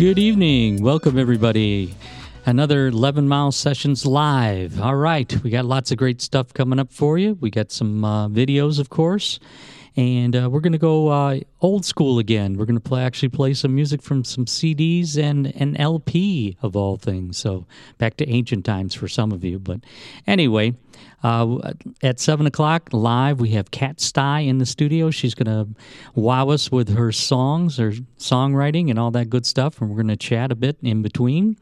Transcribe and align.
Good 0.00 0.18
evening. 0.18 0.82
Welcome, 0.82 1.18
everybody. 1.18 1.94
Another 2.46 2.86
11 2.86 3.28
Mile 3.28 3.52
Sessions 3.52 4.06
live. 4.06 4.80
All 4.80 4.96
right. 4.96 5.30
We 5.42 5.50
got 5.50 5.66
lots 5.66 5.92
of 5.92 5.98
great 5.98 6.22
stuff 6.22 6.54
coming 6.54 6.78
up 6.78 6.90
for 6.90 7.18
you. 7.18 7.36
We 7.38 7.50
got 7.50 7.70
some 7.70 8.02
uh, 8.02 8.26
videos, 8.28 8.80
of 8.80 8.88
course. 8.88 9.38
And 9.96 10.34
uh, 10.34 10.48
we're 10.50 10.60
going 10.60 10.72
to 10.72 10.78
go 10.78 11.08
uh, 11.08 11.40
old 11.60 11.84
school 11.84 12.18
again. 12.18 12.56
We're 12.56 12.64
going 12.64 12.80
to 12.80 12.88
play, 12.88 13.02
actually 13.02 13.28
play 13.28 13.52
some 13.52 13.74
music 13.74 14.00
from 14.00 14.24
some 14.24 14.46
CDs 14.46 15.18
and 15.18 15.48
an 15.48 15.76
LP 15.76 16.56
of 16.62 16.76
all 16.76 16.96
things. 16.96 17.36
So 17.36 17.66
back 17.98 18.16
to 18.16 18.28
ancient 18.30 18.64
times 18.64 18.94
for 18.94 19.06
some 19.06 19.32
of 19.32 19.44
you. 19.44 19.58
But 19.58 19.80
anyway, 20.26 20.76
uh, 21.22 21.72
at 22.02 22.18
7 22.18 22.46
o'clock 22.46 22.88
live, 22.92 23.40
we 23.40 23.50
have 23.50 23.70
Kat 23.70 23.98
Steih 23.98 24.46
in 24.46 24.58
the 24.58 24.66
studio. 24.66 25.10
She's 25.10 25.34
going 25.34 25.46
to 25.46 25.74
wow 26.14 26.48
us 26.48 26.72
with 26.72 26.96
her 26.96 27.12
songs, 27.12 27.76
her 27.76 27.92
songwriting, 28.18 28.90
and 28.90 28.98
all 28.98 29.10
that 29.10 29.28
good 29.28 29.44
stuff. 29.44 29.80
And 29.80 29.90
we're 29.90 29.96
going 29.96 30.08
to 30.08 30.16
chat 30.16 30.50
a 30.50 30.54
bit 30.54 30.78
in 30.82 31.02
between. 31.02 31.56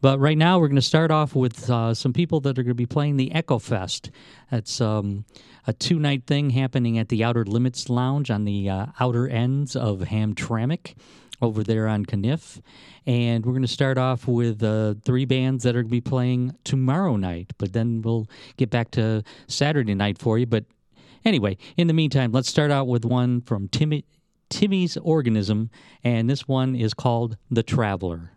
But 0.00 0.18
right 0.18 0.38
now, 0.38 0.58
we're 0.58 0.68
going 0.68 0.76
to 0.76 0.82
start 0.82 1.10
off 1.10 1.34
with 1.34 1.68
uh, 1.70 1.94
some 1.94 2.12
people 2.12 2.40
that 2.40 2.58
are 2.58 2.62
going 2.62 2.68
to 2.70 2.74
be 2.74 2.86
playing 2.86 3.18
the 3.18 3.32
Echo 3.32 3.58
Fest. 3.58 4.10
That's 4.50 4.80
um, 4.80 5.24
a 5.66 5.72
two 5.72 5.98
night 5.98 6.26
thing 6.26 6.50
happening 6.50 6.98
at 6.98 7.08
the 7.08 7.22
Outer 7.22 7.44
Limits 7.44 7.88
Lounge 7.88 8.30
on 8.30 8.44
the 8.44 8.68
uh, 8.68 8.86
outer 8.98 9.28
ends 9.28 9.76
of 9.76 10.00
Hamtramck 10.00 10.94
over 11.42 11.62
there 11.62 11.88
on 11.88 12.06
Caniff. 12.06 12.60
And 13.06 13.44
we're 13.44 13.52
going 13.52 13.62
to 13.62 13.68
start 13.68 13.98
off 13.98 14.26
with 14.28 14.62
uh, 14.62 14.94
three 15.04 15.24
bands 15.24 15.64
that 15.64 15.76
are 15.76 15.82
going 15.82 15.88
to 15.88 15.90
be 15.90 16.00
playing 16.00 16.54
tomorrow 16.64 17.16
night, 17.16 17.52
but 17.58 17.72
then 17.72 18.00
we'll 18.00 18.28
get 18.56 18.70
back 18.70 18.92
to 18.92 19.24
Saturday 19.48 19.94
night 19.94 20.18
for 20.18 20.38
you. 20.38 20.46
But 20.46 20.64
anyway, 21.24 21.58
in 21.76 21.88
the 21.88 21.94
meantime, 21.94 22.32
let's 22.32 22.48
start 22.48 22.70
out 22.70 22.86
with 22.86 23.04
one 23.04 23.40
from 23.40 23.68
Timmy, 23.68 24.04
Timmy's 24.48 24.96
Organism, 24.96 25.70
and 26.04 26.30
this 26.30 26.46
one 26.46 26.76
is 26.76 26.94
called 26.94 27.36
The 27.50 27.64
Traveler. 27.64 28.30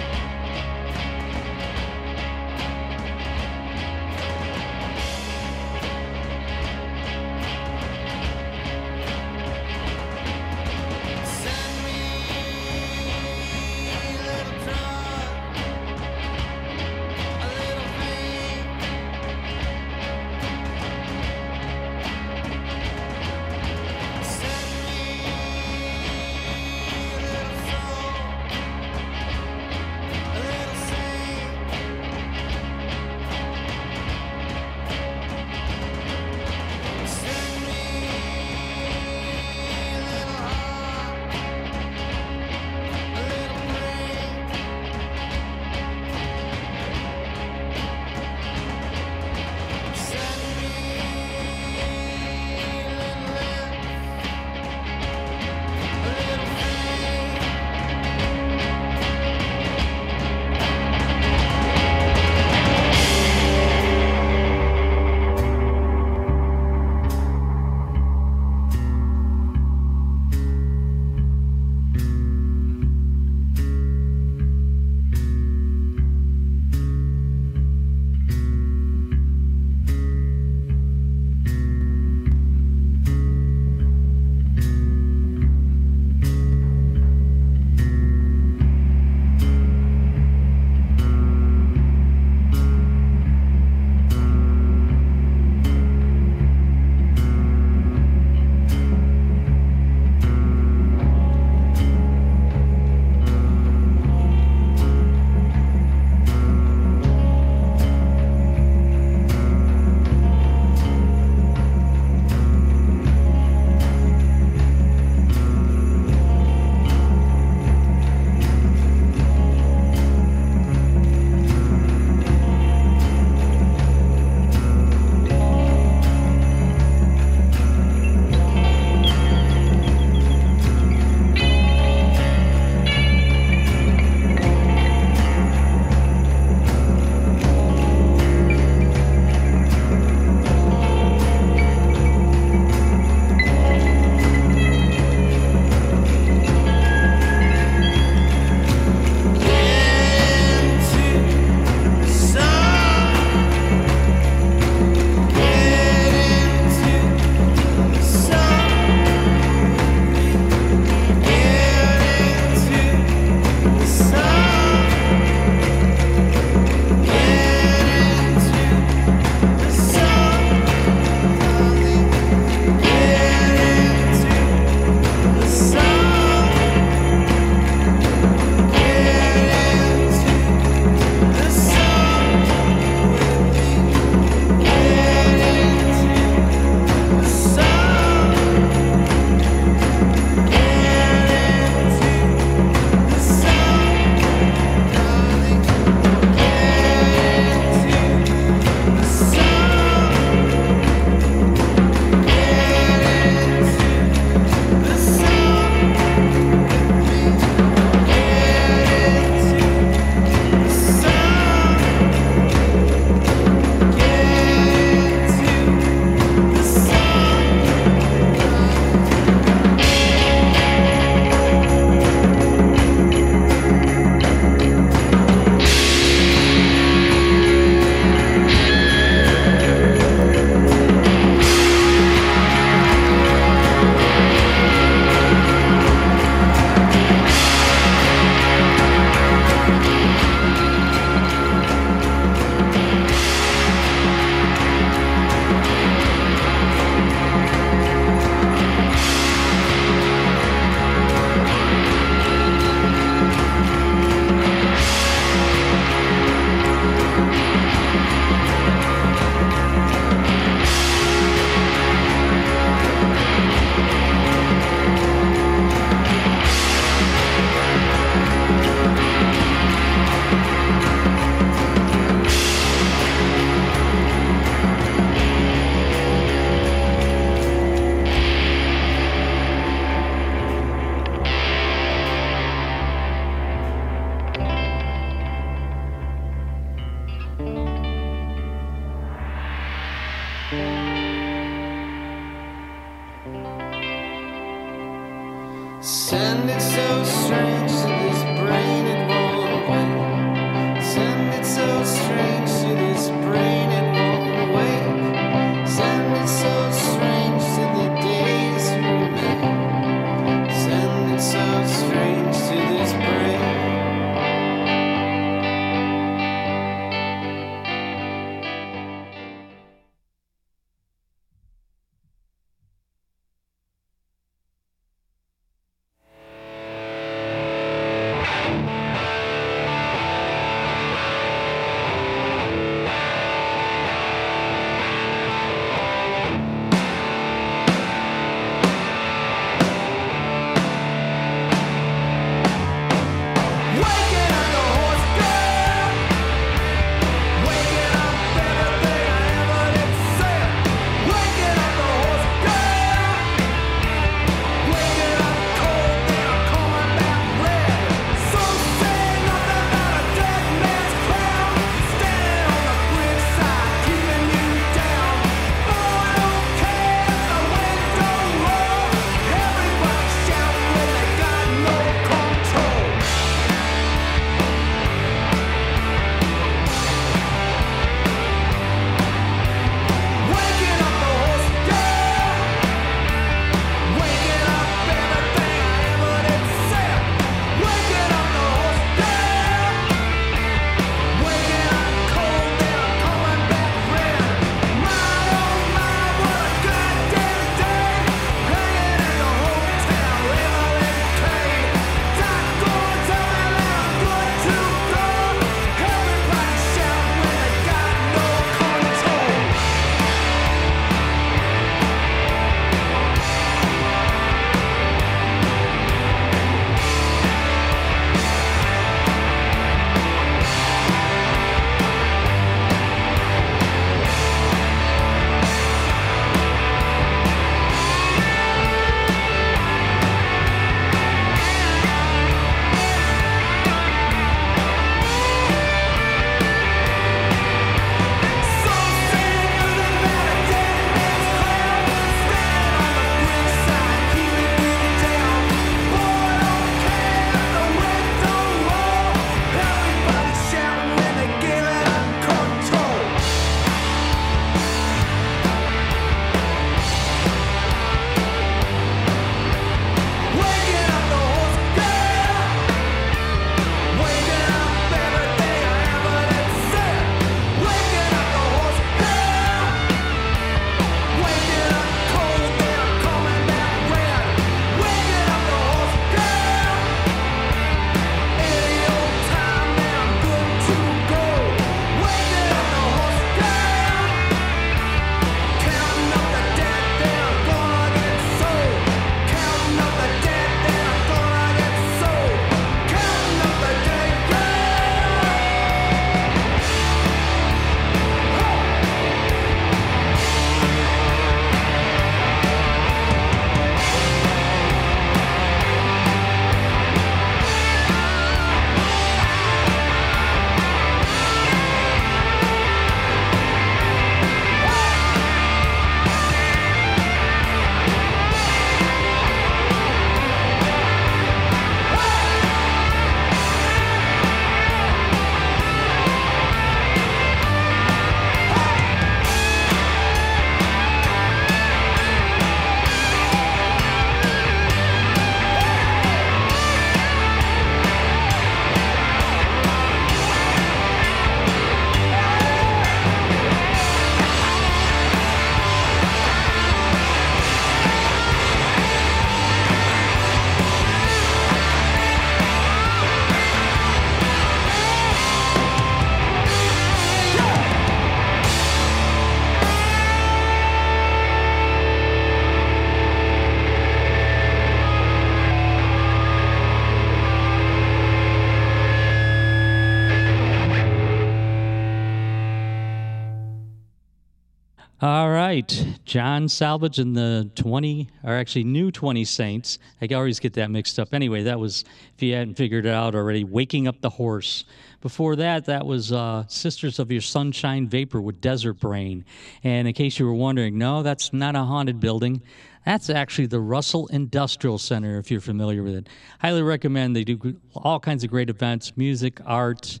John 576.10 576.48
Salvage 576.48 576.98
and 576.98 577.16
the 577.16 577.48
20, 577.54 578.08
are 578.24 578.36
actually 578.36 578.64
new 578.64 578.90
20 578.90 579.24
Saints. 579.24 579.78
I 580.02 580.12
always 580.12 580.40
get 580.40 580.54
that 580.54 580.68
mixed 580.68 580.98
up. 580.98 581.14
Anyway, 581.14 581.44
that 581.44 581.60
was, 581.60 581.84
if 582.16 582.22
you 582.24 582.34
hadn't 582.34 582.56
figured 582.56 582.84
it 582.84 582.92
out 582.92 583.14
already, 583.14 583.44
Waking 583.44 583.86
Up 583.86 584.00
the 584.00 584.10
Horse. 584.10 584.64
Before 585.02 585.36
that, 585.36 585.66
that 585.66 585.86
was 585.86 586.10
uh, 586.10 586.42
Sisters 586.48 586.98
of 586.98 587.12
Your 587.12 587.20
Sunshine 587.20 587.86
Vapor 587.86 588.20
with 588.20 588.40
Desert 588.40 588.80
Brain. 588.80 589.24
And 589.62 589.86
in 589.86 589.94
case 589.94 590.18
you 590.18 590.26
were 590.26 590.34
wondering, 590.34 590.76
no, 590.76 591.04
that's 591.04 591.32
not 591.32 591.54
a 591.54 591.62
haunted 591.62 592.00
building. 592.00 592.42
That's 592.84 593.08
actually 593.08 593.46
the 593.46 593.60
Russell 593.60 594.08
Industrial 594.08 594.78
Center, 594.78 595.16
if 595.16 595.30
you're 595.30 595.40
familiar 595.40 595.84
with 595.84 595.94
it. 595.94 596.08
Highly 596.40 596.62
recommend. 596.62 597.14
They 597.14 597.22
do 597.22 597.54
all 597.76 598.00
kinds 598.00 598.24
of 598.24 598.30
great 598.30 598.50
events 598.50 598.96
music, 598.96 599.38
art, 599.46 600.00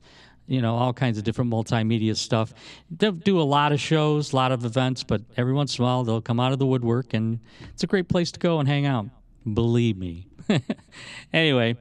you 0.50 0.60
know, 0.60 0.74
all 0.74 0.92
kinds 0.92 1.16
of 1.16 1.22
different 1.22 1.48
multimedia 1.48 2.16
stuff. 2.16 2.52
They'll 2.90 3.12
do 3.12 3.40
a 3.40 3.42
lot 3.42 3.70
of 3.70 3.78
shows, 3.80 4.32
a 4.32 4.36
lot 4.36 4.50
of 4.50 4.64
events, 4.64 5.04
but 5.04 5.22
every 5.36 5.52
once 5.52 5.78
in 5.78 5.84
a 5.84 5.86
while 5.86 6.02
they'll 6.02 6.20
come 6.20 6.40
out 6.40 6.52
of 6.52 6.58
the 6.58 6.66
woodwork, 6.66 7.14
and 7.14 7.38
it's 7.72 7.84
a 7.84 7.86
great 7.86 8.08
place 8.08 8.32
to 8.32 8.40
go 8.40 8.58
and 8.58 8.68
hang 8.68 8.84
out. 8.84 9.06
Believe 9.54 9.96
me. 9.96 10.26
anyway, 11.32 11.76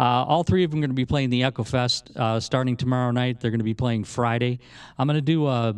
uh, 0.00 0.24
all 0.24 0.42
three 0.42 0.64
of 0.64 0.70
them 0.70 0.78
are 0.78 0.80
going 0.80 0.90
to 0.90 0.94
be 0.94 1.04
playing 1.04 1.28
the 1.28 1.44
Echo 1.44 1.64
Fest 1.64 2.16
uh, 2.16 2.40
starting 2.40 2.78
tomorrow 2.78 3.10
night. 3.10 3.40
They're 3.40 3.50
going 3.50 3.60
to 3.60 3.64
be 3.64 3.74
playing 3.74 4.04
Friday. 4.04 4.58
I'm 4.98 5.06
going 5.06 5.18
to 5.18 5.20
do 5.20 5.46
a, 5.46 5.74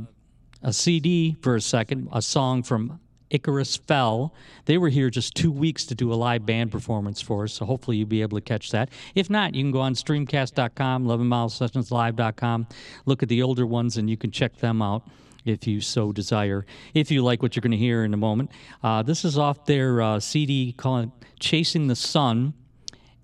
a 0.62 0.72
CD 0.72 1.36
for 1.42 1.56
a 1.56 1.60
second, 1.60 2.08
a 2.12 2.22
song 2.22 2.62
from 2.62 3.00
Icarus 3.30 3.76
Fell. 3.76 4.32
They 4.66 4.78
were 4.78 4.88
here 4.88 5.10
just 5.10 5.34
two 5.34 5.50
weeks 5.50 5.84
to 5.86 5.94
do 5.94 6.12
a 6.12 6.14
live 6.14 6.46
band 6.46 6.72
performance 6.72 7.20
for 7.20 7.44
us, 7.44 7.54
so 7.54 7.64
hopefully 7.64 7.96
you'll 7.98 8.08
be 8.08 8.22
able 8.22 8.38
to 8.38 8.42
catch 8.42 8.70
that. 8.70 8.90
If 9.14 9.30
not, 9.30 9.54
you 9.54 9.62
can 9.62 9.72
go 9.72 9.80
on 9.80 9.94
streamcast.com, 9.94 11.04
11milesessionslive.com, 11.04 12.66
look 13.04 13.22
at 13.22 13.28
the 13.28 13.42
older 13.42 13.66
ones, 13.66 13.96
and 13.96 14.08
you 14.08 14.16
can 14.16 14.30
check 14.30 14.56
them 14.58 14.82
out 14.82 15.08
if 15.44 15.66
you 15.66 15.80
so 15.80 16.12
desire. 16.12 16.66
If 16.94 17.10
you 17.10 17.22
like 17.22 17.42
what 17.42 17.56
you're 17.56 17.62
going 17.62 17.70
to 17.70 17.76
hear 17.76 18.04
in 18.04 18.14
a 18.14 18.18
moment, 18.18 18.50
uh, 18.82 19.02
this 19.02 19.24
is 19.24 19.38
off 19.38 19.64
their 19.64 20.02
uh, 20.02 20.20
CD 20.20 20.72
called 20.72 21.10
Chasing 21.40 21.86
the 21.86 21.96
Sun, 21.96 22.54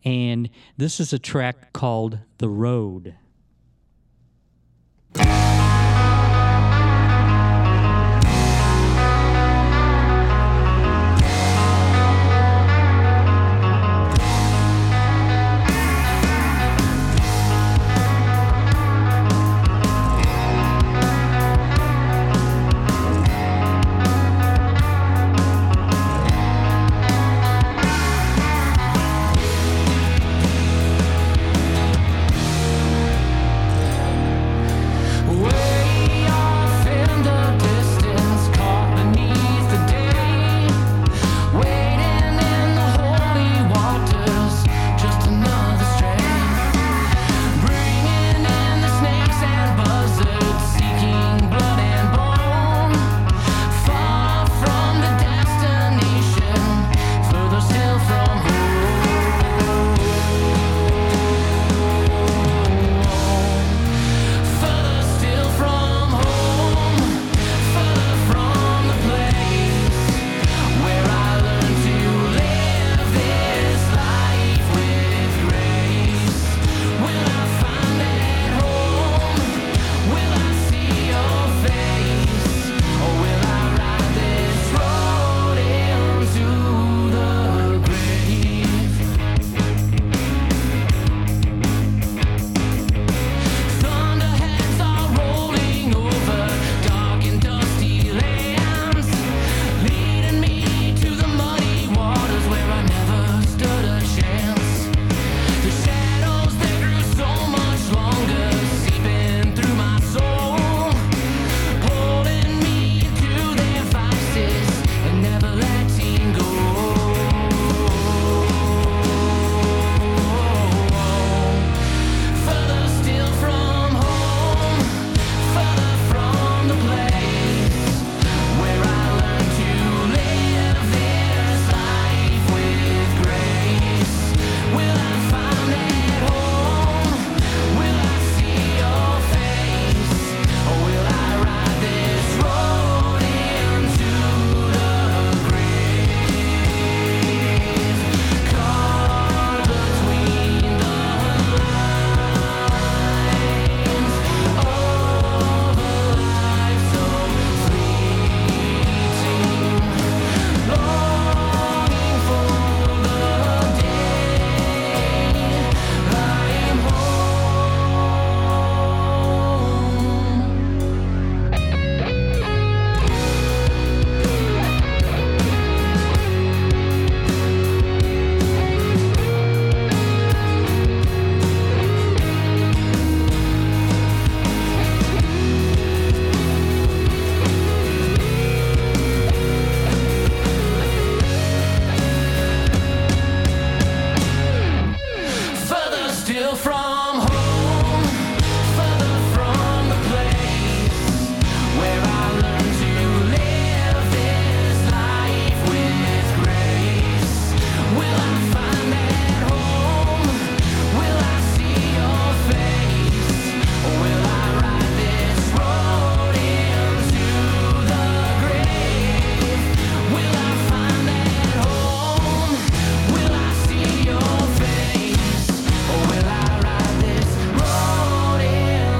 and 0.05 0.49
this 0.77 1.01
is 1.01 1.12
a 1.12 1.19
track 1.19 1.73
called 1.73 2.19
The 2.38 2.49
Road. 2.49 3.15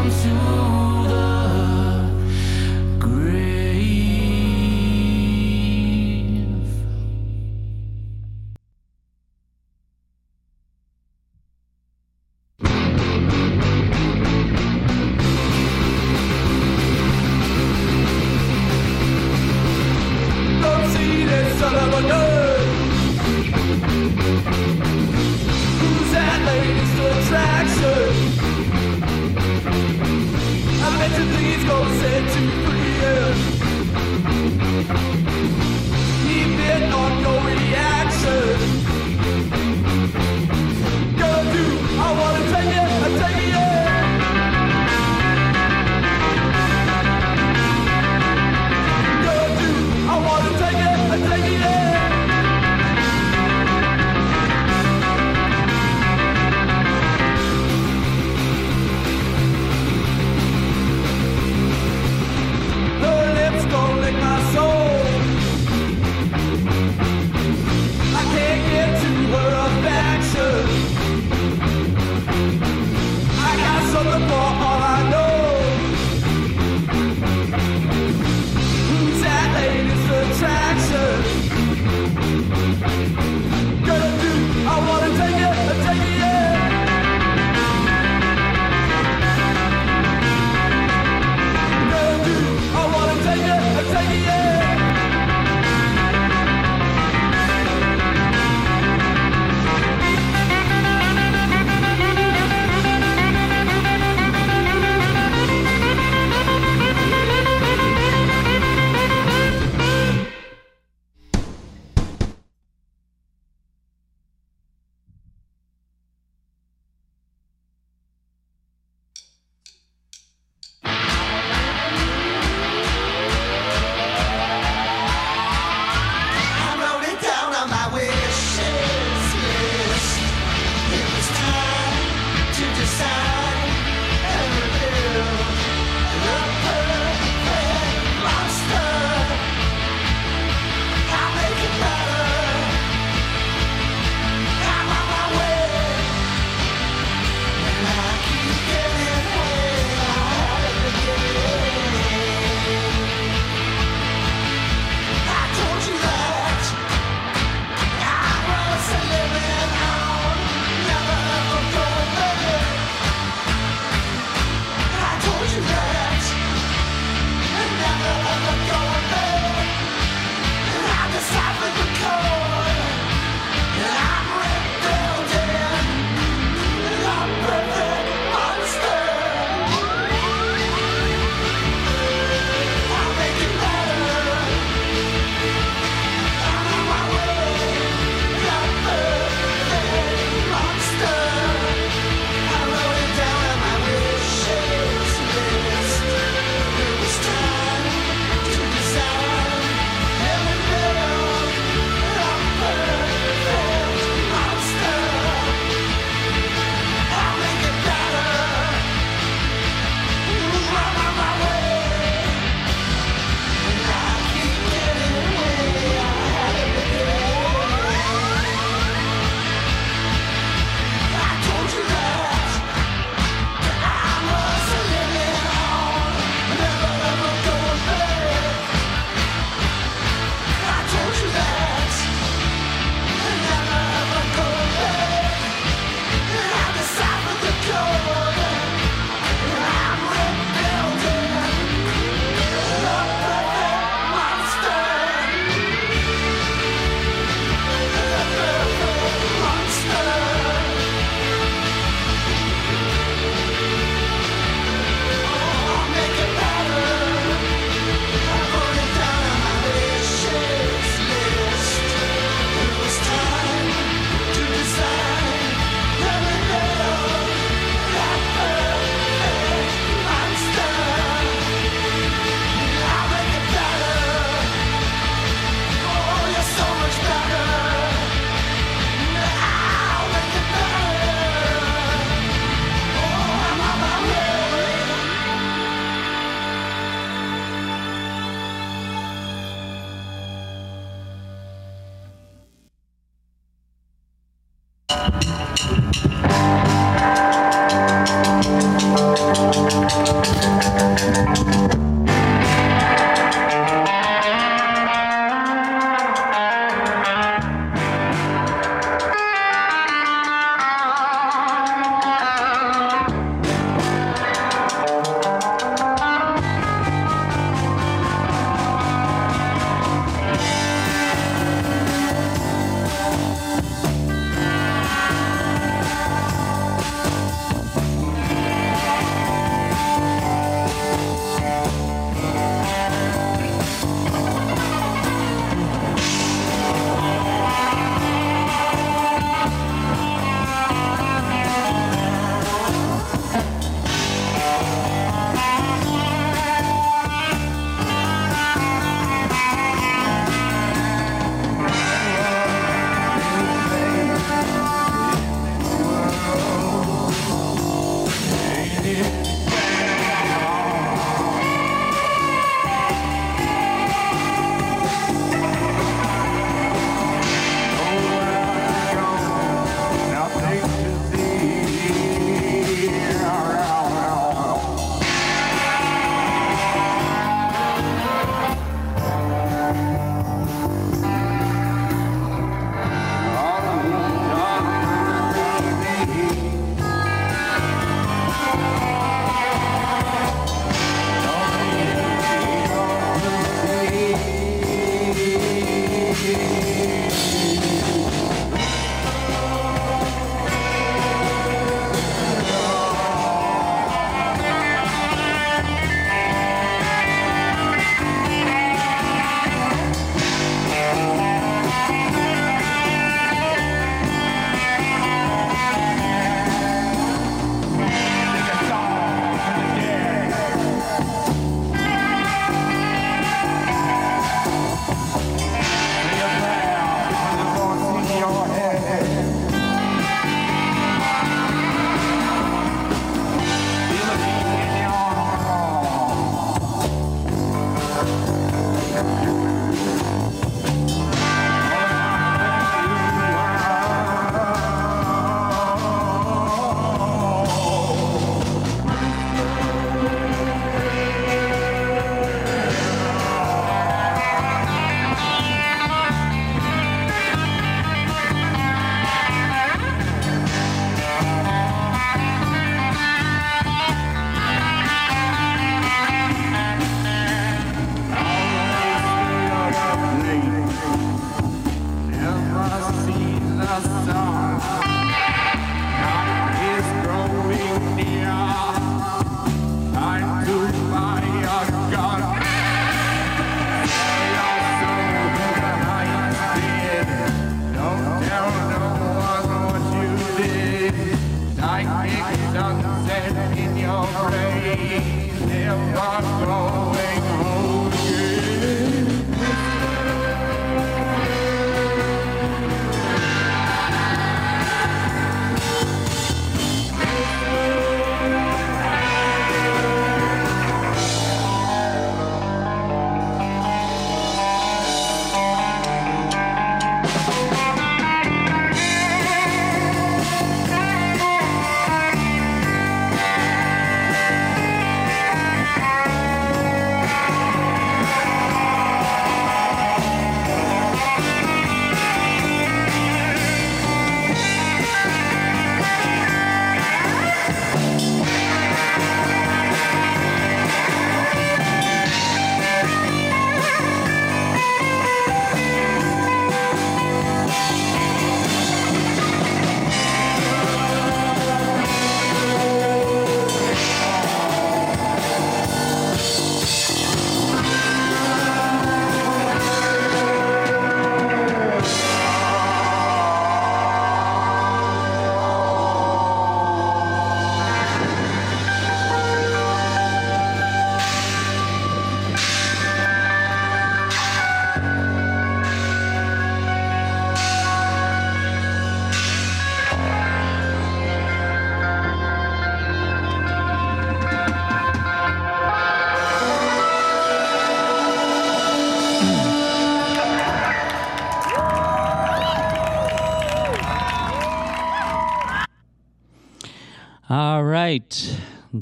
comes 0.03 0.23
to 0.25 0.42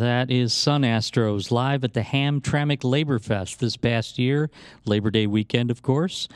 That 0.01 0.31
is 0.31 0.55
Sun 0.55 0.81
Astros 0.81 1.51
live 1.51 1.85
at 1.85 1.93
the 1.93 2.01
Hamtramck 2.01 2.85
Labor 2.85 3.19
Fest 3.19 3.61
this 3.61 3.77
past 3.77 4.19
year, 4.19 4.49
Labor 4.87 5.11
Day 5.11 5.27
weekend, 5.27 5.71
of 5.71 5.83
course. 5.83 6.27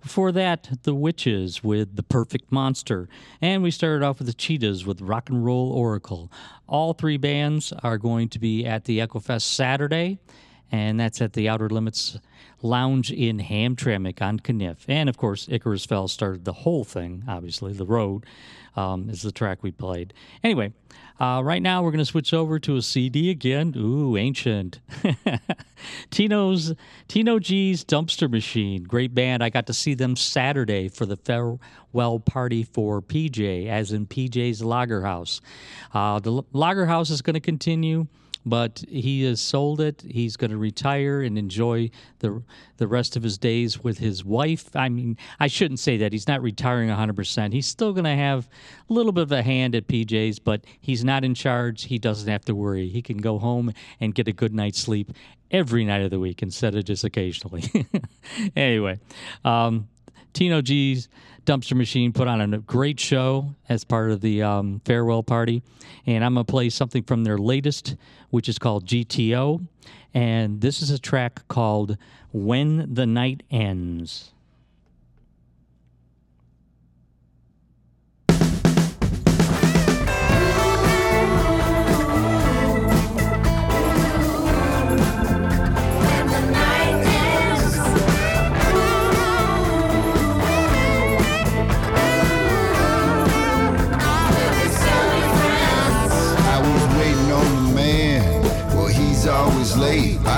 Before 0.00 0.32
that, 0.32 0.70
the 0.84 0.94
Witches 0.94 1.62
with 1.62 1.96
The 1.96 2.02
Perfect 2.02 2.50
Monster. 2.50 3.10
And 3.42 3.62
we 3.62 3.70
started 3.70 4.02
off 4.02 4.20
with 4.20 4.26
the 4.26 4.32
Cheetahs 4.32 4.86
with 4.86 5.02
Rock 5.02 5.28
and 5.28 5.44
Roll 5.44 5.70
Oracle. 5.70 6.32
All 6.66 6.94
three 6.94 7.18
bands 7.18 7.74
are 7.82 7.98
going 7.98 8.30
to 8.30 8.38
be 8.38 8.64
at 8.64 8.86
the 8.86 9.02
Echo 9.02 9.20
Fest 9.20 9.52
Saturday, 9.52 10.18
and 10.72 10.98
that's 10.98 11.20
at 11.20 11.34
the 11.34 11.46
Outer 11.46 11.68
Limits 11.68 12.18
Lounge 12.62 13.12
in 13.12 13.38
Hamtramck 13.38 14.22
on 14.22 14.40
Caniff. 14.40 14.86
And 14.88 15.10
of 15.10 15.18
course, 15.18 15.46
Icarus 15.50 15.84
Fell 15.84 16.08
started 16.08 16.46
the 16.46 16.54
whole 16.54 16.84
thing, 16.84 17.24
obviously. 17.28 17.74
The 17.74 17.84
Road 17.84 18.24
um, 18.76 19.10
is 19.10 19.20
the 19.20 19.32
track 19.32 19.62
we 19.62 19.72
played. 19.72 20.14
Anyway, 20.42 20.72
uh, 21.20 21.42
right 21.44 21.60
now 21.60 21.82
we're 21.82 21.90
going 21.90 21.98
to 21.98 22.04
switch 22.04 22.32
over 22.32 22.58
to 22.58 22.76
a 22.76 22.82
CD 22.82 23.30
again. 23.30 23.74
Ooh, 23.76 24.16
ancient. 24.16 24.80
Tino's 26.10 26.74
Tino 27.08 27.38
G's 27.38 27.84
Dumpster 27.84 28.30
Machine, 28.30 28.84
great 28.84 29.14
band. 29.14 29.44
I 29.44 29.50
got 29.50 29.66
to 29.66 29.74
see 29.74 29.94
them 29.94 30.16
Saturday 30.16 30.88
for 30.88 31.04
the 31.04 31.16
farewell 31.16 32.20
party 32.20 32.62
for 32.62 33.02
PJ, 33.02 33.68
as 33.68 33.92
in 33.92 34.06
PJ's 34.06 34.64
Lager 34.64 35.02
House. 35.02 35.40
Uh, 35.92 36.18
the 36.18 36.32
L- 36.32 36.46
Lager 36.52 36.86
House 36.86 37.10
is 37.10 37.22
going 37.22 37.34
to 37.34 37.40
continue 37.40 38.06
but 38.44 38.82
he 38.88 39.22
has 39.24 39.40
sold 39.40 39.80
it. 39.80 40.02
He's 40.08 40.36
going 40.36 40.50
to 40.50 40.56
retire 40.56 41.20
and 41.20 41.36
enjoy 41.36 41.90
the 42.20 42.42
the 42.78 42.86
rest 42.86 43.14
of 43.14 43.22
his 43.22 43.36
days 43.36 43.84
with 43.84 43.98
his 43.98 44.24
wife. 44.24 44.74
I 44.74 44.88
mean, 44.88 45.18
I 45.38 45.48
shouldn't 45.48 45.80
say 45.80 45.98
that. 45.98 46.12
He's 46.12 46.26
not 46.26 46.40
retiring 46.40 46.88
100%. 46.88 47.52
He's 47.52 47.66
still 47.66 47.92
going 47.92 48.04
to 48.04 48.16
have 48.16 48.48
a 48.88 48.92
little 48.92 49.12
bit 49.12 49.22
of 49.22 49.32
a 49.32 49.42
hand 49.42 49.74
at 49.74 49.86
PJ's, 49.86 50.38
but 50.38 50.64
he's 50.80 51.04
not 51.04 51.22
in 51.22 51.34
charge. 51.34 51.84
He 51.84 51.98
doesn't 51.98 52.28
have 52.28 52.44
to 52.46 52.54
worry. 52.54 52.88
He 52.88 53.02
can 53.02 53.18
go 53.18 53.38
home 53.38 53.74
and 54.00 54.14
get 54.14 54.28
a 54.28 54.32
good 54.32 54.54
night's 54.54 54.78
sleep 54.78 55.12
every 55.50 55.84
night 55.84 56.00
of 56.00 56.10
the 56.10 56.18
week 56.18 56.42
instead 56.42 56.74
of 56.74 56.84
just 56.84 57.04
occasionally. 57.04 57.64
anyway, 58.56 58.98
um, 59.44 59.88
Tino 60.32 60.62
G's 60.62 61.08
Dumpster 61.44 61.76
Machine 61.76 62.12
put 62.12 62.28
on 62.28 62.54
a 62.54 62.58
great 62.58 63.00
show 63.00 63.54
as 63.68 63.84
part 63.84 64.10
of 64.10 64.20
the 64.20 64.42
um, 64.42 64.80
farewell 64.84 65.22
party. 65.22 65.62
And 66.06 66.24
I'm 66.24 66.34
going 66.34 66.46
to 66.46 66.50
play 66.50 66.70
something 66.70 67.02
from 67.02 67.24
their 67.24 67.38
latest, 67.38 67.96
which 68.30 68.48
is 68.48 68.58
called 68.58 68.86
GTO. 68.86 69.66
And 70.14 70.60
this 70.60 70.82
is 70.82 70.90
a 70.90 70.98
track 70.98 71.46
called 71.48 71.96
When 72.32 72.92
the 72.92 73.06
Night 73.06 73.42
Ends. 73.50 74.32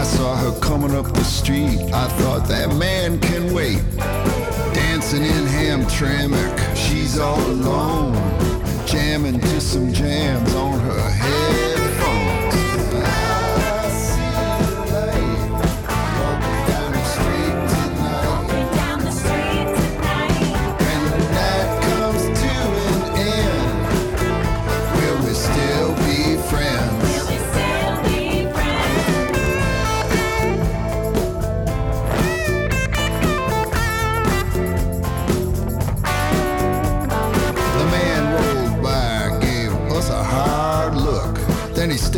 I 0.03 0.05
saw 0.05 0.35
her 0.35 0.59
coming 0.59 0.97
up 0.97 1.07
the 1.15 1.23
street. 1.23 1.79
I 1.93 2.09
thought 2.09 2.49
that 2.49 2.75
man 2.75 3.21
can 3.21 3.55
wait. 3.55 3.81
Dancing 4.75 5.23
in 5.23 5.45
Hamtramck, 5.47 6.75
she's 6.75 7.21
all 7.21 7.41
alone. 7.41 8.13
Jamming 8.85 9.39
to 9.39 9.61
some 9.61 9.93
jams 9.93 10.53
on 10.57 10.81
her 10.81 11.09
headphones. 11.09 11.52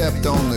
Stepped 0.05 0.27
on 0.27 0.51
the 0.51 0.54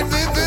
Scooby-Doo-Doo-Doo-Doo, 0.00 0.39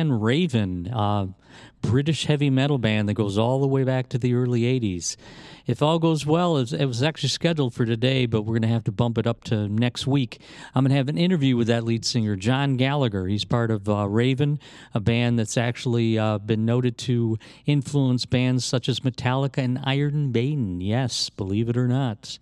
band 0.00 0.22
Raven, 0.22 0.88
uh, 0.88 1.26
British 1.82 2.24
heavy 2.24 2.48
metal 2.48 2.78
band 2.78 3.06
that 3.08 3.14
goes 3.14 3.36
all 3.36 3.60
the 3.60 3.66
way 3.66 3.84
back 3.84 4.08
to 4.08 4.18
the 4.18 4.32
early 4.32 4.62
80s. 4.62 5.16
If 5.66 5.82
all 5.82 5.98
goes 5.98 6.24
well, 6.24 6.56
it 6.56 6.60
was, 6.60 6.72
it 6.72 6.86
was 6.86 7.02
actually 7.02 7.28
scheduled 7.28 7.74
for 7.74 7.84
today, 7.84 8.24
but 8.24 8.42
we're 8.42 8.54
going 8.54 8.62
to 8.62 8.68
have 8.68 8.84
to 8.84 8.92
bump 8.92 9.18
it 9.18 9.26
up 9.26 9.44
to 9.44 9.68
next 9.68 10.06
week. 10.06 10.40
I'm 10.74 10.84
going 10.84 10.90
to 10.90 10.96
have 10.96 11.10
an 11.10 11.18
interview 11.18 11.54
with 11.54 11.66
that 11.66 11.84
lead 11.84 12.06
singer, 12.06 12.34
John 12.34 12.78
Gallagher. 12.78 13.26
He's 13.26 13.44
part 13.44 13.70
of 13.70 13.90
uh, 13.90 14.08
Raven, 14.08 14.58
a 14.94 15.00
band 15.00 15.38
that's 15.38 15.58
actually 15.58 16.18
uh, 16.18 16.38
been 16.38 16.64
noted 16.64 16.96
to 16.98 17.38
influence 17.66 18.24
bands 18.24 18.64
such 18.64 18.88
as 18.88 19.00
Metallica 19.00 19.58
and 19.58 19.80
Iron 19.84 20.32
Maiden. 20.32 20.80
Yes, 20.80 21.28
believe 21.28 21.68
it 21.68 21.76
or 21.76 21.88
not. 21.88 22.38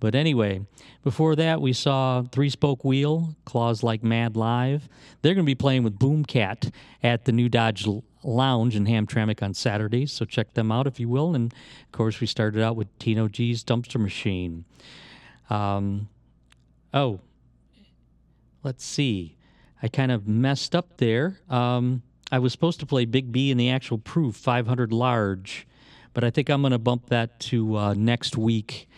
But 0.00 0.14
anyway, 0.14 0.66
before 1.02 1.36
that, 1.36 1.60
we 1.60 1.72
saw 1.72 2.22
Three 2.22 2.50
Spoke 2.50 2.84
Wheel, 2.84 3.36
Claws 3.44 3.82
Like 3.82 4.02
Mad 4.02 4.36
Live. 4.36 4.88
They're 5.22 5.34
going 5.34 5.44
to 5.44 5.50
be 5.50 5.54
playing 5.54 5.82
with 5.82 5.98
Boomcat 5.98 6.70
at 7.02 7.24
the 7.24 7.32
New 7.32 7.48
Dodge 7.48 7.86
Lounge 8.22 8.76
in 8.76 8.86
Hamtramck 8.86 9.42
on 9.42 9.54
Saturdays, 9.54 10.12
so 10.12 10.24
check 10.24 10.54
them 10.54 10.72
out 10.72 10.86
if 10.86 10.98
you 10.98 11.08
will. 11.08 11.34
And 11.34 11.52
of 11.52 11.92
course, 11.92 12.20
we 12.20 12.26
started 12.26 12.62
out 12.62 12.76
with 12.76 12.98
Tino 12.98 13.28
G's 13.28 13.62
Dumpster 13.64 14.00
Machine. 14.00 14.64
Um, 15.50 16.08
oh, 16.92 17.20
let's 18.62 18.84
see. 18.84 19.36
I 19.82 19.88
kind 19.88 20.10
of 20.10 20.26
messed 20.26 20.74
up 20.74 20.96
there. 20.96 21.40
Um, 21.50 22.02
I 22.32 22.38
was 22.38 22.52
supposed 22.52 22.80
to 22.80 22.86
play 22.86 23.04
Big 23.04 23.30
B 23.30 23.50
in 23.50 23.58
the 23.58 23.70
actual 23.70 23.98
proof, 23.98 24.36
500 24.36 24.92
large, 24.92 25.66
but 26.14 26.24
I 26.24 26.30
think 26.30 26.48
I'm 26.48 26.62
going 26.62 26.72
to 26.72 26.78
bump 26.78 27.10
that 27.10 27.38
to 27.40 27.76
uh, 27.76 27.94
next 27.94 28.36
week 28.36 28.88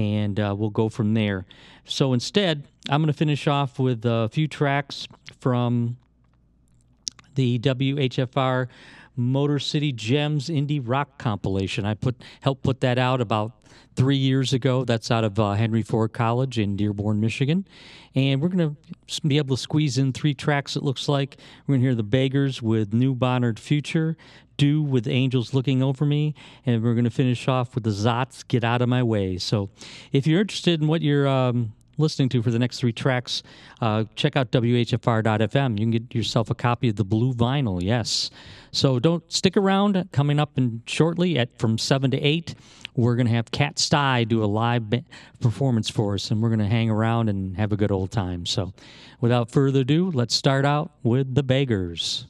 and 0.00 0.40
uh, 0.40 0.54
we'll 0.56 0.70
go 0.70 0.88
from 0.88 1.14
there. 1.14 1.44
So 1.84 2.12
instead, 2.12 2.66
I'm 2.88 3.00
going 3.00 3.12
to 3.12 3.16
finish 3.16 3.46
off 3.46 3.78
with 3.78 4.04
a 4.04 4.28
few 4.32 4.48
tracks 4.48 5.06
from 5.40 5.98
the 7.34 7.58
WHFR 7.58 8.68
Motor 9.16 9.58
City 9.58 9.92
Gems 9.92 10.48
indie 10.48 10.80
rock 10.82 11.18
compilation. 11.18 11.84
I 11.84 11.94
put 11.94 12.16
helped 12.40 12.62
put 12.62 12.80
that 12.80 12.98
out 12.98 13.20
about 13.20 13.52
three 13.96 14.16
years 14.16 14.52
ago. 14.52 14.84
That's 14.84 15.10
out 15.10 15.24
of 15.24 15.38
uh, 15.38 15.52
Henry 15.52 15.82
Ford 15.82 16.12
College 16.12 16.58
in 16.58 16.76
Dearborn, 16.76 17.20
Michigan. 17.20 17.66
And 18.14 18.40
we're 18.40 18.48
going 18.48 18.76
to 18.76 19.20
be 19.26 19.38
able 19.38 19.56
to 19.56 19.62
squeeze 19.62 19.98
in 19.98 20.12
three 20.12 20.34
tracks, 20.34 20.76
it 20.76 20.82
looks 20.82 21.08
like. 21.08 21.36
We're 21.66 21.74
going 21.74 21.80
to 21.80 21.86
hear 21.86 21.94
The 21.94 22.02
Beggars 22.02 22.60
with 22.60 22.92
New 22.92 23.14
Modern 23.14 23.56
Future, 23.56 24.16
Do 24.56 24.82
with 24.82 25.06
Angels 25.06 25.54
Looking 25.54 25.82
Over 25.82 26.04
Me, 26.04 26.34
and 26.66 26.82
we're 26.82 26.94
going 26.94 27.04
to 27.04 27.10
finish 27.10 27.46
off 27.46 27.74
with 27.74 27.84
the 27.84 27.90
Zots 27.90 28.42
Get 28.46 28.64
Out 28.64 28.82
of 28.82 28.88
My 28.88 29.02
Way. 29.02 29.38
So 29.38 29.70
if 30.12 30.26
you're 30.26 30.40
interested 30.40 30.80
in 30.80 30.88
what 30.88 31.02
you're. 31.02 31.28
Um, 31.28 31.72
listening 32.00 32.28
to 32.30 32.42
for 32.42 32.50
the 32.50 32.58
next 32.58 32.78
three 32.78 32.92
tracks, 32.92 33.42
uh, 33.80 34.04
check 34.16 34.36
out 34.36 34.50
WHFR.FM. 34.50 35.78
You 35.78 35.84
can 35.84 35.90
get 35.90 36.14
yourself 36.14 36.50
a 36.50 36.54
copy 36.54 36.88
of 36.88 36.96
the 36.96 37.04
blue 37.04 37.32
vinyl, 37.32 37.82
yes. 37.82 38.30
So 38.72 38.98
don't 38.98 39.30
stick 39.30 39.56
around. 39.56 40.08
Coming 40.12 40.40
up 40.40 40.56
in 40.56 40.82
shortly 40.86 41.38
at 41.38 41.56
from 41.58 41.78
7 41.78 42.10
to 42.10 42.20
8, 42.20 42.54
we're 42.96 43.16
going 43.16 43.26
to 43.26 43.32
have 43.32 43.50
Kat 43.50 43.76
Steih 43.76 44.26
do 44.26 44.42
a 44.42 44.46
live 44.46 44.84
performance 45.40 45.88
for 45.88 46.14
us, 46.14 46.30
and 46.30 46.42
we're 46.42 46.48
going 46.48 46.60
to 46.60 46.66
hang 46.66 46.90
around 46.90 47.28
and 47.28 47.56
have 47.56 47.72
a 47.72 47.76
good 47.76 47.92
old 47.92 48.10
time. 48.10 48.46
So 48.46 48.72
without 49.20 49.50
further 49.50 49.80
ado, 49.80 50.10
let's 50.10 50.34
start 50.34 50.64
out 50.64 50.92
with 51.02 51.34
The 51.34 51.42
Beggars. 51.42 52.26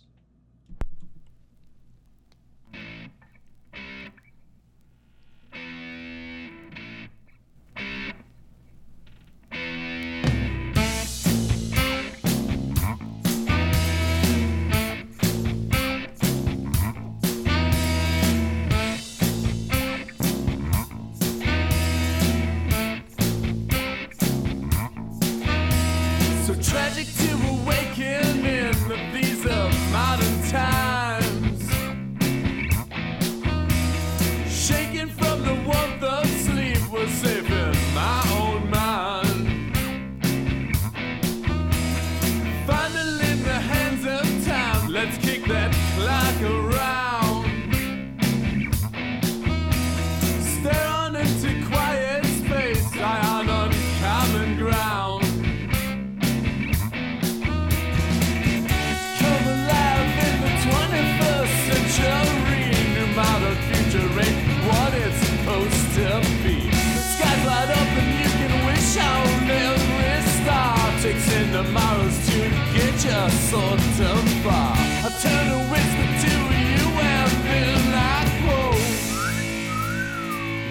Far. 74.44 74.74
I 74.76 75.10
turn 75.22 75.48
whisper 75.70 76.08
to 76.22 76.32
you 76.64 76.86
and. 77.00 77.30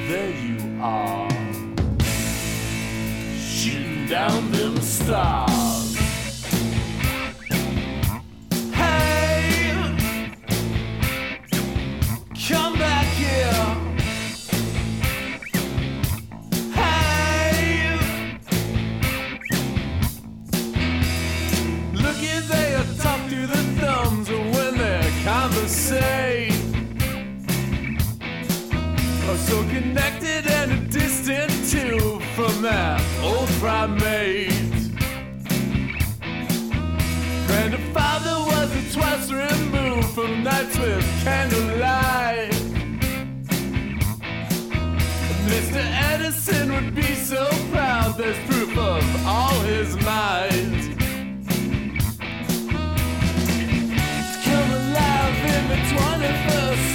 There 0.08 0.32
you 0.32 0.58
are. 0.82 1.30
Shooting 3.38 4.08
down 4.08 4.52
them 4.52 4.78
stars. 4.82 5.49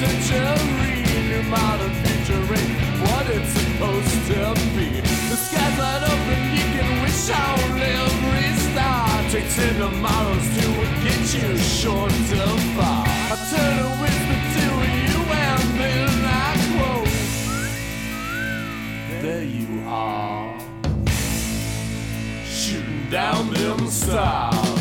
Century. 0.01 1.05
New 1.29 1.43
modern 1.45 1.95
future 2.05 2.41
what 3.05 3.27
it's 3.31 3.53
supposed 3.59 4.27
to 4.29 4.55
be. 4.75 5.01
The 5.31 5.37
skies 5.37 5.79
light 5.79 6.04
Takes 9.35 9.59
in 9.59 9.75
tomorrows 9.81 10.47
to 10.55 10.67
get 11.03 11.35
you 11.35 11.59
short 11.59 12.13
of 12.13 12.61
far. 12.77 13.05
I 13.05 13.35
turn 13.51 13.79
a 13.81 13.89
whisper 14.01 14.39
to 14.55 14.65
you 15.11 15.19
and 15.43 15.65
then 15.81 16.13
I 16.25 16.55
quote. 16.77 17.15
There 19.23 19.43
you 19.43 19.69
are. 19.89 20.55
Shooting 22.47 23.11
down 23.11 23.53
them 23.55 23.89
stars. 23.89 24.74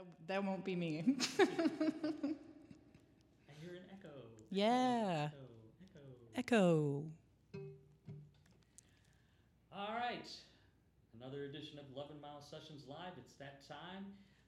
That, 0.00 0.06
that 0.28 0.44
won't 0.44 0.64
be 0.64 0.74
me. 0.76 1.04
I 1.38 1.44
hear 3.60 3.74
an 3.74 3.84
echo. 3.92 4.08
yeah. 4.50 5.28
Echo. 5.28 5.36
Echo. 6.36 7.04
Echo. 7.04 7.04
All 9.76 9.94
right. 9.94 10.26
Another 11.20 11.44
edition 11.44 11.78
of 11.78 11.84
11 11.94 12.16
Mile 12.22 12.40
Sessions 12.40 12.84
Live. 12.88 13.12
It's 13.18 13.34
that 13.34 13.68
time. 13.68 14.06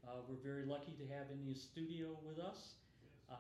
Uh, 0.09 0.23
we're 0.27 0.43
very 0.43 0.65
lucky 0.65 0.93
to 0.93 1.07
have 1.15 1.27
in 1.31 1.45
the 1.45 1.55
studio 1.55 2.17
with 2.27 2.39
us 2.39 2.77
uh, 3.31 3.35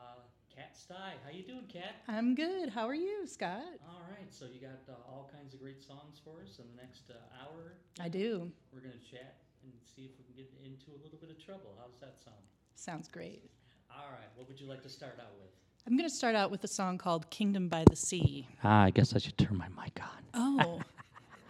Kat 0.54 0.76
Steih. 0.76 1.16
How 1.24 1.30
you 1.32 1.44
doing, 1.44 1.64
Kat? 1.72 2.02
I'm 2.08 2.34
good. 2.34 2.68
How 2.68 2.86
are 2.86 2.94
you, 2.94 3.26
Scott? 3.26 3.80
All 3.88 4.02
right. 4.10 4.28
So 4.28 4.44
you 4.52 4.60
got 4.60 4.82
uh, 4.86 5.10
all 5.10 5.30
kinds 5.32 5.54
of 5.54 5.60
great 5.60 5.82
songs 5.82 6.20
for 6.22 6.42
us 6.42 6.58
in 6.58 6.66
the 6.76 6.82
next 6.82 7.08
uh, 7.08 7.14
hour. 7.40 7.72
I 7.98 8.10
do. 8.10 8.52
We're 8.70 8.80
going 8.80 8.92
to 8.92 9.10
chat 9.10 9.41
and 9.62 9.72
see 9.94 10.02
if 10.04 10.12
we 10.18 10.24
can 10.24 10.34
get 10.36 10.50
into 10.64 10.90
a 10.92 11.00
little 11.02 11.18
bit 11.20 11.30
of 11.30 11.44
trouble. 11.44 11.74
How 11.78 11.86
does 11.86 12.00
that 12.00 12.14
sound? 12.24 12.36
Sounds 12.74 13.08
great. 13.08 13.42
All 13.90 14.08
right. 14.10 14.28
What 14.36 14.48
would 14.48 14.60
you 14.60 14.66
like 14.66 14.82
to 14.82 14.88
start 14.88 15.18
out 15.20 15.32
with? 15.40 15.50
I'm 15.86 15.96
going 15.96 16.08
to 16.08 16.14
start 16.14 16.34
out 16.36 16.50
with 16.50 16.62
a 16.64 16.68
song 16.68 16.96
called 16.98 17.28
Kingdom 17.30 17.68
by 17.68 17.84
the 17.90 17.96
Sea. 17.96 18.46
Ah, 18.62 18.84
I 18.84 18.90
guess 18.90 19.14
I 19.14 19.18
should 19.18 19.36
turn 19.36 19.56
my 19.56 19.68
mic 19.68 19.98
on. 20.00 20.22
Oh. 20.34 20.80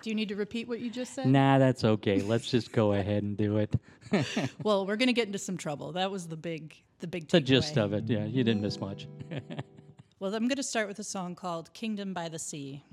do 0.00 0.10
you 0.10 0.16
need 0.16 0.28
to 0.30 0.36
repeat 0.36 0.68
what 0.68 0.80
you 0.80 0.90
just 0.90 1.14
said? 1.14 1.26
Nah, 1.26 1.58
that's 1.58 1.84
okay. 1.84 2.22
Let's 2.22 2.50
just 2.50 2.72
go 2.72 2.92
ahead 2.94 3.22
and 3.22 3.36
do 3.36 3.58
it. 3.58 3.74
Well, 4.62 4.86
we're 4.86 4.96
going 4.96 5.06
to 5.08 5.14
get 5.14 5.26
into 5.26 5.38
some 5.38 5.56
trouble. 5.56 5.92
That 5.92 6.10
was 6.10 6.28
the 6.28 6.36
big 6.36 6.76
the 7.00 7.06
big 7.06 7.28
the 7.28 7.40
gist 7.40 7.74
takeaway. 7.74 7.84
of 7.84 7.92
it. 7.94 8.04
Yeah, 8.08 8.24
you 8.26 8.44
didn't 8.44 8.60
miss 8.62 8.78
much. 8.78 9.06
Well, 10.20 10.36
I'm 10.36 10.46
going 10.46 10.56
to 10.56 10.62
start 10.62 10.86
with 10.86 11.00
a 11.00 11.04
song 11.04 11.34
called 11.34 11.72
Kingdom 11.72 12.14
by 12.14 12.28
the 12.28 12.38
Sea. 12.38 12.84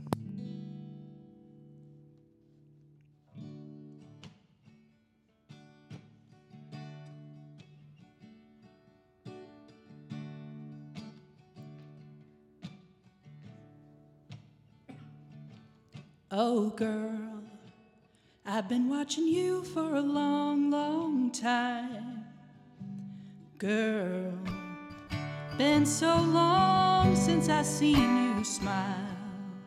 Oh, 16.41 16.69
girl, 16.69 17.43
I've 18.45 18.69
been 18.69 18.87
watching 18.87 19.27
you 19.27 19.61
for 19.61 19.95
a 19.95 19.99
long, 19.99 20.71
long 20.71 21.31
time. 21.31 22.23
Girl, 23.57 24.31
been 25.57 25.85
so 25.85 26.15
long 26.15 27.13
since 27.17 27.49
I 27.49 27.61
seen 27.63 28.37
you 28.37 28.43
smile, 28.45 29.17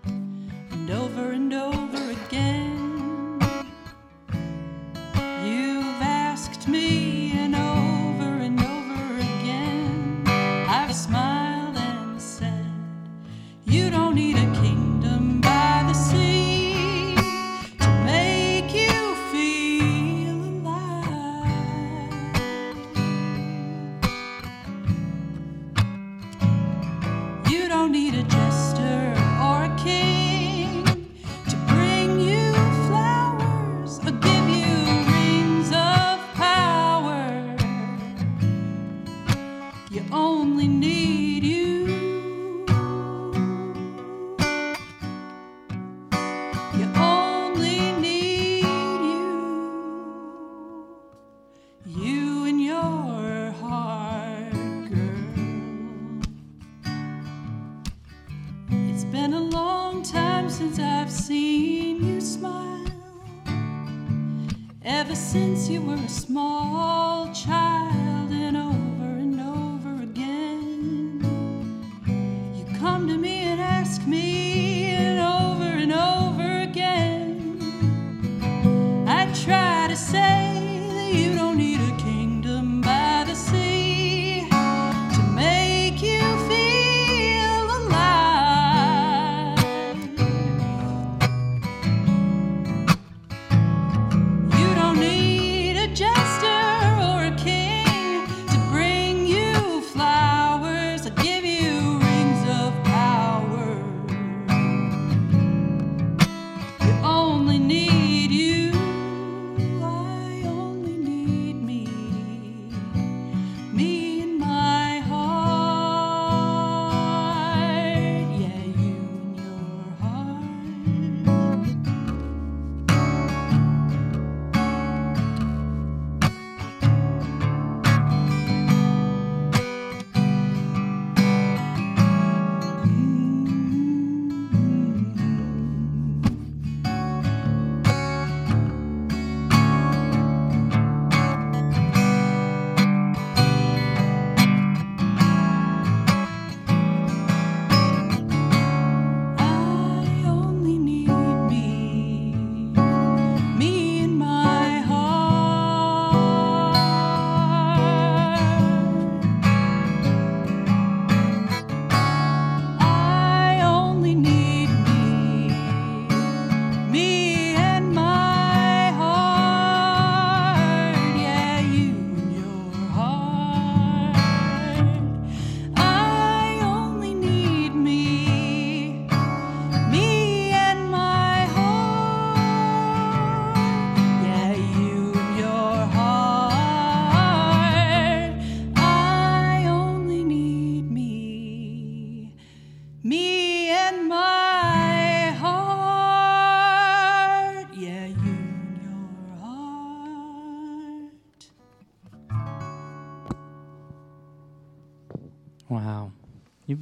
and 0.06 0.90
over 0.90 1.32
and 1.32 1.52
over 1.52 1.71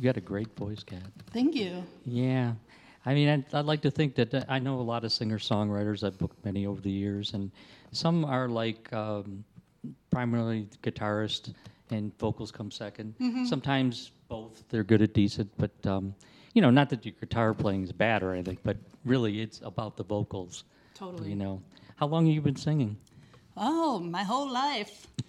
You've 0.00 0.14
got 0.14 0.16
a 0.16 0.24
great 0.24 0.56
voice, 0.56 0.82
Kat. 0.82 1.02
Thank 1.30 1.54
you. 1.54 1.84
Yeah. 2.06 2.54
I 3.04 3.12
mean, 3.12 3.28
I'd, 3.28 3.44
I'd 3.54 3.66
like 3.66 3.82
to 3.82 3.90
think 3.90 4.14
that 4.14 4.46
I 4.48 4.58
know 4.58 4.76
a 4.76 4.80
lot 4.80 5.04
of 5.04 5.12
singer 5.12 5.36
songwriters. 5.38 6.02
I've 6.02 6.16
booked 6.16 6.42
many 6.42 6.64
over 6.64 6.80
the 6.80 6.90
years, 6.90 7.34
and 7.34 7.50
some 7.92 8.24
are 8.24 8.48
like 8.48 8.90
um, 8.94 9.44
primarily 10.08 10.68
guitarist 10.82 11.52
and 11.90 12.16
vocals 12.18 12.50
come 12.50 12.70
2nd 12.70 13.12
Mm-hmm. 13.20 13.44
Sometimes 13.44 14.12
both. 14.30 14.64
They're 14.70 14.84
good 14.84 15.02
at 15.02 15.12
decent, 15.12 15.50
but 15.58 15.86
um, 15.86 16.14
you 16.54 16.62
know, 16.62 16.70
not 16.70 16.88
that 16.88 17.04
your 17.04 17.14
guitar 17.20 17.52
playing 17.52 17.82
is 17.82 17.92
bad 17.92 18.22
or 18.22 18.32
anything, 18.32 18.56
but 18.64 18.78
really 19.04 19.42
it's 19.42 19.60
about 19.62 19.98
the 19.98 20.04
vocals. 20.04 20.64
Totally. 20.94 21.28
You 21.28 21.36
know, 21.36 21.62
how 21.96 22.06
long 22.06 22.24
have 22.24 22.34
you 22.34 22.40
been 22.40 22.56
singing? 22.56 22.96
Oh, 23.56 23.98
my 23.98 24.22
whole 24.22 24.50
life. 24.50 25.06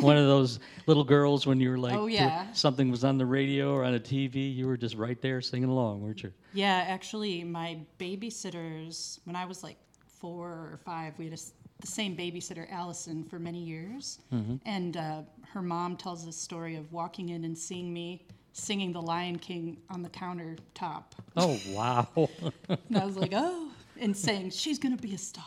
One 0.00 0.16
of 0.16 0.26
those 0.26 0.60
little 0.86 1.04
girls 1.04 1.46
when 1.46 1.60
you 1.60 1.70
were 1.70 1.78
like, 1.78 1.94
Oh, 1.94 2.06
yeah. 2.06 2.52
something 2.52 2.90
was 2.90 3.04
on 3.04 3.18
the 3.18 3.26
radio 3.26 3.72
or 3.74 3.84
on 3.84 3.94
a 3.94 4.00
TV, 4.00 4.54
you 4.54 4.66
were 4.66 4.76
just 4.76 4.94
right 4.96 5.20
there 5.20 5.40
singing 5.40 5.68
along, 5.68 6.02
weren't 6.02 6.22
you? 6.22 6.32
Yeah, 6.54 6.84
actually, 6.86 7.44
my 7.44 7.78
babysitters, 7.98 9.20
when 9.24 9.36
I 9.36 9.44
was 9.44 9.62
like 9.62 9.76
four 10.06 10.48
or 10.48 10.80
five, 10.84 11.18
we 11.18 11.26
had 11.26 11.34
a 11.34 11.42
the 11.80 11.86
same 11.86 12.14
babysitter, 12.16 12.70
Allison, 12.70 13.24
for 13.24 13.38
many 13.38 13.58
years. 13.58 14.18
And 14.66 14.96
uh, 14.98 15.22
her 15.52 15.62
mom 15.62 15.96
tells 15.96 16.26
this 16.26 16.36
story 16.36 16.76
of 16.76 16.92
walking 16.92 17.30
in 17.30 17.44
and 17.44 17.56
seeing 17.56 17.92
me 17.92 18.26
singing 18.52 18.92
The 18.92 19.00
Lion 19.00 19.38
King 19.38 19.78
on 19.88 20.02
the 20.02 20.10
countertop. 20.10 21.04
Oh 21.36 21.58
wow! 21.68 22.08
And 22.68 22.98
I 22.98 23.06
was 23.06 23.16
like, 23.16 23.32
oh, 23.34 23.70
and 23.98 24.16
saying, 24.16 24.50
she's 24.50 24.78
going 24.78 24.96
to 24.96 25.00
be 25.02 25.14
a 25.14 25.18
star. 25.18 25.44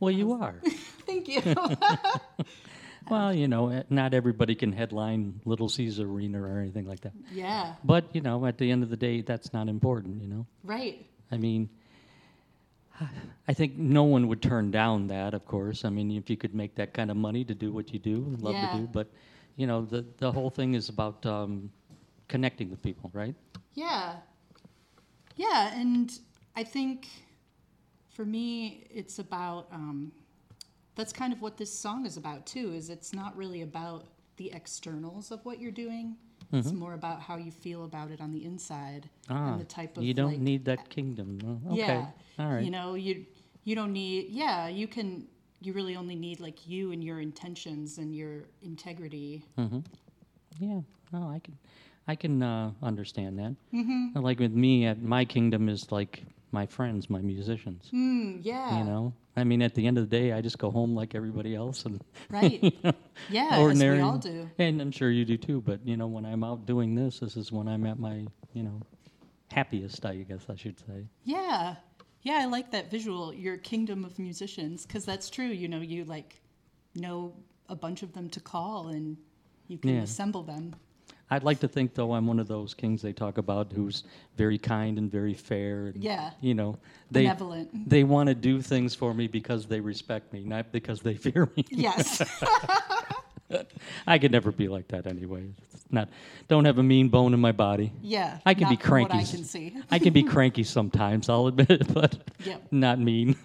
Well, 0.00 0.10
you 0.10 0.32
are. 0.32 0.56
Thank 1.06 1.28
you. 1.28 1.42
Well, 3.10 3.32
you 3.32 3.48
know, 3.48 3.70
eh, 3.70 3.84
not 3.88 4.12
everybody 4.12 4.54
can 4.54 4.70
headline 4.70 5.40
Little 5.46 5.70
Caesar 5.70 6.04
Arena 6.06 6.42
or 6.42 6.58
anything 6.60 6.84
like 6.86 7.00
that. 7.00 7.12
yeah, 7.32 7.72
But 7.82 8.04
you 8.14 8.20
know, 8.20 8.44
at 8.44 8.58
the 8.58 8.70
end 8.70 8.82
of 8.82 8.90
the 8.90 8.98
day, 8.98 9.22
that's 9.22 9.54
not 9.54 9.66
important. 9.68 10.20
You 10.20 10.28
know, 10.28 10.46
right. 10.62 11.06
I 11.32 11.38
mean, 11.38 11.70
I 13.48 13.54
think 13.54 13.78
no 13.78 14.04
one 14.04 14.28
would 14.28 14.42
turn 14.42 14.70
down 14.70 15.06
that. 15.08 15.32
Of 15.32 15.46
course, 15.46 15.86
I 15.86 15.88
mean, 15.90 16.10
if 16.12 16.28
you 16.28 16.36
could 16.36 16.54
make 16.54 16.74
that 16.74 16.92
kind 16.92 17.10
of 17.10 17.16
money 17.16 17.44
to 17.44 17.54
do 17.54 17.72
what 17.72 17.94
you 17.94 17.98
do, 17.98 18.36
love 18.40 18.54
Yeah. 18.54 18.72
to 18.72 18.76
do. 18.78 18.86
But 18.86 19.08
you 19.56 19.66
know, 19.66 19.86
the 19.86 20.04
the 20.18 20.30
whole 20.30 20.50
thing 20.50 20.74
is 20.74 20.90
about 20.90 21.24
um, 21.24 21.70
connecting 22.28 22.68
with 22.68 22.82
people, 22.82 23.10
right? 23.14 23.34
Yeah. 23.72 24.16
Yeah, 25.36 25.72
and 25.74 26.12
I 26.56 26.64
think 26.64 27.08
for 28.18 28.24
me, 28.24 28.84
it's 28.90 29.20
about 29.20 29.68
um, 29.70 30.10
that's 30.96 31.12
kind 31.12 31.32
of 31.32 31.40
what 31.40 31.56
this 31.56 31.72
song 31.72 32.04
is 32.04 32.16
about 32.16 32.46
too. 32.46 32.72
Is 32.74 32.90
it's 32.90 33.14
not 33.14 33.36
really 33.36 33.62
about 33.62 34.08
the 34.38 34.50
externals 34.52 35.30
of 35.30 35.44
what 35.44 35.60
you're 35.60 35.70
doing. 35.70 36.16
It's 36.52 36.72
more 36.72 36.94
about 36.94 37.20
how 37.20 37.36
you 37.36 37.52
feel 37.52 37.84
about 37.84 38.10
it 38.10 38.20
on 38.20 38.32
the 38.32 38.44
inside 38.44 39.08
and 39.28 39.60
the 39.60 39.64
type 39.64 39.96
of 39.96 40.02
Ah, 40.02 40.06
you 40.06 40.14
don't 40.14 40.32
like, 40.32 40.40
need 40.40 40.64
that 40.64 40.88
kingdom. 40.88 41.38
Oh, 41.46 41.74
okay, 41.74 41.78
yeah. 41.78 42.06
all 42.40 42.50
right. 42.54 42.64
You 42.64 42.72
know, 42.72 42.94
you 42.94 43.24
you 43.62 43.76
don't 43.76 43.92
need 43.92 44.30
yeah, 44.30 44.66
you 44.66 44.88
can 44.88 45.28
you 45.60 45.72
really 45.72 45.94
only 45.94 46.16
need 46.16 46.40
like 46.40 46.66
you 46.66 46.90
and 46.90 47.04
your 47.04 47.20
intentions 47.20 47.98
and 47.98 48.16
your 48.16 48.46
integrity. 48.62 49.44
Mhm. 49.56 49.84
Yeah, 50.58 50.80
no, 51.12 51.30
I 51.30 51.38
can, 51.38 51.56
I 52.08 52.16
can 52.16 52.42
uh, 52.42 52.72
understand 52.82 53.38
that. 53.38 53.54
Mm-hmm. 53.72 54.18
Like 54.18 54.40
with 54.40 54.52
me, 54.52 54.86
at 54.86 55.00
my 55.00 55.24
kingdom 55.24 55.68
is 55.68 55.92
like 55.92 56.24
my 56.52 56.66
friends, 56.66 57.08
my 57.10 57.20
musicians. 57.20 57.90
Mm, 57.92 58.40
yeah. 58.42 58.78
You 58.78 58.84
know, 58.84 59.12
I 59.36 59.44
mean, 59.44 59.62
at 59.62 59.74
the 59.74 59.86
end 59.86 59.98
of 59.98 60.08
the 60.08 60.16
day, 60.18 60.32
I 60.32 60.40
just 60.40 60.58
go 60.58 60.70
home 60.70 60.94
like 60.94 61.14
everybody 61.14 61.54
else 61.54 61.84
and 61.84 62.00
Right. 62.30 62.62
Yeah, 63.30 63.48
as 63.52 63.58
ordinary. 63.60 63.96
we 63.98 64.02
all 64.02 64.18
do. 64.18 64.48
And 64.58 64.80
I'm 64.80 64.90
sure 64.90 65.10
you 65.10 65.24
do 65.24 65.36
too. 65.36 65.60
But 65.60 65.86
you 65.86 65.96
know, 65.96 66.06
when 66.06 66.24
I'm 66.24 66.42
out 66.44 66.66
doing 66.66 66.94
this, 66.94 67.20
this 67.20 67.36
is 67.36 67.52
when 67.52 67.68
I'm 67.68 67.84
at 67.86 67.98
my, 67.98 68.26
you 68.54 68.62
know, 68.62 68.80
happiest. 69.50 70.04
I 70.04 70.16
guess 70.16 70.46
I 70.48 70.56
should 70.56 70.78
say. 70.80 71.06
Yeah. 71.24 71.76
Yeah, 72.22 72.40
I 72.42 72.46
like 72.46 72.72
that 72.72 72.90
visual, 72.90 73.32
your 73.32 73.56
kingdom 73.58 74.04
of 74.04 74.18
musicians, 74.18 74.84
because 74.84 75.04
that's 75.04 75.30
true. 75.30 75.46
You 75.46 75.68
know, 75.68 75.80
you 75.80 76.04
like 76.04 76.40
know 76.94 77.34
a 77.68 77.76
bunch 77.76 78.02
of 78.02 78.12
them 78.12 78.28
to 78.30 78.40
call 78.40 78.88
and 78.88 79.16
you 79.68 79.78
can 79.78 79.94
Yeah. 79.94 80.02
assemble 80.02 80.42
them. 80.42 80.74
I'd 81.30 81.44
like 81.44 81.60
to 81.60 81.68
think, 81.68 81.94
though, 81.94 82.12
I'm 82.14 82.26
one 82.26 82.38
of 82.38 82.48
those 82.48 82.72
kings 82.74 83.02
they 83.02 83.12
talk 83.12 83.36
about 83.38 83.72
who's 83.72 84.04
very 84.36 84.56
kind 84.58 84.96
and 84.98 85.10
very 85.10 85.34
fair. 85.34 85.88
And, 85.88 86.02
Yeah. 86.02 86.30
You 86.40 86.54
know, 86.54 86.78
they 87.10 87.22
Benevolent. 87.24 87.88
they 87.88 88.02
want 88.04 88.28
to 88.28 88.34
do 88.34 88.62
things 88.62 88.94
for 88.94 89.12
me 89.12 89.26
because 89.26 89.66
they 89.66 89.80
respect 89.80 90.32
me, 90.32 90.44
not 90.44 90.72
because 90.72 91.00
they 91.00 91.14
fear 91.26 91.48
me. 91.56 91.64
Yes. 91.70 92.22
I 94.06 94.18
could 94.18 94.30
never 94.32 94.52
be 94.52 94.68
like 94.68 94.88
that 94.88 95.06
anyway. 95.06 95.44
It's 95.72 95.84
not. 95.90 96.08
Don't 96.48 96.66
have 96.66 96.78
a 96.78 96.82
mean 96.82 97.08
bone 97.08 97.32
in 97.32 97.40
my 97.40 97.52
body. 97.52 97.92
yeah. 98.02 98.38
I 98.44 98.52
can 98.54 98.68
be 98.68 98.74
not 98.76 98.82
from 98.82 99.00
what 99.02 99.10
cranky. 99.10 99.26
I 99.26 99.30
can 99.36 99.44
see. 99.44 99.74
I 99.90 99.98
can 99.98 100.12
be 100.12 100.22
cranky 100.22 100.64
sometimes. 100.64 101.28
I'll 101.30 101.46
admit 101.46 101.70
it, 101.70 101.94
but 101.94 102.18
Yep. 102.44 102.62
not 102.70 102.98
mean. 102.98 103.36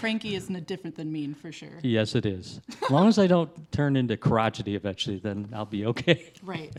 Cranky 0.00 0.34
isn't 0.34 0.66
different 0.66 0.96
than 0.96 1.10
mean 1.12 1.34
for 1.34 1.52
sure. 1.52 1.78
yes, 1.82 2.14
it 2.14 2.26
is. 2.26 2.60
As 2.84 2.90
long 2.90 3.08
as 3.08 3.18
I 3.18 3.26
don't 3.26 3.70
turn 3.72 3.96
into 3.96 4.16
crotchety 4.16 4.74
eventually, 4.76 5.18
then 5.18 5.48
I'll 5.52 5.64
be 5.64 5.86
okay. 5.86 6.32
Right. 6.42 6.74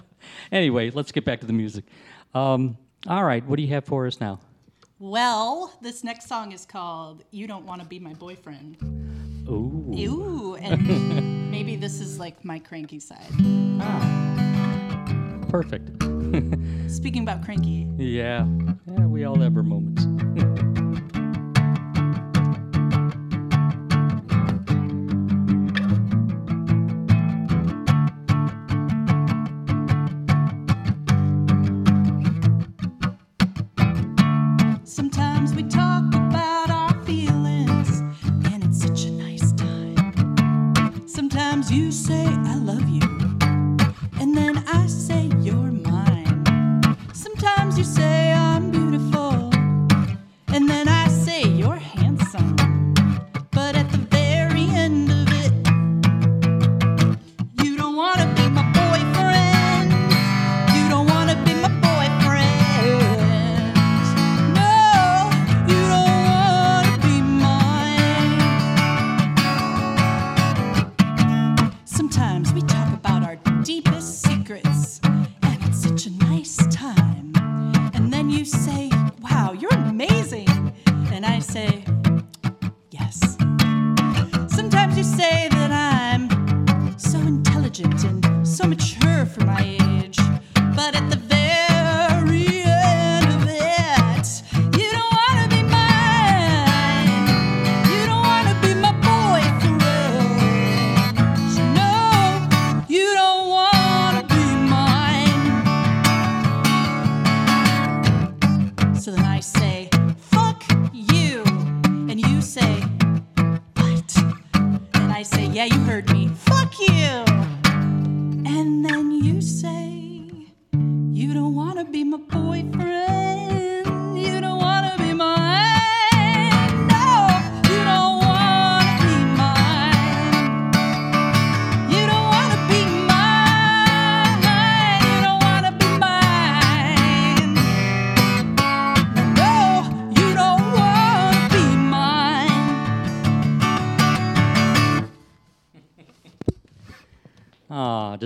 anyway, 0.52 0.90
let's 0.90 1.12
get 1.12 1.24
back 1.24 1.40
to 1.40 1.46
the 1.46 1.52
music. 1.52 1.84
Um, 2.34 2.76
all 3.08 3.24
right, 3.24 3.44
what 3.46 3.56
do 3.56 3.62
you 3.62 3.68
have 3.70 3.84
for 3.84 4.06
us 4.06 4.20
now? 4.20 4.40
Well, 4.98 5.72
this 5.80 6.04
next 6.04 6.28
song 6.28 6.52
is 6.52 6.66
called 6.66 7.24
You 7.30 7.46
Don't 7.46 7.64
Want 7.64 7.80
to 7.80 7.88
Be 7.88 7.98
My 7.98 8.12
Boyfriend. 8.12 8.76
Ooh. 9.48 9.94
Ooh, 9.98 10.54
and 10.56 11.50
maybe 11.50 11.74
this 11.76 12.00
is 12.00 12.18
like 12.18 12.44
my 12.44 12.58
cranky 12.58 13.00
side. 13.00 13.32
Ah. 13.80 14.26
Perfect. 15.48 15.90
Speaking 16.88 17.22
about 17.22 17.42
cranky, 17.44 17.88
Yeah. 17.96 18.46
Yeah, 18.86 19.06
we 19.06 19.24
all 19.24 19.38
have 19.40 19.56
our 19.56 19.62
moments. 19.62 20.04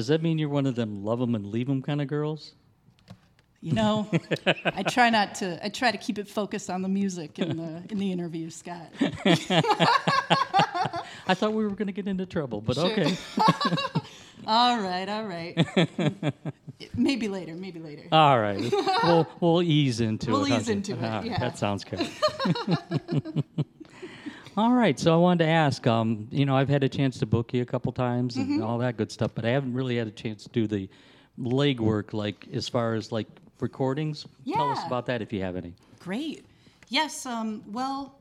Does 0.04 0.08
that 0.08 0.22
mean 0.22 0.38
you're 0.38 0.50
one 0.50 0.66
of 0.66 0.74
them 0.74 1.02
love 1.02 1.18
them 1.18 1.34
and 1.34 1.46
leave 1.46 1.66
them 1.66 1.80
kind 1.80 2.02
of 2.02 2.08
girls? 2.08 2.52
You 3.62 3.72
know, 3.72 4.06
I 4.66 4.82
try 4.82 5.08
not 5.08 5.36
to. 5.36 5.58
I 5.64 5.70
try 5.70 5.90
to 5.90 5.96
keep 5.96 6.18
it 6.18 6.28
focused 6.28 6.68
on 6.68 6.82
the 6.82 6.88
music 6.90 7.38
in 7.38 7.56
the 7.56 7.82
in 7.90 7.98
the 7.98 8.12
interview, 8.12 8.50
Scott. 8.50 8.90
I 11.26 11.32
thought 11.32 11.54
we 11.54 11.64
were 11.64 11.70
going 11.70 11.86
to 11.86 11.92
get 11.94 12.06
into 12.06 12.26
trouble, 12.26 12.60
but 12.60 12.74
Sure. 12.76 12.84
okay. 12.92 13.16
All 14.46 14.78
right, 14.78 15.08
all 15.08 15.24
right. 15.24 15.56
maybe 16.94 17.28
later. 17.28 17.54
Maybe 17.54 17.80
later. 17.80 18.02
All 18.12 18.38
right. 18.38 18.60
we'll, 19.02 19.26
we'll 19.40 19.62
ease 19.62 20.00
into 20.02 20.32
We'll 20.32 20.44
it. 20.44 20.50
How's 20.50 20.60
ease 20.64 20.68
into 20.68 20.92
it, 20.92 20.98
Ah, 21.02 21.22
yeah. 21.22 21.38
That 21.38 21.56
sounds 21.56 21.82
good. 21.82 22.06
All 24.56 24.72
right. 24.72 24.98
So 24.98 25.12
I 25.12 25.16
wanted 25.16 25.44
to 25.44 25.50
ask 25.50 25.86
um, 25.86 26.28
you 26.30 26.44
know, 26.46 26.56
I've 26.56 26.68
had 26.68 26.84
a 26.84 26.88
chance 26.88 27.18
to 27.18 27.26
book 27.26 27.52
you 27.54 27.62
a 27.62 27.66
couple 27.66 27.92
times 27.92 28.36
and 28.36 28.46
Mm-hmm. 28.48 28.62
all 28.62 28.78
that 28.78 28.96
good 28.96 29.10
stuff, 29.10 29.32
but 29.34 29.44
I 29.44 29.50
haven't 29.50 29.74
really 29.74 29.96
had 29.96 30.06
a 30.06 30.12
chance 30.12 30.44
to 30.44 30.50
do 30.50 30.66
the 30.66 30.88
legwork, 31.38 32.12
like 32.12 32.46
as 32.52 32.68
far 32.68 32.94
as 32.94 33.10
like 33.12 33.26
recordings. 33.60 34.26
Tell 34.52 34.70
us 34.70 34.78
Yeah. 34.78 34.86
about 34.86 35.06
that 35.06 35.22
if 35.22 35.32
you 35.32 35.40
have 35.42 35.56
any. 35.56 35.74
Great. 35.98 36.44
Yes. 36.88 37.26
Um, 37.26 37.62
well, 37.72 38.18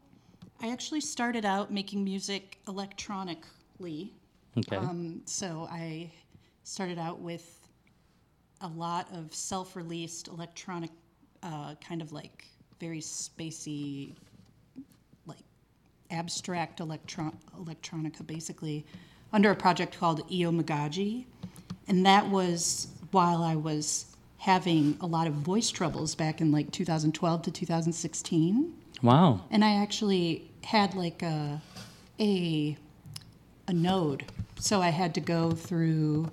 I 0.61 0.71
actually 0.71 1.01
started 1.01 1.45
out 1.45 1.71
making 1.71 2.03
music 2.03 2.59
electronically. 2.67 4.13
Okay. 4.57 4.77
Um, 4.77 5.21
so 5.25 5.67
I 5.69 6.11
started 6.63 6.97
out 6.97 7.19
with 7.19 7.59
a 8.61 8.67
lot 8.67 9.07
of 9.13 9.33
self-released 9.35 10.29
electronic, 10.29 10.91
uh, 11.43 11.75
kind 11.75 12.01
of 12.01 12.11
like 12.13 12.45
very 12.79 12.99
spacey, 13.01 14.15
abstract 16.13 16.79
electron 16.79 17.37
electronica, 17.57 18.25
basically, 18.25 18.85
under 19.33 19.51
a 19.51 19.55
project 19.55 19.97
called 19.99 20.21
Io 20.31 20.51
Magaji, 20.51 21.25
and 21.87 22.05
that 22.05 22.29
was 22.29 22.87
while 23.11 23.43
I 23.43 23.55
was 23.55 24.05
having 24.37 24.97
a 25.01 25.05
lot 25.05 25.27
of 25.27 25.33
voice 25.33 25.69
troubles 25.69 26.15
back 26.15 26.41
in 26.41 26.51
like 26.51 26.71
2012 26.71 27.41
to 27.43 27.51
2016 27.51 28.73
wow. 29.01 29.39
and 29.49 29.63
I 29.63 29.75
actually 29.75 30.51
had 30.63 30.95
like 30.95 31.21
a 31.21 31.61
a 32.19 32.77
a 33.67 33.73
node, 33.73 34.25
so 34.59 34.81
I 34.81 34.89
had 34.89 35.15
to 35.15 35.21
go 35.21 35.51
through 35.51 36.29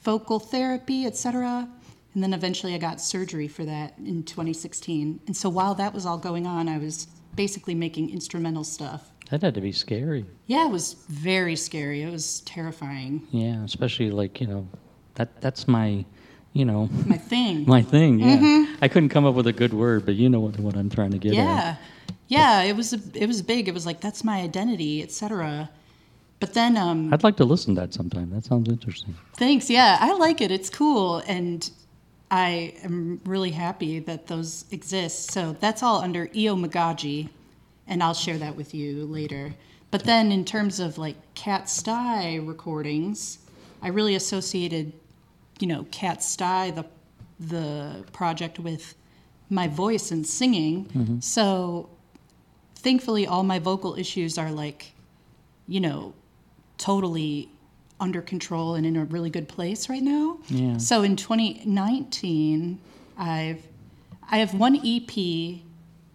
vocal 0.00 0.38
therapy, 0.38 1.06
etc. 1.06 1.68
And 2.14 2.22
then 2.22 2.34
eventually 2.34 2.74
I 2.74 2.78
got 2.78 3.00
surgery 3.00 3.48
for 3.48 3.64
that 3.64 3.94
in 3.98 4.24
2016. 4.24 5.20
And 5.26 5.36
so 5.36 5.48
while 5.48 5.74
that 5.76 5.94
was 5.94 6.04
all 6.04 6.18
going 6.18 6.46
on, 6.46 6.68
I 6.68 6.78
was 6.78 7.06
basically 7.36 7.74
making 7.74 8.10
instrumental 8.10 8.64
stuff. 8.64 9.11
That 9.32 9.40
had 9.40 9.54
to 9.54 9.62
be 9.62 9.72
scary. 9.72 10.26
Yeah, 10.46 10.66
it 10.66 10.70
was 10.70 10.92
very 11.08 11.56
scary. 11.56 12.02
It 12.02 12.12
was 12.12 12.40
terrifying. 12.40 13.26
Yeah, 13.30 13.64
especially 13.64 14.10
like, 14.10 14.42
you 14.42 14.46
know, 14.46 14.68
that 15.14 15.40
that's 15.40 15.66
my, 15.66 16.04
you 16.52 16.66
know, 16.66 16.90
My 17.06 17.16
thing. 17.16 17.64
my 17.76 17.80
thing. 17.80 18.18
Yeah. 18.20 18.66
I 18.82 18.88
couldn't 18.88 19.08
come 19.08 19.24
up 19.24 19.34
with 19.34 19.46
a 19.46 19.52
good 19.54 19.72
word, 19.72 20.04
but 20.04 20.16
you 20.16 20.28
know 20.28 20.40
what, 20.40 20.58
what 20.58 20.76
I'm 20.76 20.90
trying 20.90 21.12
to 21.12 21.18
get 21.18 21.32
at. 21.32 21.38
Mm-hmm. 21.38 21.48
yeah 21.48 21.76
yeah 22.28 22.62
it 22.62 22.76
was 22.76 22.92
a, 22.92 23.00
it 23.14 23.26
was 23.26 23.40
big 23.42 23.68
it 23.68 23.74
was 23.74 23.84
like 23.84 24.00
that's 24.00 24.22
my 24.24 24.40
identity 24.40 25.02
etc 25.02 25.68
but 26.40 26.54
then 26.54 26.76
um 26.76 27.12
I'd 27.12 27.24
like 27.24 27.36
to 27.38 27.44
listen 27.44 27.74
to 27.74 27.80
that 27.80 27.94
sometime. 27.94 28.28
That 28.30 28.44
sounds 28.44 28.68
interesting. 28.68 29.14
Thanks. 29.36 29.70
Yeah, 29.70 29.96
I 30.00 30.12
like 30.14 30.40
it. 30.40 30.50
It's 30.50 30.68
cool, 30.68 31.22
and 31.26 31.70
I 32.30 32.74
am 32.82 33.20
really 33.24 33.52
happy 33.52 33.98
that 34.00 34.26
those 34.26 34.64
exist. 34.72 35.30
So 35.30 35.56
that's 35.60 35.82
all 35.82 36.00
under 36.02 36.22
Io 36.34 36.56
Magaji, 36.56 37.28
and 37.86 38.02
I'll 38.02 38.14
share 38.14 38.38
that 38.38 38.56
with 38.56 38.74
you 38.74 39.04
later. 39.06 39.54
But 39.90 40.04
then, 40.04 40.32
in 40.32 40.44
terms 40.44 40.80
of 40.80 40.98
like 40.98 41.16
Kat 41.34 41.64
Steih 41.64 42.46
recordings, 42.46 43.38
I 43.82 43.88
really 43.88 44.14
associated, 44.14 44.92
you 45.58 45.66
know, 45.66 45.86
Kat 45.90 46.20
Steih 46.20 46.74
the 46.74 46.86
the 47.38 48.04
project 48.12 48.58
with 48.58 48.94
my 49.50 49.68
voice 49.68 50.10
and 50.10 50.26
singing. 50.26 50.86
Mm-hmm. 50.86 51.20
So 51.20 51.90
thankfully, 52.76 53.26
all 53.26 53.42
my 53.42 53.58
vocal 53.58 53.96
issues 53.96 54.38
are 54.38 54.50
like, 54.50 54.92
you 55.66 55.80
know, 55.80 56.14
totally 56.78 57.48
under 58.00 58.22
control 58.22 58.74
and 58.74 58.84
in 58.84 58.96
a 58.96 59.04
really 59.04 59.30
good 59.30 59.48
place 59.48 59.88
right 59.88 60.02
now. 60.02 60.38
Yeah. 60.48 60.78
So 60.78 61.02
in 61.02 61.16
2019, 61.16 62.80
I've 63.18 63.66
I 64.30 64.38
have 64.38 64.54
one 64.54 64.80
EP 64.84 65.60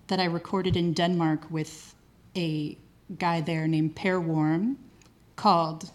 that 0.08 0.20
I 0.20 0.26
recorded 0.26 0.76
in 0.76 0.94
Denmark 0.94 1.50
with 1.50 1.94
a 2.36 2.78
guy 3.18 3.42
there 3.42 3.68
named 3.68 3.96
Per 3.96 4.20
Warm 4.20 4.78
called 5.36 5.92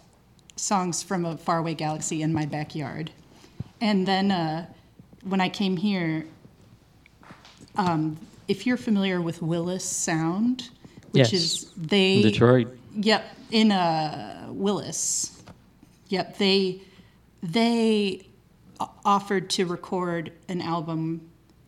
Songs 0.55 1.01
from 1.03 1.25
a 1.25 1.37
Faraway 1.37 1.73
Galaxy 1.73 2.21
in 2.21 2.33
My 2.33 2.45
Backyard. 2.45 3.11
And 3.81 4.07
then 4.07 4.31
uh, 4.31 4.67
when 5.23 5.41
I 5.41 5.49
came 5.49 5.77
here, 5.77 6.25
um, 7.75 8.17
if 8.47 8.65
you're 8.67 8.77
familiar 8.77 9.21
with 9.21 9.41
Willis 9.41 9.83
Sound, 9.83 10.69
which 11.11 11.31
Yes. 11.31 11.33
is 11.33 11.71
they 11.77 12.15
In 12.17 12.21
Detroit. 12.23 12.67
Yep, 12.95 13.25
in 13.51 13.71
uh, 13.71 14.47
Willis. 14.49 15.41
Yep, 16.09 16.37
they 16.37 16.81
they 17.41 18.27
offered 19.05 19.49
to 19.51 19.65
record 19.65 20.31
an 20.47 20.61
album 20.61 21.21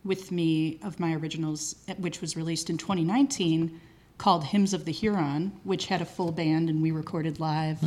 with 0.06 0.30
me 0.32 0.78
of 0.82 0.98
my 1.00 1.14
originals, 1.14 1.74
which 1.98 2.20
was 2.20 2.36
released 2.36 2.70
in 2.70 2.78
2019, 2.78 3.80
called 4.18 4.44
Hymns 4.44 4.72
of 4.72 4.84
the 4.84 4.92
Huron, 4.92 5.52
which 5.64 5.86
had 5.86 6.00
a 6.00 6.06
full 6.06 6.32
band 6.32 6.70
and 6.70 6.80
we 6.80 6.90
recorded 6.90 7.38
live 7.40 7.78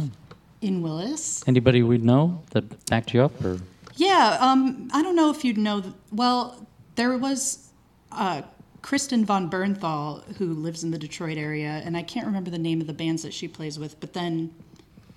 in 0.61 0.81
Willis. 0.81 1.43
Anybody 1.47 1.81
we'd 1.81 2.03
know 2.03 2.41
that 2.51 2.85
backed 2.87 3.13
you 3.13 3.21
up 3.23 3.43
or 3.43 3.59
Yeah, 3.95 4.37
um, 4.39 4.89
I 4.93 5.01
don't 5.01 5.15
know 5.15 5.31
if 5.31 5.43
you'd 5.43 5.57
know. 5.57 5.81
th- 5.81 5.93
Well, 6.11 6.67
there 6.95 7.17
was 7.17 7.69
uh, 8.11 8.41
Kristen 8.81 9.25
von 9.25 9.49
Bernthal 9.49 10.23
who 10.35 10.53
lives 10.53 10.83
in 10.83 10.91
the 10.91 10.97
Detroit 10.99 11.37
area, 11.37 11.81
and 11.85 11.95
I 11.97 12.03
can't 12.03 12.25
remember 12.27 12.49
the 12.51 12.59
name 12.59 12.81
of 12.81 12.87
the 12.87 12.93
bands 12.93 13.23
that 13.23 13.33
she 13.33 13.47
plays 13.47 13.79
with. 13.79 13.99
But 13.99 14.13
then 14.13 14.53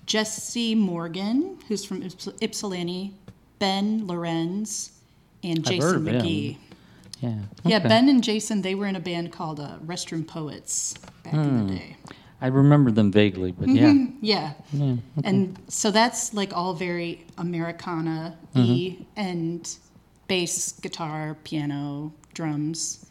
Jesse 0.05 0.75
Morgan, 0.75 1.59
who's 1.67 1.85
from 1.85 2.01
Yps- 2.01 2.33
Ypsilanti, 2.41 3.13
Ben 3.59 4.07
Lorenz, 4.07 4.91
and 5.43 5.63
Jason 5.63 6.05
heard. 6.05 6.15
McGee. 6.21 6.51
yeah. 6.53 6.57
Yeah, 7.23 7.77
okay. 7.77 7.87
Ben 7.87 8.09
and 8.09 8.23
Jason, 8.23 8.61
they 8.61 8.75
were 8.75 8.85
in 8.87 8.95
a 8.95 8.99
band 8.99 9.31
called 9.31 9.59
uh, 9.59 9.77
Restroom 9.85 10.27
Poets 10.27 10.95
back 11.23 11.33
in 11.33 11.39
Hmm. 11.39 11.67
the 11.67 11.75
day. 11.75 11.95
I 12.41 12.47
remember 12.47 12.91
them 12.91 13.09
vaguely, 13.11 13.53
but 13.53 13.69
yeah. 13.69 13.93
Yeah. 14.21 14.53
Yeah. 14.73 14.95
And 15.23 15.57
so 15.69 15.91
that's 15.91 16.33
like 16.33 16.51
all 16.55 16.73
very 16.73 17.25
Americana 17.37 18.37
y 18.53 18.97
and 19.15 19.73
bass, 20.27 20.73
guitar, 20.73 21.37
piano, 21.45 22.11
drums. 22.33 23.05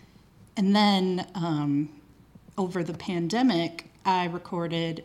And 0.59 0.77
then 0.77 1.27
um, 1.35 1.89
over 2.59 2.85
the 2.85 2.93
pandemic, 2.93 3.87
I 4.05 4.27
recorded 4.27 5.03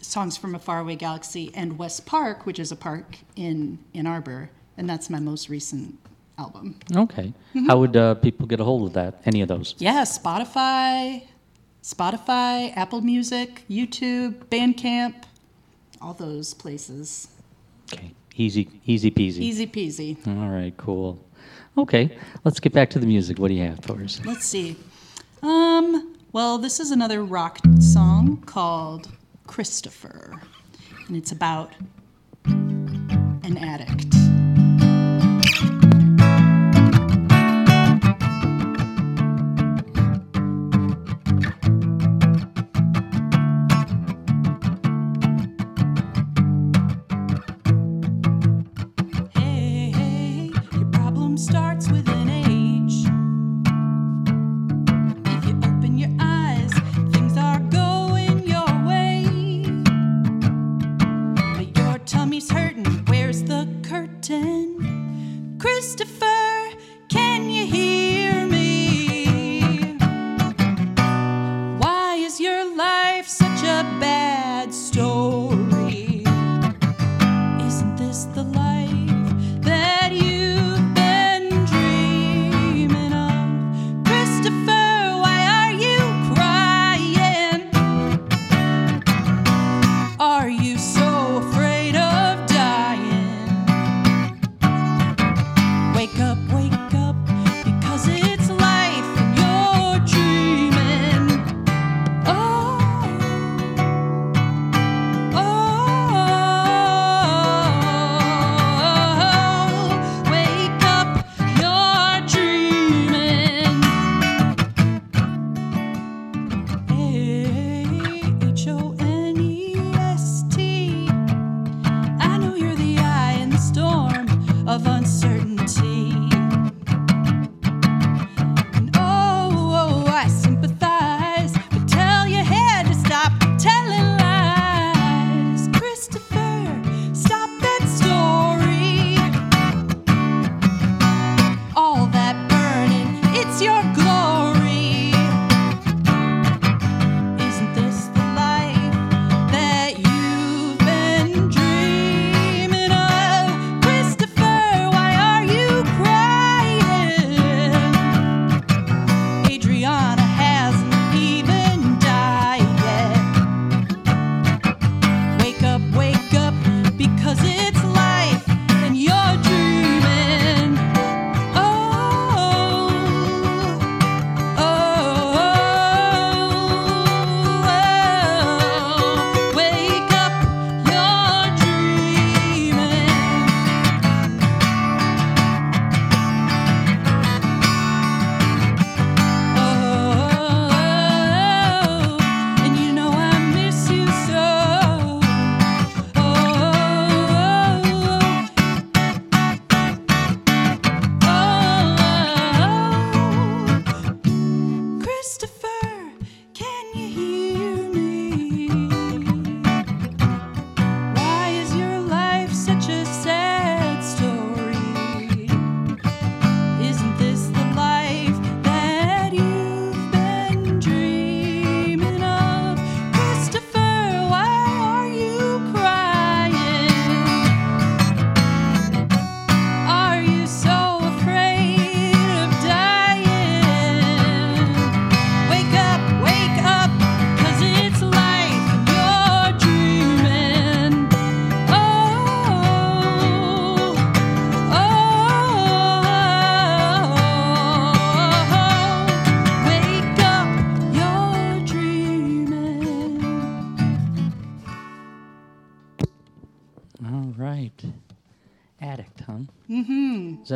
songs 0.00 0.38
from 0.38 0.54
a 0.54 0.58
faraway 0.58 0.96
galaxy 0.96 1.50
and 1.54 1.76
West 1.78 2.06
Park, 2.06 2.46
which 2.46 2.58
is 2.58 2.72
a 2.72 2.76
park 2.76 3.18
in 3.36 3.78
Ann 3.94 4.06
Arbor. 4.06 4.48
And 4.78 4.88
that's 4.88 5.10
my 5.10 5.20
most 5.20 5.50
recent 5.50 5.98
album. 6.38 6.78
Okay. 6.94 7.32
Mm-hmm. 7.54 7.66
How 7.66 7.78
would 7.78 7.96
uh, 7.96 8.14
people 8.16 8.46
get 8.46 8.60
a 8.60 8.64
hold 8.64 8.88
of 8.88 8.92
that? 8.94 9.20
Any 9.24 9.40
of 9.40 9.48
those? 9.48 9.74
Yeah, 9.78 10.02
Spotify, 10.02 11.22
Spotify, 11.82 12.76
Apple 12.76 13.00
Music, 13.00 13.64
YouTube, 13.70 14.44
Bandcamp, 14.46 15.24
all 16.00 16.14
those 16.14 16.54
places. 16.54 17.28
Okay. 17.92 18.12
Easy, 18.36 18.68
easy 18.84 19.10
peasy. 19.10 19.38
Easy 19.38 19.66
peasy. 19.66 20.26
All 20.26 20.50
right. 20.50 20.76
Cool. 20.76 21.18
Okay. 21.78 22.16
Let's 22.44 22.60
get 22.60 22.72
back 22.72 22.90
to 22.90 22.98
the 22.98 23.06
music. 23.06 23.38
What 23.38 23.48
do 23.48 23.54
you 23.54 23.62
have 23.62 23.80
for 23.80 24.02
us? 24.02 24.20
Let's 24.24 24.44
see. 24.44 24.76
Um, 25.42 26.16
well, 26.32 26.58
this 26.58 26.80
is 26.80 26.90
another 26.90 27.24
rock 27.24 27.58
song 27.80 28.42
called 28.44 29.08
Christopher, 29.46 30.42
and 31.06 31.16
it's 31.16 31.32
about 31.32 31.72
an 32.44 33.56
addict. 33.56 34.05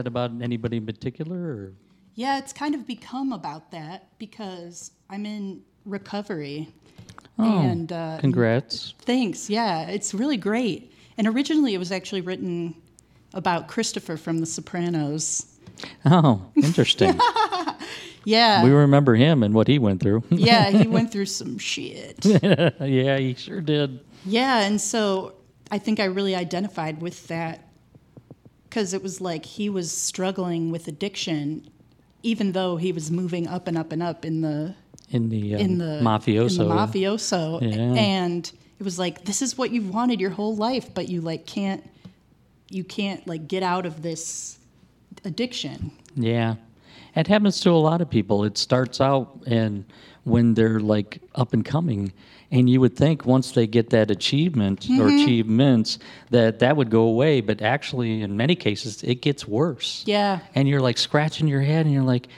That 0.01 0.07
about 0.07 0.31
anybody 0.41 0.79
in 0.79 0.87
particular? 0.87 1.37
Or? 1.37 1.73
Yeah, 2.15 2.39
it's 2.39 2.55
kind 2.55 2.75
of 2.75 2.87
become 2.87 3.33
about 3.33 3.71
that 3.73 4.09
because 4.19 4.93
I'm 5.11 5.27
in 5.27 5.63
recovery. 5.85 6.69
Oh, 7.39 7.61
and 7.61 7.93
uh, 7.93 8.19
congrats. 8.19 8.95
thanks. 9.01 9.51
Yeah, 9.51 9.89
it's 9.89 10.15
really 10.15 10.39
great. 10.39 10.93
And 11.19 11.27
originally, 11.27 11.75
it 11.75 11.79
was 11.79 11.93
actually 11.93 12.23
written 12.23 12.75
about 13.35 13.69
Christopher 13.69 14.17
from 14.17 14.39
The 14.39 14.47
Sopranos. 14.47 15.47
Oh, 16.05 16.43
interesting. 16.57 17.19
Yeah. 18.27 18.63
we 18.63 18.71
remember 18.71 19.15
him 19.15 19.43
and 19.43 19.55
what 19.55 19.67
he 19.67 19.79
went 19.79 20.03
through. 20.03 20.23
yeah, 20.31 20.69
he 20.69 20.87
went 20.87 21.11
through 21.11 21.25
some 21.25 21.57
shit. 21.57 22.23
yeah, 22.43 23.17
he 23.17 23.35
sure 23.35 23.63
did. 23.63 24.01
Yeah, 24.27 24.61
and 24.61 24.79
so 24.79 25.37
I 25.71 25.79
think 25.79 26.01
I 26.01 26.05
really 26.05 26.35
identified 26.37 27.01
with 27.01 27.29
that 27.29 27.70
because 28.71 28.95
it 28.95 29.03
was 29.03 29.21
like 29.21 29.45
he 29.45 29.69
was 29.69 29.91
struggling 29.91 30.71
with 30.71 30.87
addiction, 30.89 31.69
even 32.23 32.53
though 32.53 32.77
he 32.77 32.93
was 32.93 33.11
moving 33.11 33.47
up 33.49 33.67
and 33.69 33.77
up 33.77 33.91
and 33.93 34.03
up 34.03 34.25
in 34.25 34.41
the 34.43 34.75
In 35.11 35.29
the, 35.29 35.57
um, 35.57 35.61
in 35.61 35.79
the 35.79 36.01
mafioso. 36.03 36.61
in 36.63 36.69
the 36.69 36.75
mafioso, 36.75 37.61
Yeah. 37.61 38.01
and 38.01 38.51
it 38.79 38.85
was 38.85 38.99
like 38.99 39.25
this 39.25 39.43
is 39.43 39.59
what 39.59 39.73
you've 39.73 39.93
wanted 39.93 40.21
your 40.21 40.31
whole 40.31 40.55
life, 40.57 40.95
but 40.95 41.09
you 41.09 41.21
like 41.21 41.47
can't 41.47 41.85
you 42.71 42.85
can't 42.85 43.27
like 43.27 43.49
get 43.49 43.65
out 43.65 43.85
of 43.85 44.03
this 44.03 44.59
addiction. 45.25 45.91
Yeah. 46.15 46.55
It 47.17 47.27
happens 47.27 47.59
to 47.63 47.71
a 47.71 47.83
lot 47.91 48.01
of 48.01 48.09
people. 48.09 48.45
It 48.45 48.57
starts 48.57 49.01
out 49.01 49.43
and 49.47 49.85
when 50.25 50.55
they're 50.55 50.81
like 50.81 51.21
up 51.35 51.53
and 51.53 51.65
coming 51.65 52.13
and 52.53 52.69
you 52.69 52.81
would 52.81 52.97
think 52.97 53.25
once 53.25 53.53
they 53.53 53.67
get 53.67 53.91
that 53.91 54.11
achievement 54.11 54.85
or 54.91 55.05
Mm-hmm. 55.07 55.23
achievements 55.23 55.99
that 56.31 56.59
that 56.59 56.77
would 56.77 56.91
go 56.91 57.03
away, 57.03 57.41
but 57.41 57.63
actually 57.63 58.23
in 58.23 58.37
many 58.37 58.55
cases 58.57 59.03
it 59.05 59.23
gets 59.23 59.47
worse. 59.47 60.03
Yeah. 60.07 60.41
And 60.55 60.69
you're 60.69 60.81
like 60.81 60.99
scratching 60.99 61.47
your 61.49 61.61
head 61.63 61.87
and 61.87 61.95
you're 61.95 62.03
like 62.05 62.29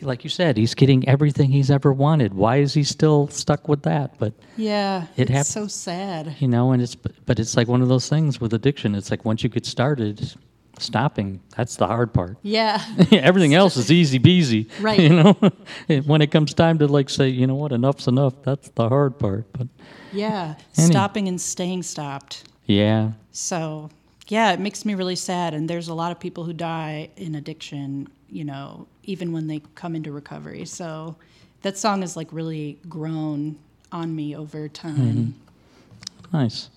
like 0.00 0.22
you 0.22 0.30
said, 0.30 0.56
he's 0.56 0.74
getting 0.76 1.08
everything 1.08 1.50
he's 1.50 1.72
ever 1.72 1.92
wanted. 1.92 2.32
Why 2.32 2.58
is 2.58 2.72
he 2.72 2.84
still 2.84 3.26
stuck 3.28 3.66
with 3.66 3.82
that? 3.82 4.16
But 4.18 4.32
Yeah, 4.56 5.06
It 5.16 5.22
it's 5.22 5.30
hap- 5.32 5.46
so 5.46 5.66
sad. 5.66 6.36
you 6.38 6.46
know, 6.46 6.70
and 6.70 6.80
it's 6.80 6.94
but 6.94 7.40
it's 7.40 7.56
like 7.56 7.66
one 7.66 7.82
of 7.82 7.88
those 7.88 8.08
things 8.08 8.40
with 8.40 8.54
addiction. 8.54 8.94
It's 8.94 9.10
like 9.10 9.24
once 9.24 9.42
you 9.42 9.48
get 9.48 9.66
started, 9.66 10.34
stopping 10.80 11.40
that's 11.56 11.76
the 11.76 11.86
hard 11.86 12.12
part. 12.12 12.36
Yeah, 12.42 12.82
Everything 13.12 13.54
else 13.54 13.76
is 13.76 13.90
easy 13.90 14.18
peasy. 14.18 14.68
Right. 14.80 15.00
You 15.00 15.08
know, 15.10 16.02
when 16.04 16.22
it 16.22 16.30
comes 16.30 16.54
time 16.54 16.78
to 16.78 16.86
like 16.86 17.10
say, 17.10 17.28
you 17.28 17.46
know 17.46 17.54
what, 17.54 17.72
enough's 17.72 18.06
enough. 18.08 18.34
That's 18.42 18.68
the 18.70 18.88
hard 18.88 19.18
part. 19.18 19.44
But 19.52 19.68
yeah, 20.12 20.54
Any- 20.76 20.86
stopping 20.92 21.28
and 21.28 21.40
staying 21.40 21.82
stopped. 21.82 22.44
yeah, 22.66 23.12
So, 23.32 23.90
yeah, 24.28 24.52
it 24.52 24.60
makes 24.60 24.84
me 24.84 24.94
really 24.94 25.16
sad. 25.16 25.54
And 25.54 25.68
there's 25.68 25.88
a 25.88 25.94
lot 25.94 26.12
of 26.12 26.18
people 26.20 26.44
who 26.44 26.52
die 26.52 27.10
in 27.16 27.34
addiction, 27.34 28.08
you 28.30 28.44
know, 28.44 28.86
even 29.04 29.32
when 29.32 29.46
they 29.46 29.60
come 29.74 29.94
into 29.96 30.12
recovery. 30.12 30.64
So, 30.66 31.16
that 31.62 31.76
song 31.76 32.00
has 32.02 32.16
like 32.16 32.28
really 32.32 32.78
grown 32.88 33.56
on 33.90 34.14
me 34.14 34.36
over 34.36 34.68
time. 34.68 34.96
Mm-hmm. 34.96 36.36
nice. 36.36 36.70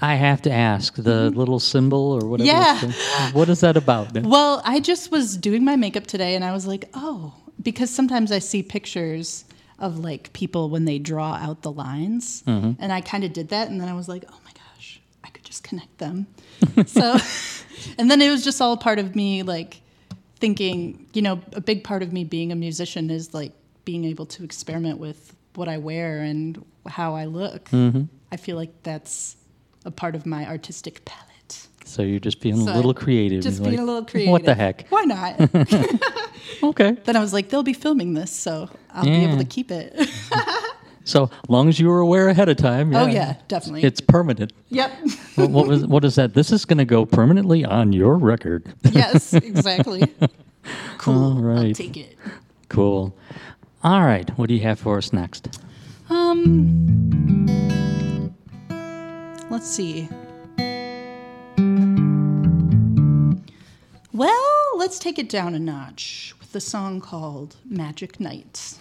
I 0.00 0.14
have 0.14 0.42
to 0.42 0.52
ask 0.52 0.94
the 0.94 1.30
little 1.30 1.60
symbol 1.60 2.12
or 2.12 2.26
whatever. 2.28 2.50
Mm-hmm. 2.50 2.90
Yeah. 2.90 3.32
What 3.32 3.48
is 3.48 3.60
that 3.60 3.76
about? 3.76 4.12
Well, 4.22 4.62
I 4.64 4.80
just 4.80 5.10
was 5.10 5.36
doing 5.36 5.64
my 5.64 5.76
makeup 5.76 6.06
today 6.06 6.34
and 6.34 6.44
I 6.44 6.52
was 6.52 6.66
like, 6.66 6.88
oh, 6.94 7.34
because 7.62 7.90
sometimes 7.90 8.32
I 8.32 8.38
see 8.38 8.62
pictures 8.62 9.44
of 9.78 9.98
like 9.98 10.32
people 10.32 10.68
when 10.70 10.84
they 10.84 10.98
draw 10.98 11.34
out 11.34 11.62
the 11.62 11.72
lines. 11.72 12.42
And 12.46 12.92
I 12.92 13.00
kind 13.00 13.24
of 13.24 13.32
did 13.32 13.48
that. 13.50 13.68
And 13.68 13.80
then 13.80 13.88
I 13.88 13.94
was 13.94 14.08
like, 14.08 14.24
oh 14.28 14.38
my 14.44 14.50
gosh, 14.52 15.00
I 15.24 15.28
could 15.28 15.44
just 15.44 15.62
connect 15.62 15.98
them. 15.98 16.26
so, 16.86 17.16
and 17.98 18.10
then 18.10 18.20
it 18.20 18.30
was 18.30 18.44
just 18.44 18.60
all 18.60 18.76
part 18.76 18.98
of 18.98 19.14
me 19.14 19.42
like 19.42 19.80
thinking, 20.36 21.06
you 21.12 21.22
know, 21.22 21.40
a 21.52 21.60
big 21.60 21.84
part 21.84 22.02
of 22.02 22.12
me 22.12 22.24
being 22.24 22.50
a 22.52 22.56
musician 22.56 23.10
is 23.10 23.32
like 23.34 23.52
being 23.84 24.04
able 24.04 24.26
to 24.26 24.44
experiment 24.44 24.98
with 24.98 25.34
what 25.54 25.68
I 25.68 25.78
wear 25.78 26.20
and 26.20 26.64
how 26.86 27.14
I 27.14 27.26
look. 27.26 27.68
I 28.32 28.36
feel 28.36 28.56
like 28.56 28.82
that's 28.82 29.36
a 29.84 29.90
part 29.90 30.14
of 30.14 30.26
my 30.26 30.46
artistic 30.46 31.04
palette. 31.04 31.66
So 31.84 32.02
you're 32.02 32.20
just 32.20 32.40
being 32.40 32.56
So 32.56 32.72
a 32.72 32.76
little 32.76 32.94
creative. 32.94 33.42
Just 33.42 33.62
being 33.62 33.72
like, 33.72 33.80
a 33.80 33.84
little 33.84 34.04
creative. 34.04 34.30
What 34.32 34.44
the 34.44 34.54
heck? 34.54 34.86
Why 34.88 35.04
not? 35.04 35.50
Okay. 36.62 36.92
then 37.04 37.16
I 37.16 37.20
was 37.20 37.32
like, 37.32 37.48
they'll 37.48 37.62
be 37.62 37.72
filming 37.72 38.14
this, 38.14 38.30
so 38.30 38.68
I'll 38.92 39.04
be 39.04 39.24
able 39.24 39.38
to 39.38 39.44
keep 39.44 39.70
it. 39.70 39.94
So 41.04 41.30
long 41.48 41.68
as 41.68 41.80
you 41.80 41.88
were 41.88 41.98
aware 41.98 42.28
ahead 42.28 42.48
of 42.48 42.56
time. 42.58 42.94
Oh, 42.94 43.06
yeah, 43.06 43.36
definitely. 43.48 43.82
It's 43.82 44.00
permanent. 44.00 44.52
yep. 44.68 44.92
what, 45.34 45.50
what 45.50 45.66
was 45.66 45.86
what 45.86 46.04
is 46.04 46.14
that? 46.16 46.34
This 46.34 46.52
is 46.52 46.64
going 46.64 46.78
to 46.78 46.84
go 46.84 47.04
permanently 47.06 47.64
on 47.64 47.92
your 47.92 48.16
record. 48.16 48.72
yes, 48.92 49.32
exactly. 49.32 50.02
Cool. 50.98 51.14
All 51.14 51.36
I'll 51.38 51.64
right. 51.64 51.74
take 51.74 51.96
it. 51.96 52.16
cool. 52.68 53.16
All 53.82 54.02
right. 54.02 54.28
What 54.38 54.48
do 54.50 54.54
you 54.54 54.60
have 54.60 54.78
for 54.78 54.98
us 54.98 55.12
next? 55.12 55.58
Um, 56.10 57.46
let's 59.50 59.68
see. 59.68 60.08
Well, 64.12 64.64
let's 64.76 64.98
take 64.98 65.18
it 65.18 65.28
down 65.28 65.54
a 65.54 65.58
notch 65.58 66.34
with 66.38 66.52
the 66.52 66.60
song 66.60 67.00
called 67.00 67.56
Magic 67.64 68.20
Nights. 68.20 68.78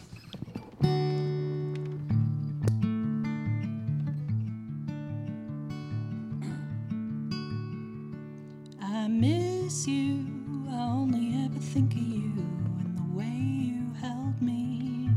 I 8.81 9.07
miss 9.07 9.87
you. 9.87 10.25
I 10.69 10.81
only 10.81 11.45
ever 11.45 11.59
think 11.59 11.93
of 11.93 11.99
you 11.99 12.31
and 12.79 12.97
the 12.97 13.17
way 13.17 13.25
you 13.25 13.93
held 13.99 14.41
me 14.41 15.09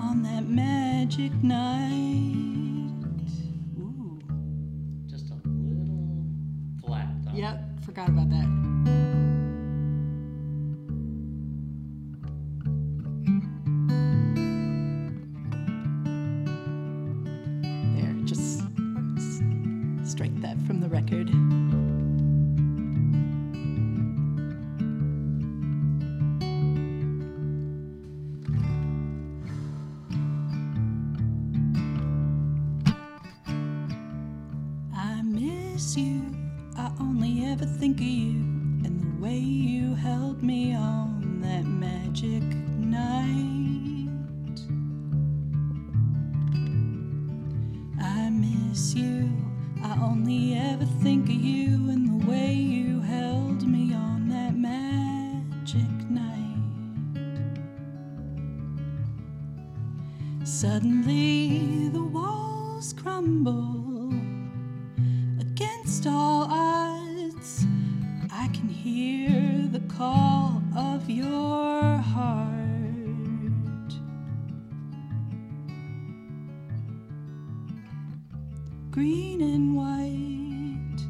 on 0.00 0.22
that 0.24 0.46
magic 0.48 1.32
night. 1.42 2.09
Forgot 7.90 8.08
about 8.08 8.30
that. 8.30 8.59
Hear 68.82 69.68
the 69.70 69.80
call 69.80 70.62
of 70.74 71.10
your 71.10 71.98
heart. 71.98 72.48
Green 78.90 79.42
and 79.42 79.76
white 79.76 81.02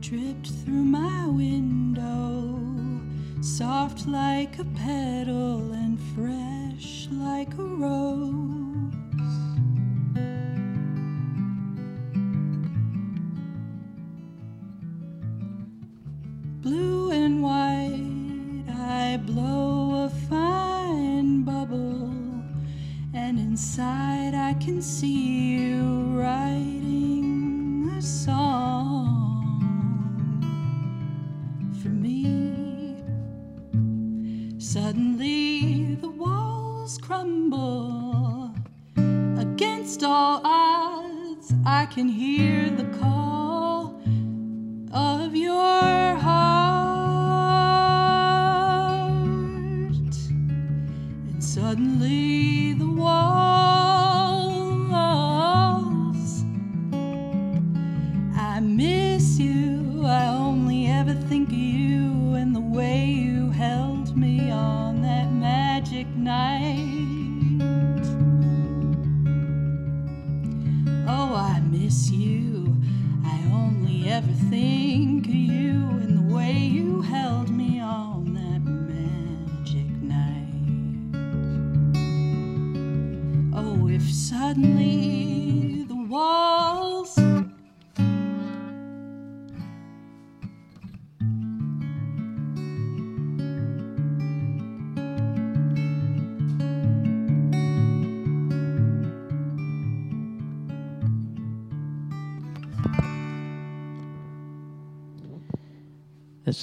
dripped 0.00 0.50
through 0.62 0.84
my 0.84 1.26
window, 1.26 2.60
soft 3.42 4.06
like 4.06 4.60
a 4.60 4.64
petal 4.64 5.53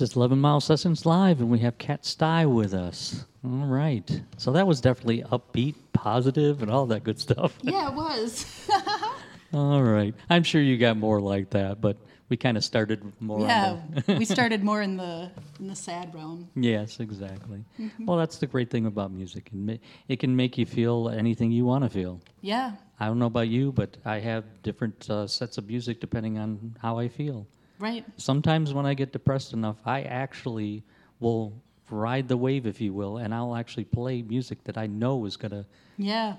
This 0.02 0.10
is 0.10 0.16
11 0.16 0.42
Mile 0.42 0.60
Sessions 0.60 1.06
Live, 1.06 1.42
and 1.42 1.52
we 1.52 1.60
have 1.60 1.78
Kat 1.78 2.02
Steih 2.02 2.52
with 2.52 2.74
us. 2.74 3.24
All 3.46 3.68
right. 3.68 4.24
So 4.36 4.52
that 4.54 4.66
was 4.66 4.82
definitely 4.82 5.22
upbeat, 5.22 5.76
positive, 5.94 6.64
and 6.64 6.72
all 6.72 6.88
that 6.88 7.04
good 7.04 7.20
stuff. 7.20 7.56
Yeah, 7.62 7.90
it 7.90 7.94
was. 7.94 8.68
All 9.54 9.84
right. 9.84 10.16
I'm 10.28 10.42
sure 10.42 10.60
you 10.60 10.80
got 10.80 10.98
more 10.98 11.22
like 11.22 11.52
that, 11.52 11.82
but 11.82 11.98
we 12.30 12.36
kind 12.36 12.58
of 12.58 12.64
started 12.64 13.14
more. 13.20 13.42
yeah, 13.42 13.80
we 14.08 14.26
started 14.26 14.64
more 14.64 14.82
in 14.82 14.98
the 14.98 15.30
in 15.60 15.68
the 15.68 15.76
sad 15.76 16.16
realm. 16.16 16.50
yes, 16.56 17.00
exactly. 17.00 17.64
Mm-hmm. 17.80 18.06
Well, 18.08 18.18
that's 18.18 18.40
the 18.40 18.48
great 18.48 18.72
thing 18.72 18.88
about 18.88 19.12
music. 19.12 19.52
It, 19.54 19.82
it 20.08 20.20
can 20.20 20.36
make 20.36 20.58
you 20.58 20.66
feel 20.66 21.10
anything 21.10 21.52
you 21.52 21.66
want 21.66 21.84
to 21.84 21.92
feel. 21.92 22.20
Yeah, 22.42 22.72
I 23.00 23.06
don't 23.06 23.20
know 23.20 23.28
about 23.28 23.50
you, 23.50 23.72
but 23.72 23.98
I 24.04 24.18
have 24.18 24.46
different 24.64 25.08
uh, 25.12 25.28
sets 25.28 25.60
of 25.60 25.68
music 25.68 26.00
depending 26.00 26.40
on 26.40 26.76
how 26.82 26.98
I 26.98 27.08
feel. 27.08 27.46
Right. 27.82 28.06
Sometimes 28.18 28.74
when 28.74 28.86
I 28.86 28.94
get 28.94 29.12
depressed 29.12 29.54
enough, 29.54 29.78
I 29.86 30.04
actually 30.04 30.84
will 31.20 31.54
ride 31.90 32.28
the 32.28 32.38
wave, 32.38 32.66
if 32.66 32.80
you 32.80 32.94
will, 32.94 33.18
and 33.18 33.34
I'll 33.34 33.56
actually 33.56 33.84
play 33.86 34.22
music 34.22 34.64
that 34.66 34.78
I 34.78 34.88
know 34.88 35.26
is 35.26 35.36
going 35.38 35.52
to 35.52 35.66
Yeah, 35.98 36.36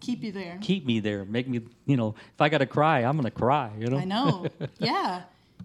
keep 0.00 0.22
you 0.24 0.32
there. 0.32 0.58
keep 0.60 0.84
me 0.84 0.98
there, 1.00 1.24
make 1.24 1.46
me, 1.48 1.60
you 1.86 1.96
know, 1.96 2.14
if 2.34 2.40
I 2.40 2.48
got 2.48 2.58
to 2.58 2.66
cry, 2.66 3.04
I'm 3.04 3.16
going 3.16 3.24
to 3.24 3.30
cry, 3.30 3.70
you 3.78 3.86
know? 3.86 3.98
I 3.98 4.04
know. 4.04 4.46
yeah, 4.78 5.22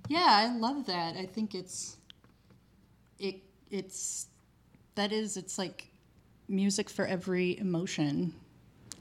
yeah, 0.07 0.27
I 0.29 0.55
love 0.57 0.85
that. 0.85 1.15
I 1.17 1.25
think 1.25 1.55
it's 1.55 1.97
it 3.19 3.41
it's 3.69 4.27
that 4.95 5.11
is 5.11 5.37
it's 5.37 5.57
like 5.57 5.87
music 6.47 6.89
for 6.89 7.05
every 7.05 7.57
emotion, 7.57 8.33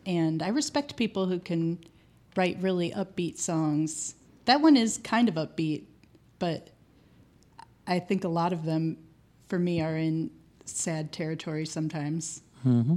and 0.07 0.43
I 0.43 0.49
respect 0.49 0.97
people 0.97 1.27
who 1.27 1.39
can 1.39 1.79
write 2.37 2.59
really 2.61 2.91
upbeat 2.93 3.39
songs. 3.39 4.15
That 4.47 4.61
one 4.61 4.77
is 4.77 4.99
kind 4.99 5.29
of 5.29 5.35
upbeat, 5.35 5.85
but 6.41 6.71
I 7.87 8.01
think 8.01 8.25
a 8.25 8.29
lot 8.29 8.53
of 8.53 8.65
them, 8.65 8.97
for 9.49 9.59
me, 9.59 9.81
are 9.81 9.97
in 9.97 10.31
sad 10.65 11.13
territory 11.13 11.67
sometimes. 11.67 12.43
Mm-hmm. 12.67 12.97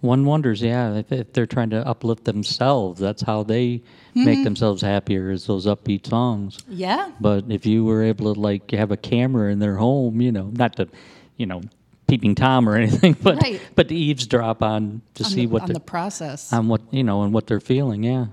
One 0.00 0.24
wonders, 0.24 0.62
yeah, 0.62 0.94
if, 0.94 1.10
if 1.10 1.32
they're 1.32 1.46
trying 1.46 1.70
to 1.70 1.86
uplift 1.86 2.24
themselves, 2.24 3.00
that's 3.00 3.22
how 3.22 3.42
they 3.42 3.82
make 4.14 4.36
mm-hmm. 4.38 4.44
themselves 4.44 4.82
happier, 4.82 5.30
is 5.30 5.46
those 5.46 5.66
upbeat 5.66 6.06
songs. 6.06 6.58
Yeah, 6.68 7.10
But 7.20 7.46
if 7.48 7.66
you 7.66 7.84
were 7.84 8.02
able 8.04 8.34
to 8.34 8.40
like 8.40 8.70
have 8.70 8.92
a 8.92 8.96
camera 8.96 9.50
in 9.50 9.58
their 9.58 9.76
home, 9.76 10.20
you 10.20 10.30
know, 10.30 10.50
not 10.52 10.76
to, 10.76 10.88
you 11.36 11.46
know, 11.46 11.62
peeping 12.06 12.34
tom 12.34 12.68
or 12.68 12.76
anything, 12.76 13.14
but 13.20 13.42
Right. 13.42 13.60
but 13.74 13.88
to 13.88 13.94
eavesdrop 13.94 14.62
on 14.62 15.02
to 15.14 15.24
on 15.24 15.30
see 15.30 15.46
the, 15.46 15.46
what 15.46 15.62
on 15.62 15.72
the 15.72 15.80
process. 15.80 16.52
on 16.52 16.68
what 16.68 16.82
you 16.92 17.04
know 17.04 17.22
and 17.22 17.32
what 17.32 17.46
they're 17.46 17.60
feeling, 17.60 18.02
yeah, 18.02 18.26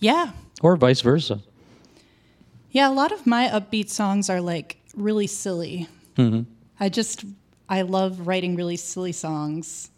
yeah, 0.00 0.32
or 0.60 0.76
vice 0.76 1.00
versa. 1.00 1.40
Yeah, 2.76 2.90
a 2.90 2.92
lot 2.92 3.10
of 3.10 3.26
my 3.26 3.48
upbeat 3.48 3.88
songs 3.88 4.28
are 4.28 4.42
like 4.42 4.76
really 4.94 5.26
silly. 5.26 5.88
Mm-hmm. 6.16 6.42
I 6.78 6.90
just, 6.90 7.24
I 7.70 7.80
love 7.80 8.26
writing 8.26 8.54
really 8.54 8.76
silly 8.76 9.12
songs. 9.12 9.90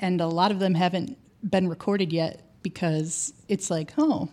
And 0.00 0.20
a 0.20 0.26
lot 0.26 0.50
of 0.50 0.58
them 0.58 0.74
haven't 0.74 1.16
been 1.48 1.68
recorded 1.68 2.12
yet 2.12 2.40
because 2.64 3.32
it's 3.46 3.70
like, 3.70 3.92
oh, 3.98 4.30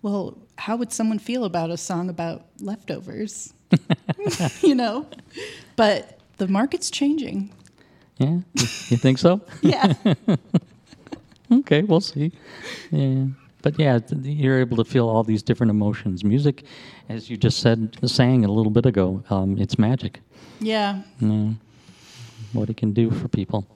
well, 0.00 0.38
how 0.56 0.76
would 0.76 0.90
someone 0.90 1.18
feel 1.18 1.44
about 1.44 1.68
a 1.68 1.76
song 1.76 2.08
about 2.08 2.46
leftovers? 2.60 3.52
you 4.62 4.74
know? 4.74 5.06
But 5.76 6.20
the 6.38 6.48
market's 6.48 6.90
changing. 6.90 7.52
Yeah, 8.16 8.38
you, 8.54 8.66
you 8.88 8.96
think 8.96 9.18
so? 9.18 9.42
Yeah. 9.60 9.92
okay, 11.52 11.82
we'll 11.82 12.00
see. 12.00 12.32
Yeah, 12.90 13.26
but 13.62 13.78
yeah, 13.78 13.98
you're 14.22 14.60
able 14.60 14.76
to 14.76 14.84
feel 14.84 15.08
all 15.08 15.22
these 15.24 15.42
different 15.42 15.70
emotions. 15.70 16.24
Music, 16.24 16.64
as 17.08 17.28
you 17.28 17.36
just 17.36 17.58
said, 17.60 17.96
sang 18.04 18.44
a 18.44 18.52
little 18.52 18.70
bit 18.70 18.86
ago, 18.86 19.22
um, 19.30 19.58
it's 19.58 19.78
magic. 19.78 20.20
yeah. 21.20 21.54
What 22.52 22.70
it 22.70 22.76
can 22.76 22.92
do 22.92 23.10
for 23.10 23.28
people. 23.28 23.66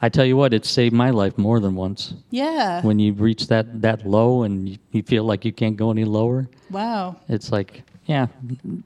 I 0.00 0.08
tell 0.08 0.24
you 0.24 0.36
what, 0.36 0.52
it 0.54 0.64
saved 0.64 0.94
my 0.94 1.10
life 1.10 1.36
more 1.36 1.60
than 1.60 1.74
once. 1.74 2.14
Yeah. 2.30 2.80
When 2.82 2.98
you 2.98 3.12
reach 3.12 3.48
that 3.48 3.82
that 3.82 4.06
low 4.06 4.42
and 4.44 4.68
you, 4.68 4.78
you 4.92 5.02
feel 5.02 5.24
like 5.24 5.44
you 5.44 5.52
can't 5.52 5.76
go 5.76 5.90
any 5.90 6.04
lower, 6.04 6.48
wow. 6.70 7.16
it's 7.28 7.50
like, 7.52 7.82
yeah, 8.06 8.26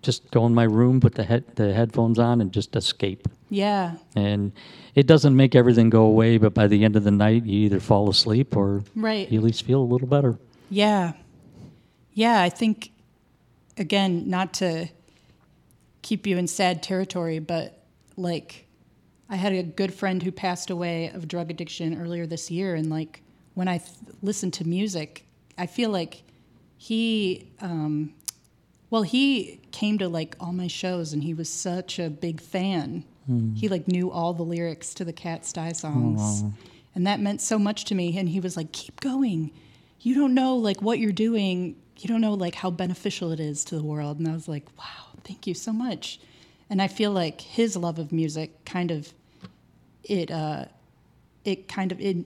just 0.03 0.31
go 0.31 0.47
in 0.47 0.55
my 0.55 0.65
room, 0.65 1.01
put 1.01 1.15
the 1.15 1.25
head 1.25 1.45
the 1.57 1.73
headphones 1.75 2.19
on, 2.19 2.41
and 2.41 2.53
just 2.53 2.77
escape. 2.77 3.27
Yeah. 3.51 3.97
And 4.15 4.53
it 4.95 5.07
doesn't 5.07 5.35
make 5.35 5.55
everything 5.55 5.91
go 5.91 6.03
away, 6.03 6.39
but 6.39 6.55
by 6.55 6.67
the 6.67 6.85
end 6.85 6.97
of 6.97 7.05
the 7.05 7.11
night, 7.11 7.45
you 7.45 7.61
either 7.67 7.81
fall 7.81 8.09
asleep 8.11 8.57
or 8.57 8.83
Right. 8.95 9.31
you 9.31 9.39
at 9.39 9.45
least 9.45 9.63
feel 9.65 9.81
a 9.81 9.85
little 9.85 10.09
better. 10.09 10.39
Yeah. 10.71 11.13
Yeah, 12.15 12.43
I 12.43 12.49
think, 12.49 12.91
again, 13.77 14.29
not 14.29 14.53
to 14.55 14.89
keep 16.03 16.27
you 16.27 16.37
in 16.37 16.47
sad 16.47 16.83
territory, 16.83 17.39
but 17.39 17.83
like, 18.17 18.67
I 19.31 19.37
had 19.37 19.53
a 19.53 19.63
good 19.63 19.93
friend 19.95 20.23
who 20.23 20.33
passed 20.33 20.71
away 20.71 21.09
of 21.11 21.29
drug 21.29 21.51
addiction 21.51 22.01
earlier 22.01 22.27
this 22.27 22.51
year. 22.51 22.75
And 22.75 22.89
like, 22.91 23.23
when 23.55 23.69
I 23.69 23.79
th- 23.79 23.91
listen 24.23 24.51
to 24.53 24.67
music, 24.67 25.25
I 25.57 25.67
feel 25.67 25.91
like 25.91 26.23
he, 26.77 27.51
um, 27.61 28.15
well, 28.91 29.03
he 29.03 29.61
came 29.71 29.99
to 29.99 30.09
like 30.09 30.37
all 30.41 30.53
my 30.53 30.67
shows 30.67 31.13
and 31.13 31.23
he 31.23 31.35
was 31.35 31.49
such 31.49 31.99
a 31.99 32.09
big 32.09 32.41
fan. 32.41 33.05
He 33.55 33.69
like 33.69 33.87
knew 33.87 34.11
all 34.11 34.33
the 34.33 34.43
lyrics 34.43 34.95
to 34.95 35.05
the 35.05 35.13
Kat 35.13 35.43
Steih 35.43 35.77
songs. 35.77 36.43
And 36.95 37.07
that 37.07 37.21
meant 37.21 37.43
so 37.43 37.59
much 37.59 37.85
to 37.87 37.95
me. 37.95 38.17
And 38.17 38.29
he 38.29 38.41
was 38.41 38.57
like, 38.57 38.73
keep 38.73 39.01
going. 39.01 39.51
You 40.01 40.15
don't 40.15 40.33
know 40.35 40.57
like 40.57 40.81
what 40.81 40.99
you're 40.99 41.13
doing. 41.13 41.77
You 41.99 42.09
don't 42.09 42.23
know 42.23 42.33
like 42.35 42.55
how 42.55 42.71
beneficial 42.71 43.31
it 43.33 43.41
is 43.41 43.65
to 43.65 43.77
the 43.77 43.83
world. 43.83 44.19
And 44.19 44.27
I 44.27 44.33
was 44.33 44.49
like, 44.49 44.65
wow, 44.79 45.19
thank 45.25 45.47
you 45.47 45.55
so 45.55 45.73
much. 45.73 46.21
And 46.71 46.81
I 46.81 46.89
feel 46.89 47.11
like 47.11 47.41
his 47.43 47.77
love 47.77 47.99
of 47.99 48.13
music 48.13 48.65
kind 48.65 48.91
of, 48.91 49.13
it, 50.05 50.31
uh, 50.31 50.67
it 51.45 51.69
kind 51.69 51.93
of, 51.93 52.01
it, 52.01 52.17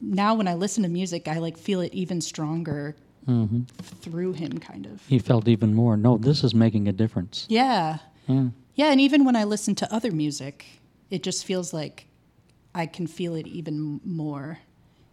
now 0.00 0.34
when 0.34 0.48
I 0.48 0.54
listen 0.54 0.82
to 0.82 0.88
music, 0.88 1.28
I 1.28 1.38
like 1.38 1.56
feel 1.56 1.80
it 1.80 1.92
even 1.92 2.20
stronger 2.20 2.96
through 3.26 4.32
him 4.32 4.58
kind 4.58 4.86
of. 4.86 5.04
He 5.06 5.18
felt 5.18 5.48
even 5.48 5.74
more. 5.74 5.96
No, 5.96 6.18
this 6.18 6.42
is 6.42 6.54
making 6.54 6.88
a 6.88 6.92
difference. 6.92 7.46
Yeah. 7.48 7.98
Yeah. 8.26 8.48
Yeah, 8.74 8.90
and 8.92 9.00
even 9.00 9.24
when 9.24 9.36
I 9.36 9.44
listen 9.44 9.74
to 9.76 9.92
other 9.92 10.10
music, 10.10 10.64
it 11.10 11.22
just 11.22 11.44
feels 11.44 11.72
like 11.72 12.06
I 12.74 12.86
can 12.86 13.06
feel 13.06 13.34
it 13.34 13.46
even 13.46 14.00
more. 14.04 14.58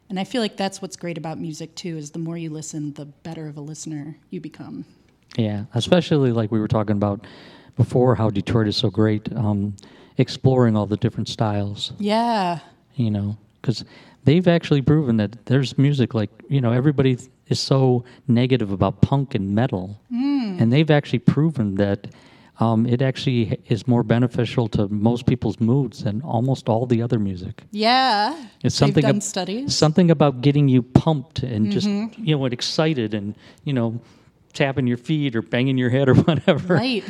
And 0.09 0.19
I 0.19 0.23
feel 0.23 0.41
like 0.41 0.55
that's 0.55 0.81
what's 0.81 0.95
great 0.95 1.17
about 1.17 1.37
music 1.37 1.75
too 1.75 1.97
is 1.97 2.11
the 2.11 2.19
more 2.19 2.37
you 2.37 2.49
listen, 2.49 2.93
the 2.93 3.05
better 3.05 3.47
of 3.47 3.57
a 3.57 3.61
listener 3.61 4.17
you 4.29 4.39
become. 4.39 4.85
Yeah, 5.35 5.65
especially 5.73 6.31
like 6.31 6.51
we 6.51 6.59
were 6.59 6.67
talking 6.67 6.95
about 6.95 7.27
before, 7.75 8.15
how 8.15 8.29
Detroit 8.29 8.67
is 8.67 8.77
so 8.77 8.89
great, 8.89 9.31
um, 9.35 9.75
exploring 10.17 10.75
all 10.77 10.85
the 10.85 10.97
different 10.97 11.27
styles. 11.27 11.91
Yeah. 11.99 12.59
You 12.95 13.11
know, 13.11 13.37
because 13.61 13.83
they've 14.23 14.47
actually 14.47 14.81
proven 14.81 15.17
that 15.17 15.45
there's 15.45 15.77
music 15.77 16.13
like 16.13 16.29
you 16.49 16.61
know 16.61 16.71
everybody 16.71 17.17
is 17.49 17.59
so 17.59 18.03
negative 18.27 18.71
about 18.71 19.01
punk 19.01 19.35
and 19.35 19.53
metal, 19.55 19.99
and 20.11 20.71
they've 20.73 20.89
actually 20.91 21.19
proven 21.19 21.75
that 21.75 22.07
um, 22.59 22.85
it 22.87 23.01
actually 23.01 23.59
is 23.67 23.87
more 23.87 24.03
beneficial 24.03 24.67
to 24.69 24.87
most 24.87 25.25
people's 25.27 25.59
moods 25.59 26.03
than 26.03 26.21
almost 26.23 26.67
all 26.69 26.85
the 26.87 27.01
other 27.03 27.19
music. 27.19 27.63
Yeah. 27.71 28.35
It's 28.63 28.75
something 28.75 29.03
done 29.03 29.17
ab- 29.17 29.23
studies. 29.23 29.75
Something 29.75 30.09
about 30.09 30.41
getting 30.41 30.67
you 30.67 30.81
pumped 30.81 31.43
and 31.43 31.71
just 31.71 31.87
you 31.87 32.35
know 32.35 32.45
excited 32.45 33.13
and 33.13 33.35
you 33.63 33.73
know 33.73 33.99
tapping 34.57 34.87
your 34.87 34.97
feet 34.97 35.35
or 35.35 35.41
banging 35.41 35.77
your 35.77 35.89
head 35.89 36.09
or 36.09 36.15
whatever. 36.27 36.75
Right. 36.75 37.03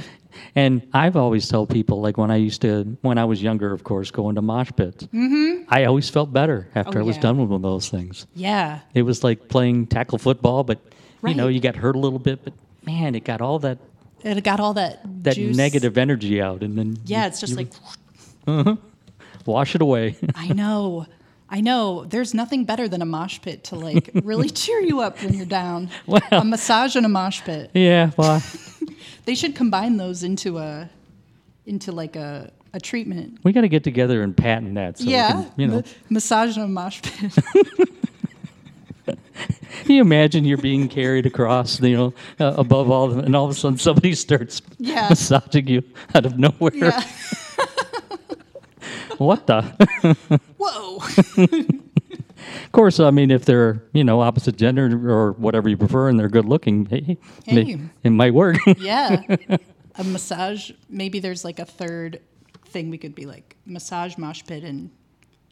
And 0.56 0.88
I've 0.94 1.16
always 1.16 1.48
tell 1.50 1.66
people 1.66 2.00
like 2.02 2.18
when 2.18 2.30
I 2.30 2.36
used 2.36 2.62
to 2.62 2.98
when 3.02 3.18
I 3.18 3.26
was 3.26 3.42
younger, 3.42 3.74
of 3.74 3.84
course, 3.84 4.12
going 4.12 4.36
to 4.36 4.42
mosh 4.42 4.70
pits. 4.76 5.06
Mm-hmm. 5.06 5.64
I 5.70 5.86
always 5.86 6.10
felt 6.10 6.32
better 6.32 6.68
after 6.76 7.00
Oh, 7.00 7.02
I 7.02 7.06
was 7.06 7.16
yeah. 7.16 7.22
done 7.24 7.38
with 7.40 7.50
one 7.50 7.56
of 7.58 7.62
those 7.64 7.90
things. 7.90 8.28
Yeah. 8.36 8.82
It 8.94 9.02
was 9.02 9.24
like 9.24 9.48
playing 9.48 9.88
tackle 9.88 10.20
football, 10.20 10.64
but 10.64 10.80
you 11.26 11.34
know 11.34 11.48
you 11.48 11.60
got 11.60 11.76
hurt 11.76 11.96
a 11.96 12.00
little 12.00 12.20
bit, 12.20 12.44
but 12.44 12.54
man, 12.86 13.16
it 13.16 13.24
got 13.24 13.42
all 13.42 13.58
that 13.60 13.80
It 14.24 14.44
got 14.44 14.60
all 14.60 14.74
that 14.76 15.02
that 15.24 15.36
juice. 15.36 15.58
negative 15.58 15.98
energy 15.98 16.40
out, 16.42 16.62
and 16.62 16.78
then 16.78 16.98
Yeah, 17.06 17.22
you- 17.24 17.28
it's 17.30 17.40
just 17.40 17.56
like 17.56 17.72
wash 19.46 19.74
it 19.76 19.82
away. 19.82 20.16
I 20.36 20.50
know. 20.54 21.06
I 21.50 21.62
know. 21.62 22.04
There's 22.06 22.34
nothing 22.34 22.66
better 22.66 22.88
than 22.90 23.02
a 23.02 23.06
mosh 23.06 23.40
pit 23.42 23.64
to 23.66 23.76
like 23.76 24.10
really 24.24 24.50
cheer 24.50 24.80
you 24.82 25.00
up 25.00 25.22
when 25.24 25.34
you're 25.34 25.46
down. 25.46 25.90
Well- 26.06 26.22
a 26.32 26.44
massage 26.44 26.96
and 26.96 27.06
a 27.06 27.10
mosh 27.10 27.42
pit. 27.42 27.72
yeah, 27.74 28.12
well, 28.18 28.44
They 29.26 29.36
should 29.36 29.56
combine 29.56 29.98
those 29.98 30.24
into 30.24 30.58
a 30.58 30.90
into 31.66 31.92
like 31.92 32.16
a 32.16 32.52
a 32.74 32.80
treatment. 32.80 33.40
we 33.44 33.52
got 33.54 33.62
to 33.62 33.70
get 33.70 33.84
together 33.84 34.22
and 34.24 34.36
patent 34.36 34.76
that. 34.76 35.00
So 35.00 35.06
yeah. 35.06 35.32
can, 35.32 35.52
you 35.58 35.68
know. 35.68 35.76
ma- 35.78 35.82
massage 36.10 36.56
and 36.58 36.66
a 36.66 36.68
mosh 36.68 37.02
pit. 37.02 37.34
Can 39.06 39.96
you 39.96 40.02
imagine 40.02 40.44
you're 40.44 40.58
being 40.58 40.90
carried 40.90 41.26
across, 41.26 41.80
you 41.82 41.96
know, 41.96 42.14
uh, 42.40 42.56
above 42.58 42.90
all, 42.92 43.08
the, 43.10 43.20
and 43.24 43.36
all 43.36 43.46
of 43.46 43.52
a 43.52 43.54
sudden 43.54 43.78
somebody 43.78 44.14
starts 44.16 44.62
Yeah. 44.80 45.08
massaging 45.10 45.68
you 45.68 45.84
out 46.14 46.26
of 46.26 46.38
nowhere? 46.38 46.72
yeah. 46.76 47.04
What 49.18 49.48
the? 49.48 49.62
Whoa. 50.58 51.00
of 52.66 52.72
course, 52.72 53.00
I 53.00 53.12
mean, 53.12 53.32
if 53.32 53.46
they're, 53.46 53.82
you 53.94 54.04
know, 54.04 54.22
opposite 54.22 54.58
gender 54.58 54.86
or 55.10 55.32
whatever 55.34 55.70
you 55.70 55.78
prefer 55.78 56.10
and 56.10 56.20
they're 56.20 56.30
good 56.30 56.46
looking, 56.46 56.86
hey, 56.86 57.18
may- 57.48 57.64
Hey. 57.64 57.80
it 58.04 58.10
might 58.12 58.34
work. 58.34 58.58
Yeah. 58.78 59.22
A 59.96 60.04
massage. 60.04 60.72
Maybe 60.90 61.20
there's 61.20 61.44
like 61.44 61.58
a 61.60 61.66
third 61.66 62.22
thing 62.66 62.90
we 62.92 62.98
could 63.00 63.16
be 63.16 63.26
like 63.26 63.56
massage, 63.66 64.16
mosh 64.18 64.44
pit, 64.46 64.64
and 64.64 64.92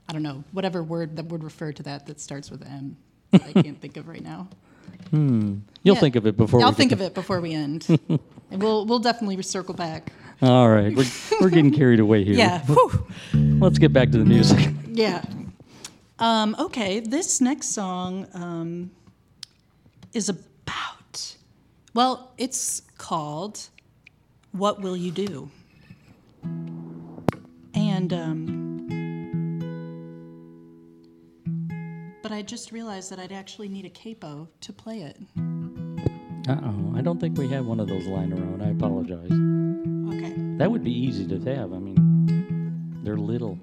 I 0.07 0.13
don't 0.13 0.21
know, 0.23 0.43
whatever 0.51 0.83
word 0.83 1.15
that 1.15 1.25
would 1.27 1.43
refer 1.43 1.71
to 1.71 1.83
that 1.83 2.05
that 2.05 2.19
starts 2.21 2.51
with 2.51 2.61
M. 2.63 2.95
that 3.31 3.41
I 3.43 3.61
can't 3.63 3.81
think 3.81 3.97
of 3.97 4.07
right 4.07 4.23
now. 4.23 4.47
Hmm. 5.09 5.57
You'll 5.86 5.95
Yeah. 5.95 6.02
think 6.02 6.16
of 6.16 6.26
it 6.26 6.36
before 6.36 6.57
we 6.60 6.64
end. 6.64 6.68
I'll 6.68 6.76
think 6.76 6.91
of 6.91 7.02
it 7.02 7.14
before 7.14 7.40
we 7.40 7.53
end. 7.53 7.86
and 8.10 8.62
we'll 8.62 8.88
we'll 8.88 8.99
definitely 8.99 9.40
circle 9.44 9.76
back. 9.76 10.12
All 10.41 10.68
right. 10.68 10.94
We're, 10.95 11.06
we're 11.40 11.49
getting 11.52 11.72
carried 11.72 11.99
away 11.99 12.24
here. 12.24 12.34
Yeah. 12.34 12.60
Whew. 12.66 13.07
Let's 13.34 13.78
get 13.78 13.94
back 13.94 14.10
to 14.12 14.18
the 14.18 14.26
music. 14.26 14.70
Yeah. 14.95 15.26
Um, 16.20 16.56
okay, 16.57 17.02
this 17.02 17.41
next 17.41 17.72
song 17.74 18.28
um, 18.34 18.91
is 20.14 20.30
about, 20.30 21.36
well, 21.94 22.32
it's 22.38 22.82
called 22.98 23.68
What 24.53 24.80
Will 24.80 24.95
You 24.95 25.12
Do? 25.12 25.52
And, 27.74 28.14
um, 28.14 28.88
but 32.24 32.32
I 32.32 32.41
just 32.41 32.72
realized 32.72 33.12
that 33.12 33.20
I'd 33.20 33.34
actually 33.34 33.68
need 33.68 33.84
a 33.84 33.90
capo 33.90 34.48
to 34.62 34.72
play 34.72 35.02
it. 35.02 35.18
Uh 36.47 36.57
oh. 36.63 36.93
I 36.95 37.01
don't 37.01 37.19
think 37.19 37.38
we 37.38 37.47
have 37.49 37.65
one 37.65 37.80
of 37.80 37.88
those 37.88 38.05
lying 38.05 38.31
around. 38.31 38.61
I 38.61 38.69
apologize. 38.69 39.31
Okay. 40.15 40.34
That 40.57 40.69
would 40.72 40.84
be 40.84 40.91
easy 40.91 41.26
to 41.27 41.39
have. 41.55 41.73
I 41.73 41.80
mean, 41.80 42.99
they're 43.03 43.17
little. 43.17 43.59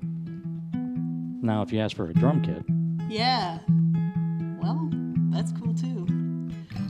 Now, 1.45 1.63
if 1.63 1.73
you 1.73 1.81
ask 1.81 1.97
for 1.97 2.09
a 2.11 2.15
drum 2.15 2.43
kit, 2.43 2.65
Yeah. 3.09 3.59
Well, 4.61 4.91
that's 5.31 5.53
cool 5.53 5.75
too. 5.75 6.07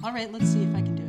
All 0.05 0.13
right, 0.13 0.31
let's 0.33 0.47
see 0.47 0.63
if 0.63 0.75
I 0.75 0.83
can 0.83 0.95
do 0.97 1.02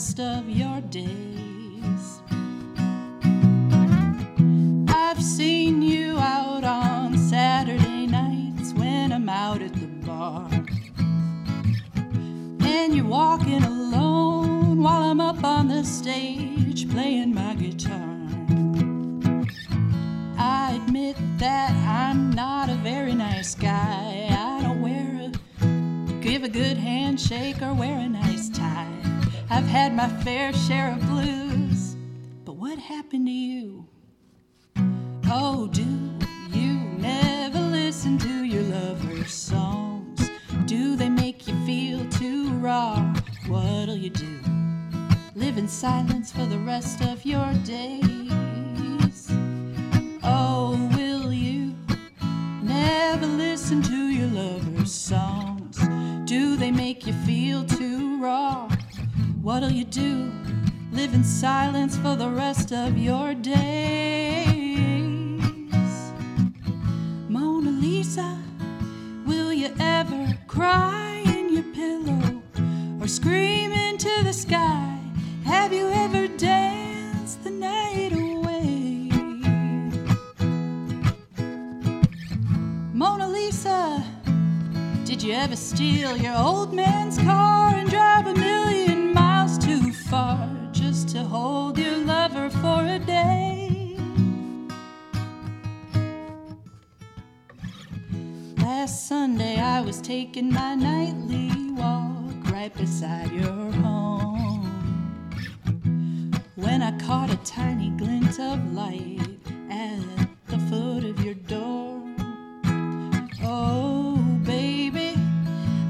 rest 0.00 0.18
of 0.18 0.48
your 0.48 0.80
days. 0.80 1.29
Day? 93.06 93.96
Last 98.58 99.08
Sunday 99.08 99.58
I 99.58 99.80
was 99.80 100.00
taking 100.00 100.52
my 100.52 100.74
nightly 100.74 101.50
walk 101.72 102.50
right 102.52 102.74
beside 102.74 103.32
your 103.32 103.72
home 103.82 104.64
when 106.56 106.82
I 106.82 106.96
caught 106.98 107.30
a 107.30 107.36
tiny 107.38 107.90
glint 107.90 108.38
of 108.38 108.72
light 108.72 109.20
at 109.70 110.00
the 110.48 110.58
foot 110.68 111.04
of 111.04 111.24
your 111.24 111.34
door. 111.34 112.02
Oh, 113.42 114.16
baby, 114.44 115.14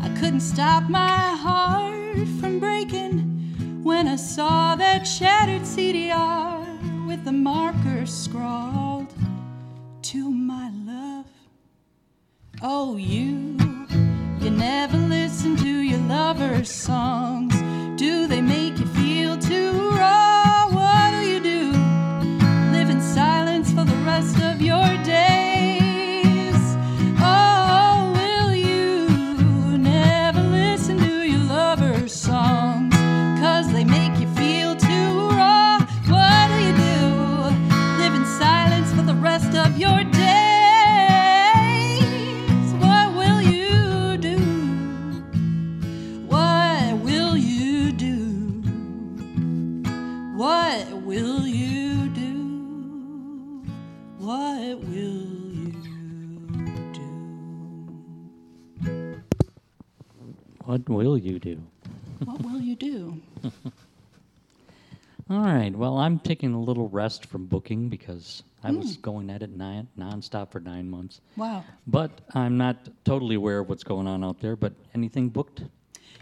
I 0.03 0.09
couldn't 0.19 0.41
stop 0.41 0.89
my 0.89 1.19
heart 1.47 2.29
from 2.41 2.61
breaking 2.61 3.83
when 3.83 4.09
I 4.09 4.17
saw 4.17 4.75
that 4.77 5.07
shattered 5.07 5.63
CDR 5.63 6.60
with 7.21 7.27
the 7.27 7.33
marker 7.33 8.07
scrawled 8.07 9.13
to 10.01 10.31
my 10.31 10.71
love. 10.87 11.27
Oh, 12.63 12.97
you, 12.97 13.59
you 14.41 14.51
never 14.51 14.97
listen 14.97 15.55
to 15.59 15.69
your 15.69 15.99
lover's 15.99 16.71
songs. 16.71 17.55
Do 18.01 18.27
they 18.27 18.41
make 18.41 18.79
you 18.79 18.87
What 60.71 60.89
will 60.89 61.19
you 61.19 61.41
do? 61.41 61.61
What 62.25 62.43
will 62.43 62.61
you 62.61 62.77
do? 62.77 63.21
All 65.29 65.41
right. 65.41 65.75
Well, 65.75 65.99
I'm 65.99 66.21
taking 66.21 66.55
a 66.55 66.61
little 66.61 66.89
rest 66.89 67.27
from 67.27 67.47
booking 67.47 67.89
because 67.89 68.45
I 68.63 68.71
was 68.71 68.95
Hmm. 68.95 69.01
going 69.01 69.31
at 69.31 69.43
it 69.43 69.51
nine, 69.51 69.89
nonstop 69.99 70.53
for 70.53 70.61
nine 70.61 70.89
months. 70.89 71.21
Wow. 71.37 71.65
But 71.89 72.21
I'm 72.37 72.57
not 72.57 72.77
totally 73.05 73.35
aware 73.35 73.59
of 73.59 73.69
what's 73.69 73.83
going 73.83 74.07
on 74.07 74.23
out 74.23 74.39
there. 74.39 74.55
But 74.55 74.75
anything 74.95 75.29
booked? 75.29 75.65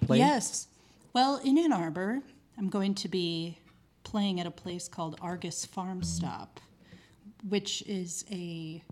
Played? 0.07 0.21
Yes. 0.21 0.69
Well, 1.13 1.37
in 1.45 1.59
Ann 1.59 1.75
Arbor, 1.75 2.23
I'm 2.57 2.71
going 2.71 2.95
to 2.95 3.09
be 3.09 3.59
playing 4.03 4.41
at 4.41 4.47
a 4.47 4.51
place 4.51 4.89
called 4.89 5.19
Argus 5.21 5.67
Farm 5.67 6.03
Stop, 6.03 6.59
which 7.47 7.83
is 7.83 8.25
a 8.31 8.83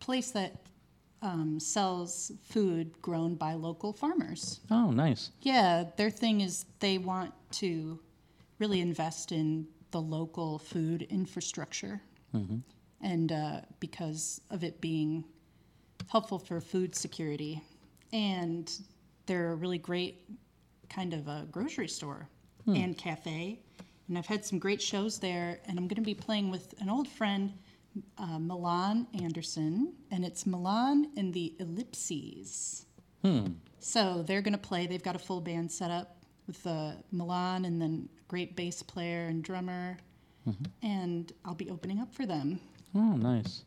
place 0.00 0.32
that 0.32 0.56
um, 1.22 1.58
sells 1.58 2.32
food 2.42 2.92
grown 3.02 3.34
by 3.34 3.54
local 3.54 3.92
farmers. 3.92 4.60
Oh, 4.70 4.90
nice. 4.90 5.30
Yeah, 5.42 5.84
their 5.96 6.10
thing 6.10 6.40
is 6.40 6.64
they 6.80 6.98
want 6.98 7.32
to 7.52 7.98
really 8.58 8.80
invest 8.80 9.32
in 9.32 9.66
the 9.90 10.00
local 10.00 10.58
food 10.58 11.02
infrastructure. 11.10 12.00
And 13.00 13.32
uh, 13.32 13.60
because 13.80 14.40
of 14.50 14.62
it 14.64 14.80
being 14.80 15.24
helpful 16.08 16.38
for 16.38 16.60
food 16.60 16.94
security. 16.94 17.62
And 18.12 18.70
they're 19.26 19.52
a 19.52 19.54
really 19.54 19.78
great 19.78 20.28
kind 20.88 21.12
of 21.14 21.28
a 21.28 21.46
grocery 21.50 21.88
store 21.88 22.28
and 22.66 22.98
cafe. 22.98 23.60
And 24.08 24.18
I've 24.18 24.26
had 24.26 24.44
some 24.44 24.58
great 24.58 24.82
shows 24.82 25.18
there. 25.18 25.58
And 25.66 25.78
I'm 25.78 25.86
going 25.88 25.96
to 25.96 26.02
be 26.02 26.14
playing 26.14 26.50
with 26.50 26.74
an 26.80 26.90
old 26.90 27.08
friend, 27.08 27.52
uh, 28.18 28.38
Milan 28.38 29.06
Anderson. 29.22 29.94
And 30.10 30.24
it's 30.24 30.46
Milan 30.46 31.10
and 31.16 31.32
the 31.32 31.54
Ellipses. 31.60 32.86
Hmm. 33.24 33.46
So 33.80 34.22
they're 34.26 34.42
going 34.42 34.52
to 34.52 34.58
play. 34.58 34.86
They've 34.86 35.02
got 35.02 35.16
a 35.16 35.18
full 35.18 35.40
band 35.40 35.70
set 35.70 35.90
up 35.90 36.16
with 36.46 36.66
uh, 36.66 36.92
Milan 37.12 37.64
and 37.64 37.80
then 37.80 38.08
a 38.18 38.24
great 38.28 38.56
bass 38.56 38.82
player 38.82 39.26
and 39.26 39.42
drummer. 39.42 39.98
And 40.82 41.30
I'll 41.44 41.54
be 41.54 41.68
opening 41.68 42.00
up 42.00 42.14
for 42.14 42.24
them. 42.24 42.58
Oh, 42.94 43.16
nice. 43.16 43.64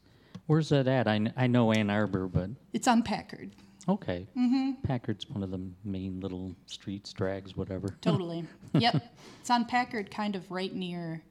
Where's 0.47 0.69
that 0.69 0.87
at? 0.87 1.07
I, 1.07 1.19
kn- 1.19 1.33
I 1.37 1.45
know 1.45 1.71
Ann 1.71 1.91
Arbor, 1.91 2.27
but 2.27 2.49
It's 2.73 2.87
on 2.87 3.03
Packard. 3.03 3.51
okay. 3.87 4.25
Mm-hmm. 4.35 4.81
Packard's 4.83 5.29
one 5.29 5.43
of 5.43 5.51
the 5.51 5.61
main 5.85 6.19
little 6.21 6.55
streets, 6.65 7.13
drags, 7.13 7.55
whatever. 7.55 7.89
Totally. 8.01 8.45
yep. 8.73 8.95
It's 9.41 9.49
on 9.51 9.65
Packard, 9.65 10.09
kind 10.11 10.35
of 10.35 10.49
right 10.49 10.73
near 10.73 11.21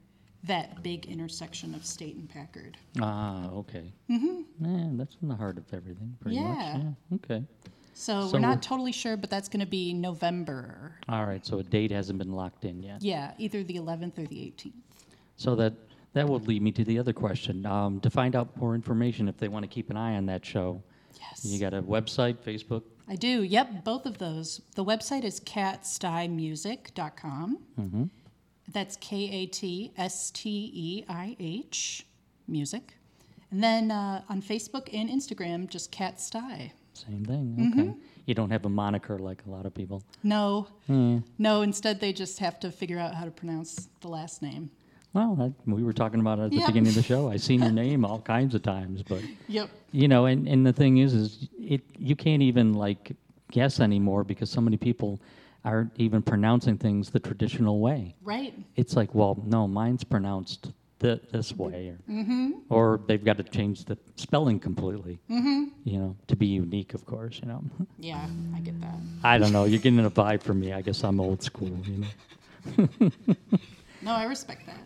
that 0.44 0.82
big 0.82 1.06
intersection 1.06 1.74
of 1.74 1.84
State 1.84 2.16
and 2.16 2.28
Packard. 2.28 2.76
Ah, 3.00 3.48
okay. 3.50 3.92
Mm-hmm. 4.10 4.40
Man, 4.58 4.96
that's 4.96 5.16
in 5.22 5.28
the 5.28 5.34
heart 5.34 5.58
of 5.58 5.64
everything, 5.72 6.16
pretty 6.20 6.36
Yeah. 6.36 6.42
much. 6.44 6.82
Yeah. 6.82 6.92
Okay. 7.16 7.44
So, 7.92 8.26
So 8.28 8.32
we're 8.32 8.38
not 8.40 8.48
we're- 8.50 8.60
totally 8.62 8.92
sure, 8.92 9.16
but 9.18 9.28
that's 9.28 9.48
going 9.48 9.60
to 9.60 9.66
be 9.66 9.92
November. 9.92 10.94
All 11.08 11.26
right. 11.26 11.44
So 11.44 11.58
a 11.58 11.62
date 11.62 11.90
hasn't 11.90 12.18
been 12.18 12.32
locked 12.32 12.64
in 12.64 12.82
yet. 12.82 13.02
Yeah, 13.02 13.32
either 13.38 13.62
the 13.62 13.76
11th 13.76 14.18
or 14.18 14.26
the 14.26 14.36
18th. 14.36 14.72
So 15.36 15.54
that 15.56 15.74
that 16.14 16.26
would 16.28 16.48
lead 16.48 16.62
me 16.62 16.72
to 16.72 16.82
the 16.84 16.98
other 16.98 17.12
question. 17.12 17.64
Um, 17.66 18.00
to 18.00 18.10
find 18.10 18.34
out 18.34 18.56
more 18.56 18.74
information, 18.74 19.28
if 19.28 19.36
they 19.36 19.46
want 19.48 19.62
to 19.64 19.68
keep 19.68 19.90
an 19.90 19.96
eye 19.96 20.16
on 20.16 20.26
that 20.26 20.44
show, 20.44 20.82
Yes. 21.20 21.44
you 21.44 21.60
got 21.60 21.72
a 21.74 21.82
website, 21.82 22.36
Facebook. 22.38 22.82
I 23.06 23.14
do. 23.16 23.42
Yep, 23.44 23.84
both 23.84 24.06
of 24.06 24.18
those. 24.18 24.60
The 24.74 24.84
website 24.84 25.22
is 25.24 25.38
katsteihmusic.com. 25.40 27.58
Mm-hmm. 27.78 28.04
That's 28.72 28.96
K 28.96 29.16
A 29.30 29.46
T 29.46 29.92
S 29.96 30.30
T 30.30 30.70
E 30.74 31.04
I 31.08 31.36
H 31.40 32.06
music. 32.48 32.96
And 33.50 33.62
then 33.62 33.90
uh, 33.90 34.22
on 34.28 34.40
Facebook 34.42 34.88
and 34.92 35.08
Instagram, 35.10 35.68
just 35.68 35.90
Kat 35.90 36.16
Steih. 36.18 36.70
Same 36.94 37.24
thing. 37.24 37.56
Mm-hmm. 37.58 37.80
Okay. 37.80 37.94
You 38.26 38.34
don't 38.34 38.50
have 38.50 38.64
a 38.64 38.68
moniker 38.68 39.18
like 39.18 39.42
a 39.46 39.50
lot 39.50 39.66
of 39.66 39.74
people. 39.74 40.02
No, 40.22 40.68
Hmm. 40.86 41.18
no. 41.38 41.62
Instead, 41.62 41.98
they 42.00 42.12
just 42.12 42.38
have 42.38 42.60
to 42.60 42.70
figure 42.70 42.98
out 42.98 43.14
how 43.14 43.24
to 43.24 43.30
pronounce 43.30 43.88
the 44.02 44.08
last 44.08 44.40
name. 44.42 44.70
Well, 45.12 45.34
that, 45.36 45.52
we 45.66 45.82
were 45.82 45.92
talking 45.92 46.20
about 46.20 46.38
it 46.38 46.42
at 46.42 46.50
the 46.50 46.56
Yeah. 46.58 46.66
beginning 46.66 46.90
of 46.90 46.94
the 46.94 47.02
show. 47.02 47.28
I've 47.30 47.42
seen 47.42 47.60
your 47.62 47.72
name 47.84 48.04
all 48.04 48.20
kinds 48.20 48.54
of 48.54 48.62
times, 48.62 49.02
but 49.02 49.22
Yep. 49.48 49.68
you 49.90 50.06
know, 50.06 50.26
and, 50.26 50.46
and 50.46 50.64
the 50.64 50.72
thing 50.72 50.98
is, 50.98 51.12
is 51.14 51.48
it 51.58 51.80
you 51.98 52.14
can't 52.14 52.42
even 52.42 52.74
like 52.74 53.16
guess 53.50 53.80
anymore 53.80 54.22
because 54.22 54.48
so 54.50 54.60
many 54.60 54.76
people 54.76 55.18
aren't 55.64 55.92
even 55.96 56.22
pronouncing 56.22 56.78
things 56.78 57.10
the 57.10 57.20
traditional 57.20 57.80
way. 57.80 58.14
Right. 58.22 58.54
It's 58.76 58.96
like, 58.96 59.14
well, 59.14 59.42
no, 59.46 59.68
mine's 59.68 60.04
pronounced 60.04 60.72
th- 61.00 61.20
this 61.30 61.54
way, 61.54 61.94
or, 62.08 62.94
or 62.94 63.00
they've 63.06 63.24
got 63.24 63.36
to 63.38 63.42
change 63.42 63.84
the 63.84 63.98
spelling 64.16 64.58
completely. 64.58 65.18
You 65.28 65.70
know, 65.84 66.16
to 66.28 66.36
be 66.36 66.46
unique, 66.46 66.94
of 66.94 67.04
course. 67.06 67.40
You 67.42 67.48
know, 67.48 67.62
Yeah, 67.98 68.26
I 68.54 68.60
get 68.60 68.80
that. 68.80 68.94
I 69.22 69.38
don't 69.38 69.52
know. 69.52 69.64
You're 69.64 69.80
getting 69.80 70.04
a 70.04 70.10
vibe 70.10 70.42
from 70.42 70.60
me. 70.60 70.72
I 70.72 70.80
guess 70.82 71.02
I'm 71.04 71.20
old 71.20 71.42
school. 71.42 71.76
You 71.86 72.04
know. 72.78 73.10
No, 74.02 74.12
I 74.12 74.24
respect 74.24 74.64
that. 74.66 74.80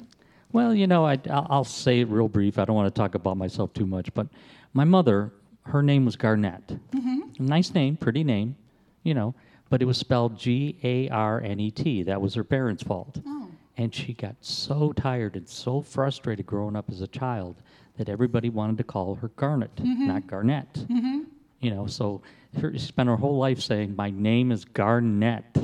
Well, 0.53 0.75
you 0.75 0.87
know, 0.89 1.07
I, 1.07 1.19
I'll 1.31 1.47
I'll 1.51 1.65
say 1.65 2.01
it 2.01 2.09
real 2.09 2.29
brief. 2.29 2.59
I 2.59 2.65
don't 2.65 2.75
want 2.77 2.93
to 2.93 2.99
talk 2.99 3.15
about 3.15 3.37
myself 3.37 3.73
too 3.75 3.87
much, 3.87 4.13
but 4.15 4.27
my 4.73 4.85
mother, 4.85 5.33
her 5.67 5.83
name 5.83 6.05
was 6.05 6.17
Garnett. 6.17 6.67
Mm-hmm. 6.67 7.21
Nice 7.47 7.73
name, 7.75 7.97
pretty 7.97 8.25
name, 8.25 8.57
you 9.05 9.15
know, 9.15 9.35
but 9.75 9.83
it 9.83 9.87
was 9.87 9.99
spelled 9.99 10.39
G 10.39 10.79
A 10.85 11.09
R 11.09 11.41
N 11.41 11.59
E 11.59 11.69
T. 11.69 12.05
That 12.05 12.23
was 12.23 12.35
her 12.35 12.45
parents' 12.45 12.85
fault. 12.85 13.19
Oh. 13.27 13.49
And 13.77 13.93
she 13.93 14.13
got 14.13 14.37
so 14.41 14.93
tired 14.93 15.35
and 15.35 15.49
so 15.49 15.81
frustrated 15.83 16.47
growing 16.47 16.77
up 16.77 16.85
as 16.93 17.01
a 17.01 17.09
child 17.09 17.57
that 17.99 18.09
everybody 18.09 18.51
wanted 18.51 18.79
to 18.79 18.85
call 18.85 19.17
her 19.17 19.31
Garnet, 19.31 19.73
not 19.83 20.29
Garnett. 20.29 20.73
Mm-hmm. 20.75 21.23
You 21.59 21.71
know, 21.73 21.89
so 21.89 22.23
her, 22.61 22.73
she 22.75 22.87
spent 22.87 23.09
her 23.09 23.17
whole 23.17 23.37
life 23.37 23.61
saying, 23.61 23.97
My 23.97 24.11
name 24.11 24.53
is 24.53 24.65
Garnett. 24.65 25.57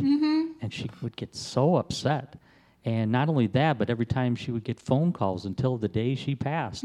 And 0.60 0.74
she 0.74 0.90
would 1.02 1.14
get 1.14 1.36
so 1.36 1.76
upset. 1.76 2.34
And 2.84 3.12
not 3.12 3.28
only 3.28 3.46
that, 3.46 3.78
but 3.78 3.90
every 3.90 4.06
time 4.06 4.34
she 4.34 4.50
would 4.50 4.64
get 4.64 4.80
phone 4.80 5.12
calls 5.12 5.46
until 5.46 5.78
the 5.78 5.86
day 5.86 6.16
she 6.16 6.34
passed, 6.34 6.82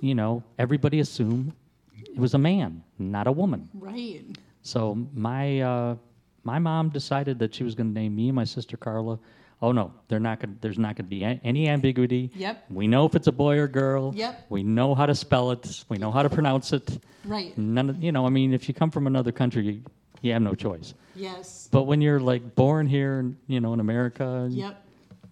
you 0.00 0.14
know, 0.14 0.44
everybody 0.60 1.00
assumed 1.00 1.54
it 1.96 2.16
was 2.16 2.34
a 2.34 2.38
man, 2.38 2.84
not 3.00 3.26
a 3.26 3.32
woman. 3.32 3.68
Right. 3.74 4.22
So 4.62 5.08
my 5.12 5.60
uh, 5.60 5.96
my 6.44 6.58
mom 6.58 6.88
decided 6.90 7.38
that 7.40 7.54
she 7.54 7.64
was 7.64 7.74
going 7.74 7.88
to 7.92 8.00
name 8.00 8.14
me 8.16 8.28
and 8.28 8.36
my 8.36 8.44
sister 8.44 8.76
Carla. 8.76 9.18
Oh 9.60 9.72
no, 9.72 9.92
they're 10.06 10.20
not 10.20 10.38
going. 10.40 10.56
There's 10.60 10.78
not 10.78 10.94
going 10.96 11.06
to 11.06 11.10
be 11.10 11.24
any 11.24 11.68
ambiguity. 11.68 12.30
Yep. 12.36 12.66
We 12.70 12.86
know 12.86 13.06
if 13.06 13.16
it's 13.16 13.26
a 13.26 13.32
boy 13.32 13.58
or 13.58 13.66
girl. 13.66 14.12
Yep. 14.14 14.46
We 14.50 14.62
know 14.62 14.94
how 14.94 15.04
to 15.06 15.14
spell 15.16 15.50
it. 15.50 15.84
We 15.88 15.98
know 15.98 16.12
how 16.12 16.22
to 16.22 16.30
pronounce 16.30 16.72
it. 16.72 17.00
Right. 17.24 17.56
None 17.58 17.90
of, 17.90 18.02
you 18.02 18.12
know, 18.12 18.24
I 18.24 18.28
mean, 18.28 18.54
if 18.54 18.68
you 18.68 18.74
come 18.74 18.90
from 18.92 19.08
another 19.08 19.32
country, 19.32 19.64
you, 19.66 19.82
you 20.22 20.32
have 20.32 20.42
no 20.42 20.54
choice. 20.54 20.94
Yes. 21.16 21.68
But 21.72 21.82
when 21.82 22.00
you're 22.00 22.20
like 22.20 22.54
born 22.54 22.86
here, 22.86 23.18
in- 23.18 23.36
you 23.48 23.60
know, 23.60 23.72
in 23.72 23.80
America, 23.80 24.46
Yep. 24.48 24.80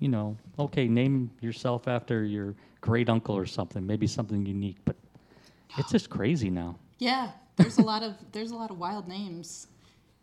you 0.00 0.08
know, 0.08 0.36
okay, 0.58 0.88
name 0.88 1.30
yourself 1.40 1.86
after 1.86 2.24
your 2.24 2.56
great 2.80 3.08
uncle 3.08 3.36
or 3.36 3.46
something, 3.46 3.86
maybe 3.86 4.08
something 4.08 4.44
unique. 4.44 4.78
But 4.84 4.96
it's 5.78 5.92
just 5.92 6.10
crazy 6.10 6.50
now. 6.50 6.78
Yeah. 6.98 7.30
There's 7.54 7.78
a 7.78 7.82
lot 7.82 8.02
of 8.02 8.14
there's 8.32 8.50
a 8.50 8.56
lot 8.56 8.70
of 8.72 8.78
wild 8.78 9.06
names. 9.06 9.68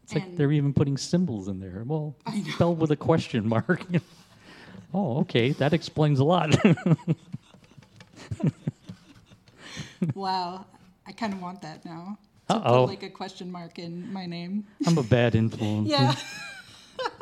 It's 0.03 0.13
like 0.15 0.23
And- 0.25 0.37
they're 0.37 0.51
even 0.51 0.73
putting 0.73 0.97
symbols 0.97 1.47
in 1.47 1.59
there. 1.59 1.83
Well, 1.85 2.15
spelled 2.53 2.79
with 2.79 2.91
a 2.91 2.95
question 2.95 3.47
mark. 3.47 3.85
oh, 4.93 5.19
okay, 5.21 5.51
that 5.53 5.73
explains 5.73 6.19
a 6.19 6.23
lot. 6.23 6.55
Wow. 10.15 10.65
I 11.07 11.11
kind 11.13 11.33
of 11.33 11.41
want 11.41 11.61
that 11.61 11.85
now. 11.85 12.17
To 12.49 12.55
Uh-oh. 12.55 12.81
put 12.85 12.89
like 12.89 13.03
a 13.03 13.09
question 13.09 13.49
mark 13.51 13.79
in 13.79 14.11
my 14.11 14.25
name. 14.25 14.65
I'm 14.85 14.97
a 14.97 15.03
bad 15.03 15.33
influence. 15.33 15.89
Yeah. 15.89 16.13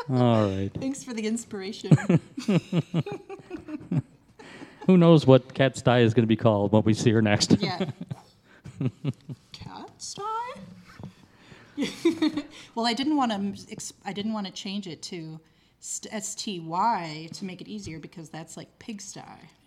All 0.10 0.48
right. 0.50 0.72
Thanks 0.74 1.04
for 1.04 1.14
the 1.14 1.26
inspiration. 1.28 1.96
Who 4.88 4.98
knows 4.98 5.28
what 5.28 5.54
Kat 5.54 5.76
Steih 5.76 6.02
is 6.04 6.14
going 6.16 6.24
to 6.24 6.28
be 6.28 6.36
called 6.36 6.72
when 6.72 6.82
we 6.84 6.94
see 6.96 7.12
her 7.12 7.22
next? 7.22 7.56
yeah. 7.62 7.86
Cat? 9.52 9.90
well, 12.76 12.86
I 12.86 12.94
didn't 12.94 13.16
want 13.18 13.32
to. 13.32 13.94
I 14.06 14.14
didn't 14.14 14.34
want 14.34 14.48
to 14.48 14.54
change 14.54 14.88
it 14.88 15.02
to 15.04 15.40
S 16.12 16.36
T 16.36 16.60
Y 16.60 17.30
to 17.34 17.46
make 17.46 17.62
it 17.62 17.68
easier 17.68 18.00
because 18.00 18.30
that's 18.30 18.56
like 18.58 18.68
pigsty, 18.80 19.22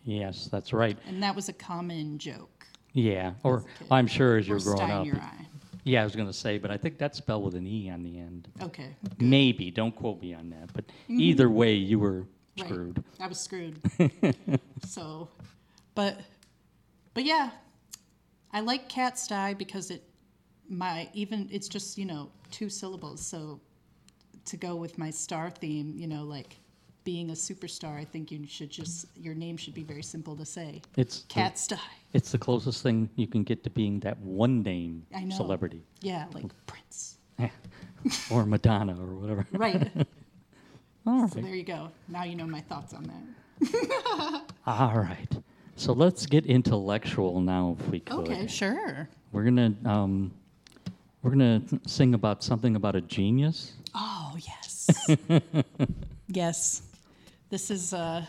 yes, 0.05 0.49
that's 0.51 0.73
right. 0.73 0.97
and 1.09 1.23
that 1.23 1.35
was 1.35 1.49
a 1.49 1.53
common 1.53 2.19
joke. 2.19 2.67
Yeah, 2.93 3.33
or. 3.43 3.65
I'm 3.91 4.07
sure 4.07 4.37
as 4.37 4.47
you're 4.47 4.61
growing 4.61 4.79
sty 4.79 4.93
up. 4.93 5.01
in 5.07 5.07
your 5.13 5.17
eye. 5.23 5.47
Yeah, 5.83 6.01
I 6.01 6.05
was 6.05 6.15
going 6.17 6.29
to 6.29 6.33
say, 6.33 6.57
but 6.57 6.71
I 6.71 6.79
think 6.79 6.97
that's 6.97 7.19
spelled 7.19 7.45
with 7.45 7.55
an 7.57 7.67
E 7.67 7.91
on 7.91 8.03
the 8.03 8.19
end. 8.19 8.49
Okay. 8.63 8.97
Maybe. 9.19 9.71
Don't 9.71 9.95
quote 9.95 10.23
me 10.23 10.33
on 10.33 10.49
that. 10.51 10.73
But 10.73 10.87
either 11.09 11.51
way, 11.51 11.75
you 11.75 11.99
were 11.99 12.25
Mm-hmm. 12.57 12.63
Right. 12.63 12.71
screwed. 12.71 13.05
I 13.21 13.27
was 13.27 13.41
screwed. 13.41 13.81
so, 14.87 15.29
but, 15.97 16.21
but 17.13 17.25
yeah, 17.25 17.51
I 18.53 18.61
like 18.61 18.89
Kat 18.89 19.15
Steih 19.17 19.59
because 19.59 19.91
it, 19.91 20.05
my 20.69 21.09
even 21.15 21.49
it's 21.53 21.69
just 21.69 21.99
you 21.99 22.05
know 22.07 22.31
two 22.51 22.69
syllables. 22.69 23.21
So, 23.21 23.61
to 24.47 24.57
go 24.57 24.77
with 24.77 24.99
my 24.99 25.11
star 25.11 25.51
theme, 25.51 25.95
you 25.97 26.07
know, 26.07 26.25
like 26.25 26.57
being 27.05 27.31
a 27.31 27.35
superstar, 27.35 27.99
I 27.99 28.05
think 28.05 28.31
you 28.33 28.47
should 28.47 28.71
just 28.71 29.07
your 29.17 29.35
name 29.35 29.57
should 29.57 29.75
be 29.75 29.83
very 29.83 30.03
simple 30.03 30.37
to 30.37 30.45
say. 30.45 30.81
It's 30.97 31.25
Kat 31.29 31.55
Steih. 31.57 31.79
It's 32.13 32.31
the 32.33 32.39
closest 32.39 32.83
thing 32.83 33.11
you 33.17 33.27
can 33.27 33.43
get 33.43 33.63
to 33.65 33.71
being 33.71 34.01
that 34.01 34.19
one 34.21 34.63
name 34.63 35.05
I 35.15 35.25
know. 35.25 35.37
celebrity, 35.37 35.83
Yeah, 36.01 36.27
like 36.33 36.47
Prince. 36.67 37.19
or 38.31 38.45
Madonna, 38.47 38.93
or 39.01 39.15
whatever. 39.15 39.47
Right. 39.53 39.91
All 41.07 41.29
so 41.29 41.35
right. 41.37 41.45
there 41.45 41.55
you 41.55 41.65
go. 41.65 41.91
Now 42.09 42.25
you 42.25 42.35
know 42.37 42.47
my 42.47 42.61
thoughts 42.63 42.95
on 42.95 43.05
that. 43.05 44.43
All 44.67 44.95
right. 44.99 45.29
So 45.77 45.93
let's 45.93 46.25
get 46.27 46.47
intellectual 46.47 47.41
now, 47.41 47.77
if 47.79 47.89
we 47.91 48.01
could. 48.01 48.21
Okay, 48.21 48.47
sure. 48.47 49.09
We're 49.33 49.45
gonna 49.45 49.75
um, 49.85 50.33
we're 51.25 51.31
gonna 51.31 51.63
sing 51.87 52.15
about 52.15 52.45
something 52.45 52.77
about 52.77 52.95
a 52.95 53.01
genius. 53.01 53.73
Oh, 53.95 54.37
yes. 54.37 55.09
yes. 56.29 56.83
This 57.49 57.71
is 57.71 57.95
uh 57.95 58.25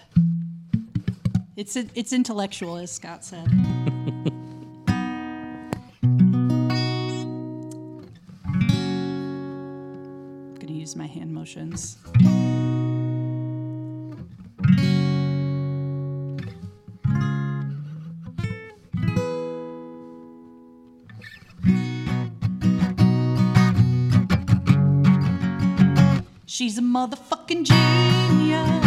it's 1.57 1.75
it's 1.75 2.13
intellectual 2.13 2.77
as 2.77 2.91
Scott 2.91 3.25
said. 3.25 3.47
I'm 3.47 4.13
going 10.55 10.67
to 10.67 10.73
use 10.73 10.95
my 10.95 11.07
hand 11.07 11.33
motions. 11.33 11.97
She's 26.57 26.77
a 26.77 26.81
motherfucking 26.81 27.65
genius. 27.65 28.84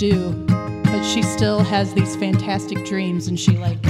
Do, 0.00 0.32
but 0.46 1.02
she 1.04 1.22
still 1.22 1.60
has 1.60 1.92
these 1.92 2.16
fantastic 2.16 2.86
dreams 2.86 3.28
and 3.28 3.38
she 3.38 3.58
like 3.58 3.82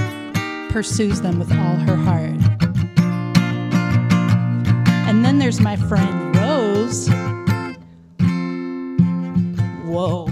pursues 0.71 1.21
them 1.21 1.39
with 1.39 1.53
all 1.53 1.77
her 1.77 1.95
heart. 1.95 2.35
And 5.09 5.25
then 5.25 5.39
there's 5.39 5.61
my 5.61 5.77
friend 5.77 6.35
Rose. 6.35 7.09
Whoa. 9.87 10.27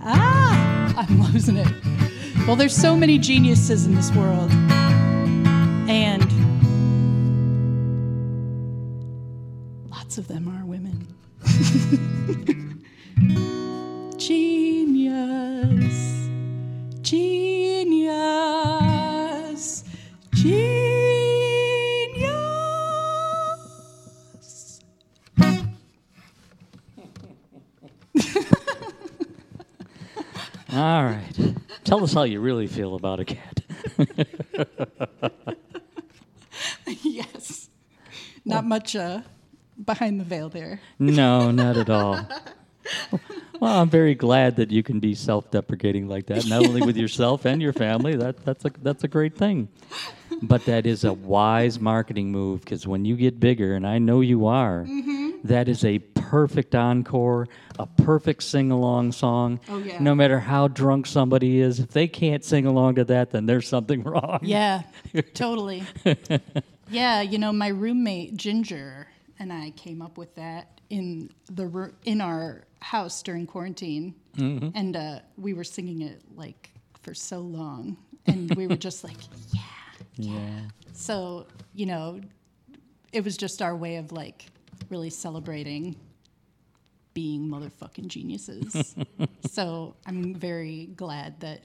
Ah, 0.00 0.94
I'm 0.96 1.20
losing 1.32 1.56
it. 1.56 1.66
Well, 2.46 2.54
there's 2.54 2.76
so 2.76 2.96
many 2.96 3.18
geniuses 3.18 3.86
in 3.86 3.96
this 3.96 4.12
world. 4.12 4.52
Us 32.08 32.14
how 32.14 32.22
you 32.22 32.40
really 32.40 32.66
feel 32.66 32.94
about 32.94 33.20
a 33.20 33.24
cat. 33.26 33.60
yes. 37.02 37.68
Not 38.46 38.64
much 38.64 38.96
uh, 38.96 39.20
behind 39.84 40.18
the 40.18 40.24
veil 40.24 40.48
there. 40.48 40.80
No, 40.98 41.50
not 41.50 41.76
at 41.76 41.90
all. 41.90 42.26
Well, 43.60 43.82
I'm 43.82 43.90
very 43.90 44.14
glad 44.14 44.56
that 44.56 44.70
you 44.70 44.82
can 44.82 45.00
be 45.00 45.14
self-deprecating 45.14 46.08
like 46.08 46.26
that, 46.26 46.46
not 46.46 46.66
only 46.66 46.80
with 46.80 46.96
yourself 47.04 47.44
and 47.44 47.60
your 47.60 47.72
family. 47.74 48.16
That 48.16 48.44
that's 48.44 48.64
a 48.64 48.70
that's 48.82 49.04
a 49.04 49.08
great 49.08 49.36
thing. 49.36 49.68
But 50.42 50.64
that 50.66 50.86
is 50.86 51.04
a 51.04 51.12
wise 51.12 51.80
marketing 51.80 52.30
move 52.32 52.60
because 52.60 52.86
when 52.86 53.04
you 53.04 53.16
get 53.16 53.40
bigger, 53.40 53.74
and 53.74 53.86
I 53.86 53.98
know 53.98 54.20
you 54.20 54.46
are, 54.46 54.84
Mm-hmm. 54.88 55.30
that 55.44 55.68
is 55.68 55.84
a 55.84 55.98
perfect 55.98 56.74
encore, 56.74 57.48
a 57.78 57.86
perfect 57.86 58.42
sing-along 58.42 59.12
song. 59.12 59.60
Oh, 59.68 59.78
yeah. 59.78 60.02
No 60.02 60.14
matter 60.14 60.38
how 60.40 60.68
drunk 60.68 61.06
somebody 61.06 61.60
is, 61.60 61.80
if 61.80 61.90
they 61.90 62.06
can't 62.08 62.44
sing 62.44 62.66
along 62.66 62.96
to 62.96 63.04
that, 63.04 63.30
then 63.30 63.46
there's 63.46 63.66
something 63.68 64.02
wrong. 64.02 64.40
Yeah, 64.42 64.82
totally. 65.34 65.84
Yeah, 66.90 67.20
you 67.22 67.38
know, 67.38 67.52
my 67.52 67.68
roommate 67.68 68.36
Ginger 68.36 69.08
and 69.38 69.52
I 69.52 69.70
came 69.70 70.02
up 70.02 70.18
with 70.18 70.34
that 70.36 70.80
in 70.90 71.30
the 71.50 71.92
in 72.04 72.20
our 72.20 72.64
house 72.80 73.22
during 73.22 73.46
quarantine, 73.46 74.14
and 74.36 74.96
uh, 74.96 75.18
we 75.36 75.52
were 75.54 75.64
singing 75.64 76.02
it 76.02 76.22
like 76.34 76.70
for 77.02 77.12
so 77.14 77.40
long, 77.40 77.96
and 78.26 78.54
we 78.54 78.66
were 78.66 78.76
just 78.76 79.04
like, 79.04 79.16
yeah. 79.52 79.60
Yeah. 80.18 80.60
So 80.92 81.46
you 81.74 81.86
know, 81.86 82.20
it 83.12 83.24
was 83.24 83.36
just 83.36 83.62
our 83.62 83.74
way 83.74 83.96
of 83.96 84.12
like 84.12 84.46
really 84.90 85.10
celebrating 85.10 85.96
being 87.14 87.48
motherfucking 87.48 88.06
geniuses. 88.08 88.94
so 89.50 89.96
I'm 90.06 90.34
very 90.34 90.86
glad 90.94 91.40
that 91.40 91.62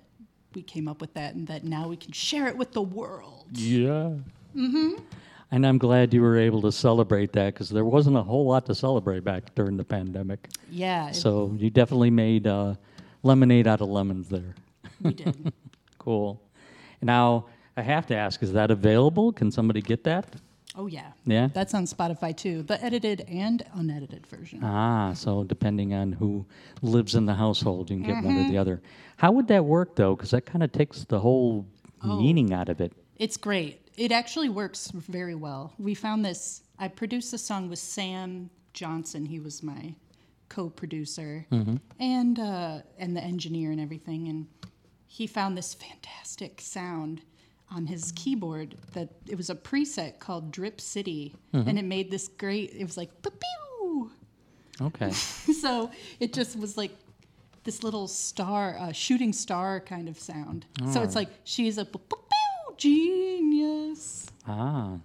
we 0.56 0.62
came 0.62 0.88
up 0.88 1.02
with 1.02 1.14
that 1.16 1.36
and 1.36 1.48
that 1.48 1.64
now 1.64 1.88
we 1.88 1.98
can 1.98 2.12
share 2.12 2.48
it 2.48 2.58
with 2.58 2.72
the 2.72 2.82
world. 2.82 3.48
Yeah. 3.52 4.14
Mm-hmm. 4.56 4.94
And 5.52 5.68
I'm 5.68 5.78
glad 5.78 6.12
you 6.14 6.22
were 6.24 6.38
able 6.38 6.62
to 6.64 6.72
celebrate 6.72 7.34
that 7.34 7.54
because 7.54 7.70
there 7.70 7.86
wasn't 7.86 8.18
a 8.18 8.24
whole 8.24 8.48
lot 8.48 8.66
to 8.66 8.74
celebrate 8.74 9.24
back 9.24 9.54
during 9.54 9.78
the 9.78 9.84
pandemic. 9.84 10.50
Yeah, 10.72 11.12
So 11.12 11.54
you 11.56 11.70
definitely 11.70 12.10
made 12.10 12.48
uh, 12.48 12.74
lemonade 13.22 13.68
out 13.68 13.82
of 13.82 13.90
lemons 13.90 14.30
there. 14.30 14.56
we 15.02 15.14
did. 15.14 15.54
Cool. 16.00 16.42
Now 17.02 17.46
I 17.78 17.82
have 17.82 18.06
to 18.08 18.16
ask: 18.16 18.42
Is 18.44 18.54
that 18.54 18.72
available? 18.72 19.32
Can 19.32 19.52
somebody 19.52 19.82
get 19.82 20.04
that? 20.04 20.26
Oh 20.76 20.88
yeah. 20.88 21.12
Yeah? 21.26 21.50
That's 21.54 21.74
on 21.76 21.86
Spotify 21.86 22.36
too. 22.36 22.64
The 22.64 22.84
edited 22.84 23.22
and 23.30 23.64
unedited 23.76 24.26
version. 24.26 24.64
Ah, 24.64 25.14
so 25.14 25.44
depending 25.44 25.94
on 25.94 26.14
who 26.14 26.46
lives 26.82 27.14
in 27.16 27.26
the 27.28 27.34
household, 27.36 27.92
you 27.92 27.98
can 27.98 28.06
get 28.08 28.24
one 28.24 28.36
or 28.36 28.40
Mm-hmm. 28.40 28.52
the 28.52 28.58
other. 28.58 28.82
How 29.18 29.32
would 29.32 29.48
that 29.50 29.64
work 29.66 29.96
though? 29.96 30.16
Because 30.16 30.32
that 30.32 30.46
kind 30.48 30.64
of 30.64 30.72
takes 30.72 31.04
the 31.06 31.20
whole 31.20 31.66
Oh. 32.06 32.20
meaning 32.20 32.52
out 32.54 32.68
of 32.70 32.82
it. 32.82 32.92
It's 33.18 33.38
great. 33.38 33.80
It 33.96 34.12
actually 34.12 34.50
works 34.50 34.92
very 34.92 35.36
well. 35.36 35.72
We 35.78 35.94
found 35.94 36.26
this. 36.26 36.64
I 36.80 36.88
produced 36.90 37.30
the 37.32 37.38
song 37.38 37.70
with 37.70 37.80
Sam 37.80 38.50
Johnson. 38.74 39.26
He 39.26 39.40
was 39.40 39.62
my 39.64 39.94
co-producer 40.50 41.46
and 42.00 42.40
uh, 42.40 42.80
and 42.98 43.16
the 43.16 43.22
engineer 43.24 43.72
and 43.72 43.80
everything. 43.80 44.28
And 44.28 44.48
he 45.08 45.28
found 45.28 45.58
this 45.58 45.74
fantastic 45.76 46.60
sound 46.62 47.22
on 47.76 47.86
his 47.88 48.12
keyboard 48.16 48.76
that 48.94 49.10
it 49.28 49.36
was 49.36 49.50
a 49.50 49.56
preset 49.56 50.20
called 50.20 50.52
Drip 50.52 50.80
City, 50.82 51.36
and 51.54 51.78
it 51.80 51.86
made 51.86 52.12
this 52.12 52.28
great. 52.28 52.72
It 52.78 52.84
was 52.84 52.98
like 52.98 53.10
pew. 53.22 54.12
Okay. 54.82 55.12
so 55.62 55.92
it 56.20 56.34
just 56.34 56.58
was 56.58 56.78
like 56.78 56.92
this 57.64 57.84
little 57.84 58.08
star, 58.08 58.76
uh, 58.80 58.92
shooting 58.92 59.32
star 59.34 59.80
kind 59.80 60.10
of 60.10 60.20
sound. 60.20 60.66
So 60.92 61.02
it's 61.02 61.16
like 61.16 61.30
she's 61.44 61.78
a 61.78 61.88
genius. 62.78 64.28
ah, 64.48 64.98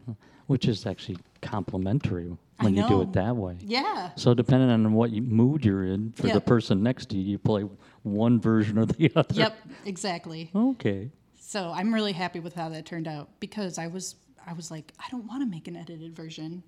which 0.46 0.66
is 0.66 0.86
actually 0.86 1.18
complimentary 1.42 2.34
when 2.60 2.74
you 2.74 2.86
do 2.88 3.02
it 3.02 3.12
that 3.12 3.36
way. 3.36 3.56
Yeah. 3.60 4.10
So 4.16 4.34
depending 4.34 4.70
on 4.70 4.92
what 4.94 5.10
you, 5.10 5.22
mood 5.22 5.64
you're 5.64 5.84
in 5.84 6.12
for 6.12 6.26
Yeah. 6.26 6.34
the 6.34 6.40
person 6.40 6.82
next 6.82 7.10
to 7.10 7.16
you, 7.16 7.32
you 7.32 7.38
play 7.38 7.64
one 8.02 8.40
version 8.40 8.78
or 8.78 8.86
the 8.86 9.12
other. 9.16 9.34
Yep. 9.34 9.56
Exactly. 9.84 10.50
Okay. 10.54 11.10
So 11.48 11.72
I'm 11.74 11.94
really 11.94 12.12
happy 12.12 12.40
with 12.40 12.54
how 12.54 12.68
that 12.68 12.84
turned 12.84 13.08
out 13.08 13.30
because 13.40 13.78
I 13.78 13.86
was 13.86 14.16
I 14.46 14.52
was 14.52 14.70
like 14.70 14.92
I 14.98 15.08
don't 15.10 15.26
want 15.26 15.40
to 15.40 15.46
make 15.46 15.66
an 15.66 15.76
edited 15.76 16.14
version, 16.14 16.62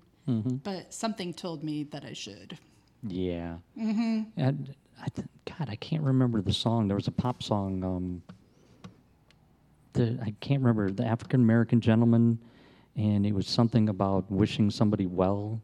but 0.63 0.91
something 0.91 1.35
told 1.35 1.63
me 1.63 1.83
that 1.91 2.03
I 2.03 2.13
should. 2.13 2.57
Yeah. 3.03 3.57
Mm-hmm. 3.77 4.21
And 4.37 4.73
I 4.99 5.07
th- 5.09 5.27
God, 5.45 5.69
I 5.69 5.75
can't 5.75 6.01
remember 6.01 6.41
the 6.41 6.51
song. 6.51 6.87
There 6.87 6.95
was 6.95 7.07
a 7.07 7.11
pop 7.11 7.43
song. 7.43 7.83
Um, 7.83 8.23
the 9.93 10.17
I 10.19 10.33
can't 10.39 10.61
remember 10.61 10.89
the 10.89 11.05
African 11.05 11.41
American 11.41 11.79
gentleman, 11.79 12.39
and 12.95 13.23
it 13.23 13.35
was 13.35 13.45
something 13.45 13.87
about 13.87 14.31
wishing 14.31 14.71
somebody 14.71 15.05
well, 15.05 15.61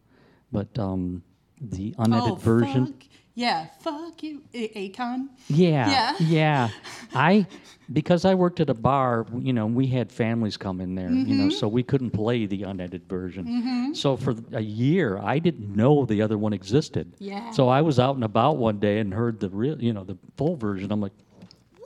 but 0.52 0.68
um, 0.78 1.24
the 1.60 1.96
unedited 1.98 2.34
oh, 2.34 2.36
version. 2.36 2.86
Fuck. 2.86 3.04
Yeah. 3.38 3.68
Fuck 3.82 4.24
you, 4.24 4.42
A- 4.56 4.90
Akon. 4.90 5.28
Yeah, 5.48 5.90
Yeah. 5.92 6.16
yeah. 6.20 6.70
I 7.14 7.46
because 7.94 8.26
I 8.26 8.34
worked 8.34 8.60
at 8.60 8.70
a 8.70 8.74
bar, 8.74 9.28
you 9.38 9.54
know, 9.54 9.68
we 9.68 9.86
had 9.86 10.12
families 10.12 10.58
come 10.58 10.82
in 10.82 10.96
there, 10.96 11.10
you 11.12 11.24
Mm-hmm. 11.24 11.38
know, 11.38 11.50
so 11.50 11.68
we 11.68 11.84
couldn't 11.84 12.10
play 12.12 12.48
the 12.48 12.64
unedited 12.64 13.08
version. 13.08 13.94
So 13.94 14.18
for 14.18 14.34
a 14.54 14.60
year, 14.62 15.20
I 15.20 15.38
didn't 15.38 15.76
know 15.76 16.04
the 16.06 16.22
other 16.24 16.38
one 16.38 16.52
existed. 16.52 17.14
Yeah. 17.20 17.52
So 17.52 17.70
I 17.70 17.82
was 17.82 18.00
out 18.00 18.16
and 18.16 18.24
about 18.24 18.58
one 18.58 18.80
day 18.80 18.98
and 18.98 19.14
heard 19.14 19.40
the 19.40 19.50
real, 19.50 19.80
you 19.82 19.94
know, 19.94 20.04
the 20.04 20.18
full 20.36 20.56
version. 20.56 20.92
I'm 20.92 21.00
like, 21.00 21.14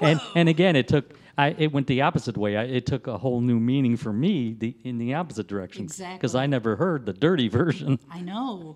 and 0.00 0.20
and 0.34 0.48
again, 0.48 0.74
it 0.76 0.88
took. 0.88 1.14
I, 1.38 1.54
it 1.56 1.72
went 1.72 1.86
the 1.86 2.02
opposite 2.02 2.36
way. 2.36 2.56
I, 2.56 2.64
it 2.64 2.84
took 2.84 3.06
a 3.06 3.16
whole 3.16 3.40
new 3.40 3.60
meaning 3.60 3.96
for 3.96 4.12
me 4.12 4.56
the, 4.58 4.74
in 4.82 4.98
the 4.98 5.14
opposite 5.14 5.46
direction. 5.46 5.84
Exactly. 5.84 6.16
Because 6.18 6.34
I 6.34 6.46
never 6.46 6.74
heard 6.74 7.06
the 7.06 7.12
dirty 7.12 7.46
version. 7.60 8.00
I 8.10 8.20
know. 8.22 8.74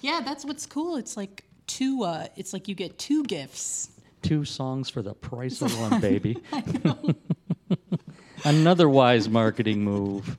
Yeah, 0.00 0.20
that's 0.24 0.44
what's 0.44 0.66
cool. 0.66 0.96
It's 0.96 1.16
like 1.16 1.44
two. 1.66 2.04
Uh, 2.04 2.26
it's 2.36 2.52
like 2.52 2.68
you 2.68 2.74
get 2.74 2.98
two 2.98 3.24
gifts. 3.24 3.90
Two 4.22 4.44
songs 4.44 4.90
for 4.90 5.02
the 5.02 5.14
price 5.14 5.62
of 5.62 5.78
one, 5.90 6.00
baby. 6.00 6.36
Another 8.44 8.88
wise 8.88 9.28
marketing 9.28 9.84
move. 9.84 10.38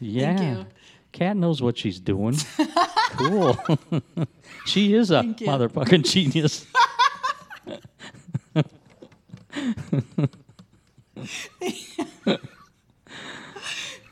Yeah. 0.00 0.58
you. 0.58 0.66
Kat 1.12 1.36
knows 1.36 1.60
what 1.60 1.76
she's 1.76 1.98
doing. 1.98 2.36
cool. 3.10 3.58
she 4.64 4.94
is 4.94 5.10
a 5.10 5.22
motherfucking 5.22 6.04
genius. 6.04 6.66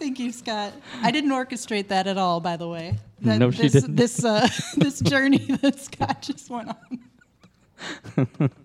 Thank 0.09 0.21
you, 0.21 0.33
Scott. 0.33 0.73
I 1.03 1.11
didn't 1.11 1.33
orchestrate 1.33 1.89
that 1.89 2.07
at 2.07 2.17
all, 2.17 2.41
by 2.41 2.57
the 2.57 2.67
way. 2.67 2.99
That, 3.21 3.39
No, 3.39 3.51
she 3.51 3.65
this, 3.69 3.73
didn't. 3.73 3.97
This 3.97 4.25
uh, 4.25 4.49
this 4.79 5.01
journey 5.01 5.37
that 5.61 5.79
Scott 5.79 6.23
just 6.23 6.49
went 6.49 6.71
on. 6.71 8.27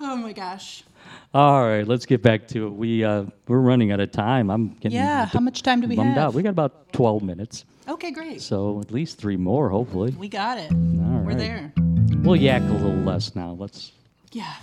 oh 0.00 0.14
my 0.16 0.32
gosh. 0.32 0.84
All 1.34 1.66
right, 1.66 1.84
let's 1.84 2.06
get 2.06 2.22
back 2.22 2.46
to 2.48 2.68
it. 2.68 2.70
We 2.70 3.02
uh, 3.02 3.24
we're 3.48 3.58
running 3.58 3.90
out 3.90 3.98
of 3.98 4.12
time. 4.12 4.48
I'm 4.48 4.74
getting 4.74 4.92
Yeah. 4.96 5.24
How 5.24 5.40
much 5.40 5.62
time 5.64 5.80
do 5.80 5.88
we 5.88 5.96
bummed 5.96 6.10
have? 6.14 6.28
out. 6.28 6.34
We 6.34 6.44
got 6.44 6.50
about 6.50 6.92
12 6.92 7.24
minutes, 7.24 7.64
Okay, 7.88 8.12
great. 8.12 8.40
so 8.42 8.78
at 8.78 8.92
least 8.92 9.18
three 9.18 9.36
more, 9.36 9.70
hopefully. 9.70 10.12
We 10.16 10.28
got 10.28 10.56
it. 10.58 10.70
All 10.70 10.76
We're 10.78 11.30
right. 11.30 11.36
there. 11.36 11.72
We'll 12.22 12.36
yak 12.36 12.62
a 12.62 12.66
little 12.66 12.92
less 13.02 13.34
now. 13.34 13.56
Let's 13.58 13.90
Yeah. 14.30 14.54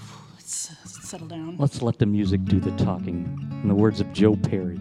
Settle 1.14 1.28
down. 1.28 1.58
let's 1.60 1.84
let 1.84 2.00
the 2.00 2.08
music 2.08 2.44
do 2.46 2.60
the 2.60 2.72
talking. 2.84 3.38
In 3.62 3.68
the 3.68 3.76
words 3.76 4.02
of 4.02 4.12
Joe 4.14 4.36
Perry. 4.36 4.80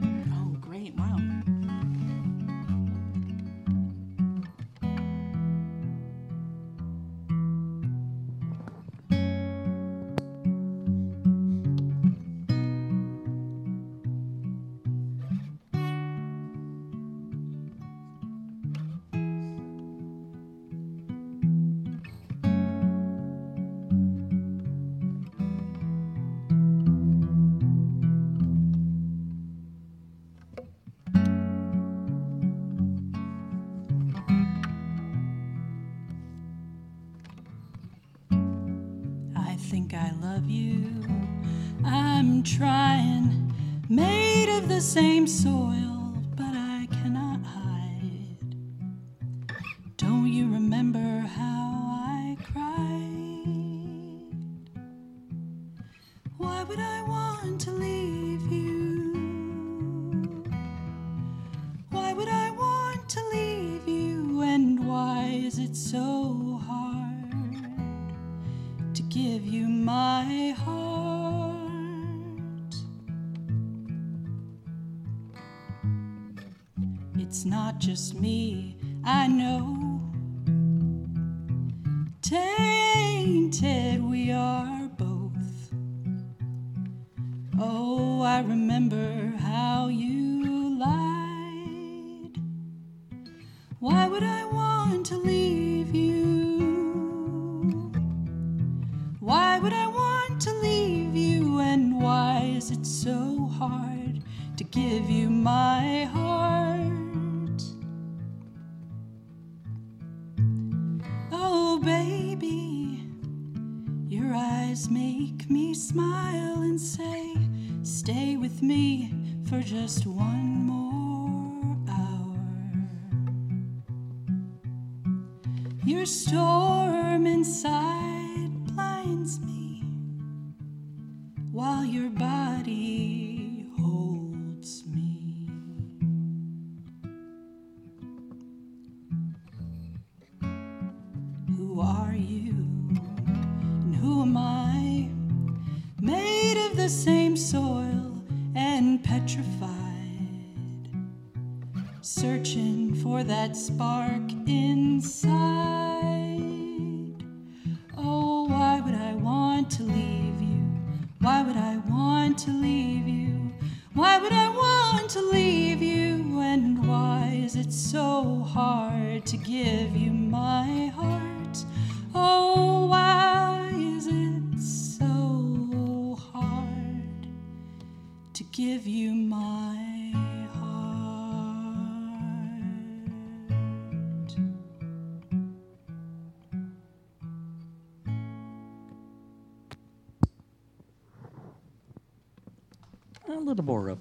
Same 44.82 45.28
soil, 45.28 45.91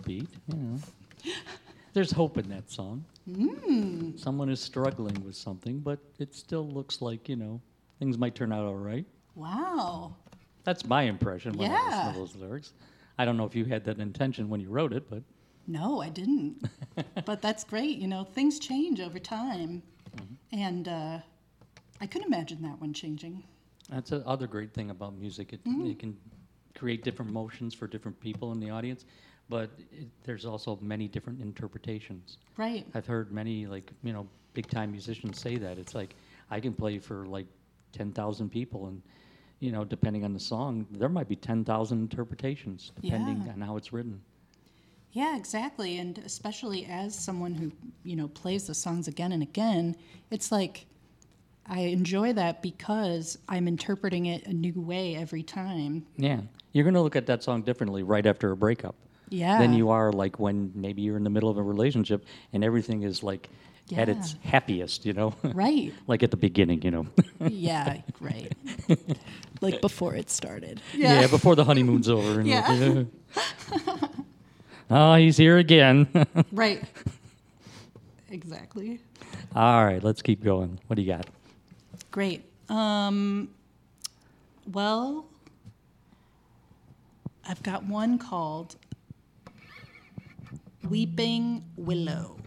upbeat, 0.01 0.27
you 0.47 0.55
know. 0.55 0.79
There's 1.93 2.11
hope 2.11 2.37
in 2.37 2.49
that 2.49 2.71
song. 2.71 3.03
Hmm. 3.25 4.15
Someone 4.17 4.49
is 4.49 4.59
struggling 4.61 5.23
with 5.25 5.35
something, 5.35 5.79
but 5.79 5.99
it 6.19 6.33
still 6.33 6.67
looks 6.67 7.01
like, 7.01 7.27
you 7.27 7.35
know, 7.35 7.61
things 7.99 8.17
might 8.17 8.33
turn 8.33 8.51
out 8.53 8.65
all 8.65 8.75
right. 8.75 9.05
Wow. 9.35 10.15
That's 10.63 10.85
my 10.85 11.03
impression 11.03 11.57
when 11.57 11.69
I 11.71 11.73
listen 11.85 11.99
Yeah. 12.05 12.11
to 12.13 12.19
those 12.19 12.35
lyrics. 12.35 12.73
I 13.17 13.25
don't 13.25 13.35
know 13.37 13.45
if 13.45 13.55
you 13.55 13.65
had 13.65 13.83
that 13.85 13.99
intention 13.99 14.49
when 14.49 14.61
you 14.61 14.69
wrote 14.69 14.93
it, 14.93 15.09
but 15.09 15.23
No, 15.67 16.01
I 16.01 16.09
didn't. 16.09 16.65
but 17.25 17.41
that's 17.41 17.63
great. 17.63 17.97
You 17.97 18.07
know, 18.07 18.23
things 18.23 18.57
change 18.59 18.99
over 18.99 19.19
time. 19.19 19.83
And 20.53 20.87
uh, 20.87 21.19
I 22.01 22.07
could 22.07 22.25
imagine 22.25 22.61
that 22.63 22.79
one 22.81 22.93
changing. 22.93 23.43
that's 23.89 24.09
the 24.09 24.25
other 24.27 24.47
great 24.47 24.73
thing 24.73 24.89
about 24.89 25.15
music. 25.17 25.53
It, 25.53 25.63
Mm-hmm. 25.65 25.91
it 25.91 25.99
can 25.99 26.17
create 26.75 27.03
different 27.03 27.29
emotions 27.31 27.73
for 27.73 27.85
different 27.87 28.19
people 28.19 28.51
in 28.53 28.59
the 28.59 28.69
audience, 28.69 29.05
but 29.51 29.69
it, 29.91 30.07
there's 30.23 30.45
also 30.45 30.79
many 30.81 31.07
different 31.09 31.41
interpretations. 31.41 32.37
Right. 32.57 32.85
I've 32.95 33.05
heard 33.05 33.31
many 33.31 33.67
like 33.67 33.91
you 34.01 34.13
know 34.13 34.25
big 34.53 34.67
time 34.67 34.91
musicians 34.91 35.39
say 35.39 35.57
that 35.57 35.77
it's 35.77 35.93
like 35.93 36.15
I 36.49 36.59
can 36.59 36.73
play 36.73 36.97
for 36.97 37.27
like 37.27 37.45
ten 37.91 38.11
thousand 38.13 38.49
people 38.49 38.87
and 38.87 39.01
you 39.59 39.71
know 39.73 39.83
depending 39.83 40.23
on 40.23 40.33
the 40.33 40.39
song 40.39 40.87
there 40.91 41.09
might 41.09 41.27
be 41.27 41.35
ten 41.35 41.63
thousand 41.65 41.99
interpretations 41.99 42.91
depending 43.01 43.43
Yeah. 43.45 43.53
on 43.53 43.61
how 43.61 43.75
it's 43.77 43.91
written. 43.93 44.21
Yeah, 45.11 45.35
exactly. 45.35 45.99
And 45.99 46.17
especially 46.19 46.85
as 46.85 47.13
someone 47.13 47.53
who, 47.53 47.69
you 48.05 48.15
know, 48.15 48.29
plays 48.29 48.65
the 48.67 48.73
songs 48.73 49.09
again 49.09 49.33
and 49.33 49.43
again, 49.43 49.97
it's 50.31 50.53
like 50.53 50.85
I 51.65 51.81
enjoy 51.81 52.31
that 52.33 52.61
because 52.61 53.37
I'm 53.49 53.67
interpreting 53.67 54.27
it 54.27 54.47
a 54.47 54.53
new 54.53 54.79
way 54.79 55.17
every 55.17 55.43
time. 55.43 56.05
Yeah, 56.15 56.39
you're 56.71 56.85
gonna 56.85 57.01
look 57.03 57.17
at 57.17 57.25
that 57.25 57.43
song 57.43 57.61
differently 57.63 58.03
right 58.03 58.25
after 58.25 58.51
a 58.51 58.55
breakup. 58.55 58.95
Yeah. 59.31 59.57
Than 59.59 59.73
you 59.73 59.89
are 59.89 60.11
like 60.11 60.39
when 60.39 60.71
maybe 60.75 61.01
you're 61.01 61.15
in 61.17 61.23
the 61.23 61.29
middle 61.29 61.49
of 61.49 61.57
a 61.57 61.63
relationship 61.63 62.25
and 62.53 62.63
everything 62.63 63.01
is 63.03 63.23
like 63.23 63.49
at 63.95 64.07
its 64.09 64.35
happiest, 64.43 65.05
you 65.05 65.13
know. 65.13 65.33
Right. 65.43 65.93
like 66.05 66.21
at 66.21 66.31
the 66.31 66.37
beginning, 66.37 66.81
you 66.83 66.91
know. 66.91 67.07
yeah, 67.47 68.01
right. 68.19 68.51
like 69.61 69.81
before 69.81 70.15
it 70.15 70.29
started. 70.29 70.81
yeah. 70.93 71.21
yeah 71.21 71.27
before 71.27 71.55
the 71.55 71.63
honeymoon's 71.63 72.07
over. 72.09 72.39
And 72.41 72.47
Yeah. 72.47 72.67
like, 72.69 73.07
"Uh, 73.87 74.07
oh, 74.89 75.15
he's 75.15 75.37
here 75.37 75.57
again. 75.57 76.07
Right. 76.51 76.83
Exactly. 78.29 78.99
All 79.55 79.85
right, 79.85 80.03
let's 80.03 80.21
keep 80.21 80.43
going. 80.43 80.77
What 80.87 80.95
do 80.97 81.01
you 81.01 81.07
got? 81.09 81.25
Great. 82.11 82.43
Um, 82.69 83.49
well, 84.71 85.25
I've 87.47 87.61
got 87.63 87.85
one 87.85 88.17
called 88.17 88.75
Weeping 90.89 91.63
Willow. 91.77 92.37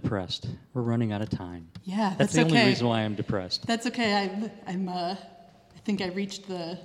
Depressed. 0.00 0.48
We're 0.74 0.82
running 0.82 1.12
out 1.12 1.22
of 1.22 1.30
time. 1.30 1.68
Yeah, 1.84 2.14
That's, 2.18 2.18
that's, 2.18 2.32
the 2.34 2.40
okay. 2.42 2.50
only 2.50 2.66
reason 2.66 2.86
why 2.86 3.00
I'm 3.00 3.14
depressed. 3.14 3.66
That's 3.66 3.86
okay. 3.86 4.14
I'm, 4.14 4.50
I'm 4.66 4.88
uh, 4.88 5.14
I 5.14 5.78
think 5.84 6.02
I 6.02 6.08
reached 6.08 6.48
the 6.48 6.78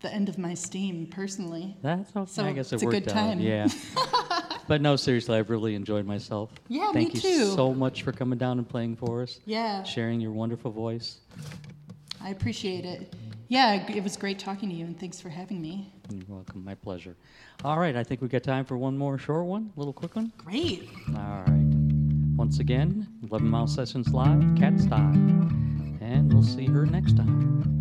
the 0.00 0.12
end 0.14 0.30
of 0.30 0.38
my 0.38 0.54
steam 0.54 1.06
personally. 1.06 1.76
That's 1.82 2.16
okay. 2.16 2.30
So 2.30 2.44
I 2.44 2.52
guess 2.52 2.72
it 2.72 2.76
it's 2.76 2.82
a 2.82 2.86
worked 2.86 3.04
good 3.04 3.08
out. 3.08 3.14
time. 3.14 3.40
Yeah. 3.40 3.68
but 4.68 4.80
no, 4.80 4.96
seriously, 4.96 5.36
I've 5.36 5.50
really 5.50 5.74
enjoyed 5.74 6.06
myself. 6.06 6.50
Yeah, 6.68 6.90
Thank 6.92 7.14
me 7.14 7.20
you 7.20 7.44
so 7.54 7.74
much 7.74 8.02
for 8.02 8.12
coming 8.12 8.38
down 8.38 8.58
and 8.58 8.66
playing 8.66 8.96
for 8.96 9.22
us. 9.22 9.40
Yeah, 9.44 9.82
Sharing 9.82 10.20
your 10.20 10.32
wonderful 10.32 10.70
voice. 10.70 11.18
I 12.22 12.30
appreciate 12.30 12.86
it. 12.86 13.14
Yeah, 13.48 13.84
it 13.90 14.02
was 14.02 14.16
great 14.16 14.38
talking 14.38 14.68
to 14.68 14.74
you, 14.74 14.86
and 14.86 14.98
thanks 14.98 15.20
for 15.20 15.28
having 15.28 15.60
me. 15.60 15.92
You're 16.08 16.22
welcome. 16.28 16.64
My 16.64 16.76
pleasure. 16.76 17.16
All 17.64 17.78
right. 17.78 17.96
I 17.96 18.04
think 18.04 18.22
we 18.22 18.28
got 18.28 18.42
time 18.42 18.64
for 18.64 18.78
one 18.78 18.96
more 18.96 19.18
short 19.18 19.44
one, 19.44 19.72
a 19.76 19.78
little 19.78 19.92
quick 19.92 20.16
one. 20.16 20.32
Great. 20.38 20.88
All 21.08 21.44
right. 21.46 21.69
Once 22.40 22.58
again, 22.58 23.06
11 23.28 23.46
Mile 23.46 23.66
Sessions 23.66 24.14
Live, 24.14 24.40
Kat 24.56 24.72
Steih. 24.72 26.00
And 26.00 26.32
we'll 26.32 26.42
see 26.42 26.64
her 26.64 26.86
next 26.86 27.18
time. 27.18 27.79